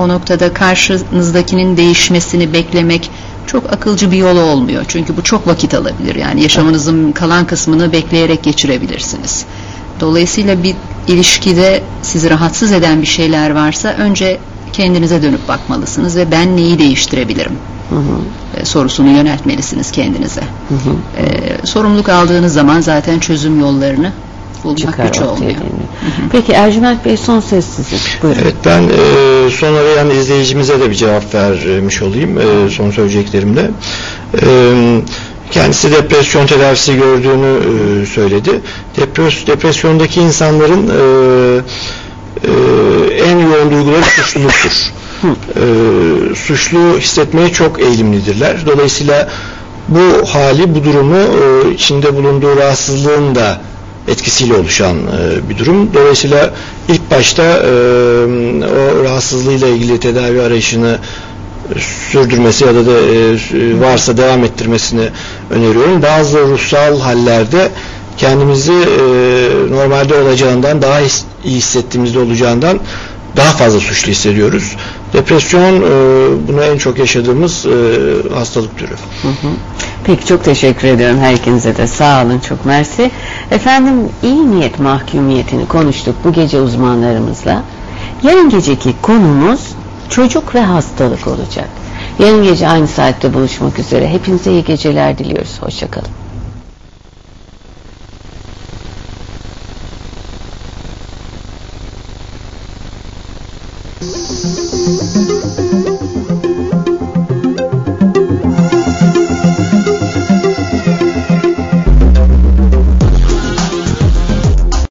O 0.00 0.08
noktada 0.08 0.54
karşınızdakinin 0.54 1.76
değişmesini 1.76 2.52
beklemek 2.52 3.10
çok 3.46 3.72
akılcı 3.72 4.10
bir 4.10 4.16
yol 4.16 4.36
olmuyor. 4.36 4.84
Çünkü 4.88 5.16
bu 5.16 5.22
çok 5.22 5.46
vakit 5.46 5.74
alabilir. 5.74 6.14
Yani 6.14 6.42
yaşamınızın 6.42 7.12
kalan 7.12 7.46
kısmını 7.46 7.92
bekleyerek 7.92 8.42
geçirebilirsiniz. 8.42 9.44
Dolayısıyla 10.00 10.62
bir 10.62 10.74
ilişkide 11.08 11.82
sizi 12.02 12.30
rahatsız 12.30 12.72
eden 12.72 13.02
bir 13.02 13.06
şeyler 13.06 13.50
varsa 13.50 13.88
önce 13.88 14.38
kendinize 14.72 15.22
dönüp 15.22 15.48
bakmalısınız 15.48 16.16
ve 16.16 16.30
ben 16.30 16.56
neyi 16.56 16.78
değiştirebilirim 16.78 17.58
hı 17.90 17.96
hı. 17.96 18.60
E, 18.60 18.64
sorusunu 18.64 19.08
yöneltmelisiniz 19.08 19.90
kendinize. 19.90 20.40
Hı 20.40 20.74
hı. 20.74 20.94
Ee, 21.18 21.66
sorumluluk 21.66 22.08
aldığınız 22.08 22.52
zaman 22.52 22.80
zaten 22.80 23.18
çözüm 23.18 23.60
yollarını 23.60 24.12
bulmak 24.64 24.78
Çıkar 24.78 25.06
güç 25.06 25.20
olmuyor. 25.20 25.54
Peki 26.32 26.52
Ercüment 26.52 27.04
Bey 27.04 27.16
son 27.16 27.40
söz 27.40 27.64
sizin. 27.64 27.98
Buyurun. 28.22 28.38
Evet 28.42 28.54
ben 28.64 28.82
e, 28.82 29.50
son 29.50 29.74
arayan 29.74 30.10
izleyicimize 30.10 30.80
de 30.80 30.90
bir 30.90 30.94
cevap 30.94 31.34
vermiş 31.34 32.02
olayım 32.02 32.38
e, 32.38 32.70
son 32.70 32.90
söyleyeceklerimle. 32.90 33.70
E, 34.42 34.46
kendisi 35.50 35.92
depresyon 35.92 36.46
tedavisi 36.46 36.96
gördüğünü 36.96 37.58
e, 38.02 38.06
söyledi. 38.06 38.60
Depres, 38.96 39.46
depresyondaki 39.46 40.20
insanların 40.20 40.88
e, 40.88 41.60
e, 42.44 43.14
en 43.14 43.38
yoğun 43.38 43.70
duyguları 43.70 44.02
suçluluktur. 44.02 44.70
e, 45.22 46.34
suçlu 46.34 46.98
hissetmeye 46.98 47.52
çok 47.52 47.80
eğilimlidirler. 47.80 48.66
Dolayısıyla 48.66 49.28
bu 49.88 50.26
hali, 50.26 50.74
bu 50.74 50.84
durumu 50.84 51.16
e, 51.16 51.70
içinde 51.74 52.16
bulunduğu 52.16 52.56
rahatsızlığın 52.56 53.34
da 53.34 53.60
etkisiyle 54.10 54.54
oluşan 54.54 54.96
e, 54.96 55.48
bir 55.48 55.58
durum. 55.58 55.94
Dolayısıyla 55.94 56.50
ilk 56.88 57.10
başta 57.10 57.42
e, 57.42 57.70
o 58.64 59.04
rahatsızlığıyla 59.04 59.68
ilgili 59.68 60.00
tedavi 60.00 60.42
arayışını 60.42 60.98
sürdürmesi 62.10 62.64
ya 62.64 62.74
da 62.74 62.86
da 62.86 63.00
e, 63.00 63.80
varsa 63.80 64.16
devam 64.16 64.44
ettirmesini 64.44 65.08
öneriyorum. 65.50 66.02
Bazı 66.02 66.38
ruhsal 66.40 67.00
hallerde 67.00 67.70
kendimizi 68.16 68.72
e, 68.72 69.02
normalde 69.70 70.14
olacağından 70.14 70.82
daha 70.82 71.00
iyi 71.44 71.56
hissettiğimizde 71.56 72.18
olacağından 72.18 72.80
daha 73.36 73.52
fazla 73.52 73.80
suçlu 73.80 74.10
hissediyoruz. 74.12 74.76
Depresyon 75.12 75.76
e, 75.76 75.88
bunu 76.48 76.62
en 76.64 76.78
çok 76.78 76.98
yaşadığımız 76.98 77.66
e, 77.66 77.70
hastalık 78.34 78.78
türü. 78.78 78.94
Hı 79.22 79.28
hı. 79.28 79.52
Peki 80.04 80.26
çok 80.26 80.44
teşekkür 80.44 80.88
ediyorum 80.88 81.18
her 81.18 81.34
ikinize 81.34 81.76
de 81.76 81.86
sağ 81.86 82.24
olun 82.24 82.38
çok 82.38 82.66
mersi. 82.66 83.10
Efendim 83.50 83.94
iyi 84.22 84.50
niyet 84.50 84.78
mahkumiyetini 84.78 85.68
konuştuk 85.68 86.14
bu 86.24 86.32
gece 86.32 86.60
uzmanlarımızla. 86.60 87.62
Yarın 88.22 88.50
geceki 88.50 88.94
konumuz 89.02 89.60
çocuk 90.10 90.54
ve 90.54 90.60
hastalık 90.60 91.26
olacak. 91.26 91.68
Yarın 92.18 92.44
gece 92.44 92.68
aynı 92.68 92.88
saatte 92.88 93.34
buluşmak 93.34 93.78
üzere. 93.78 94.08
Hepinize 94.08 94.50
iyi 94.50 94.64
geceler 94.64 95.18
diliyoruz. 95.18 95.62
Hoşçakalın. 95.62 96.08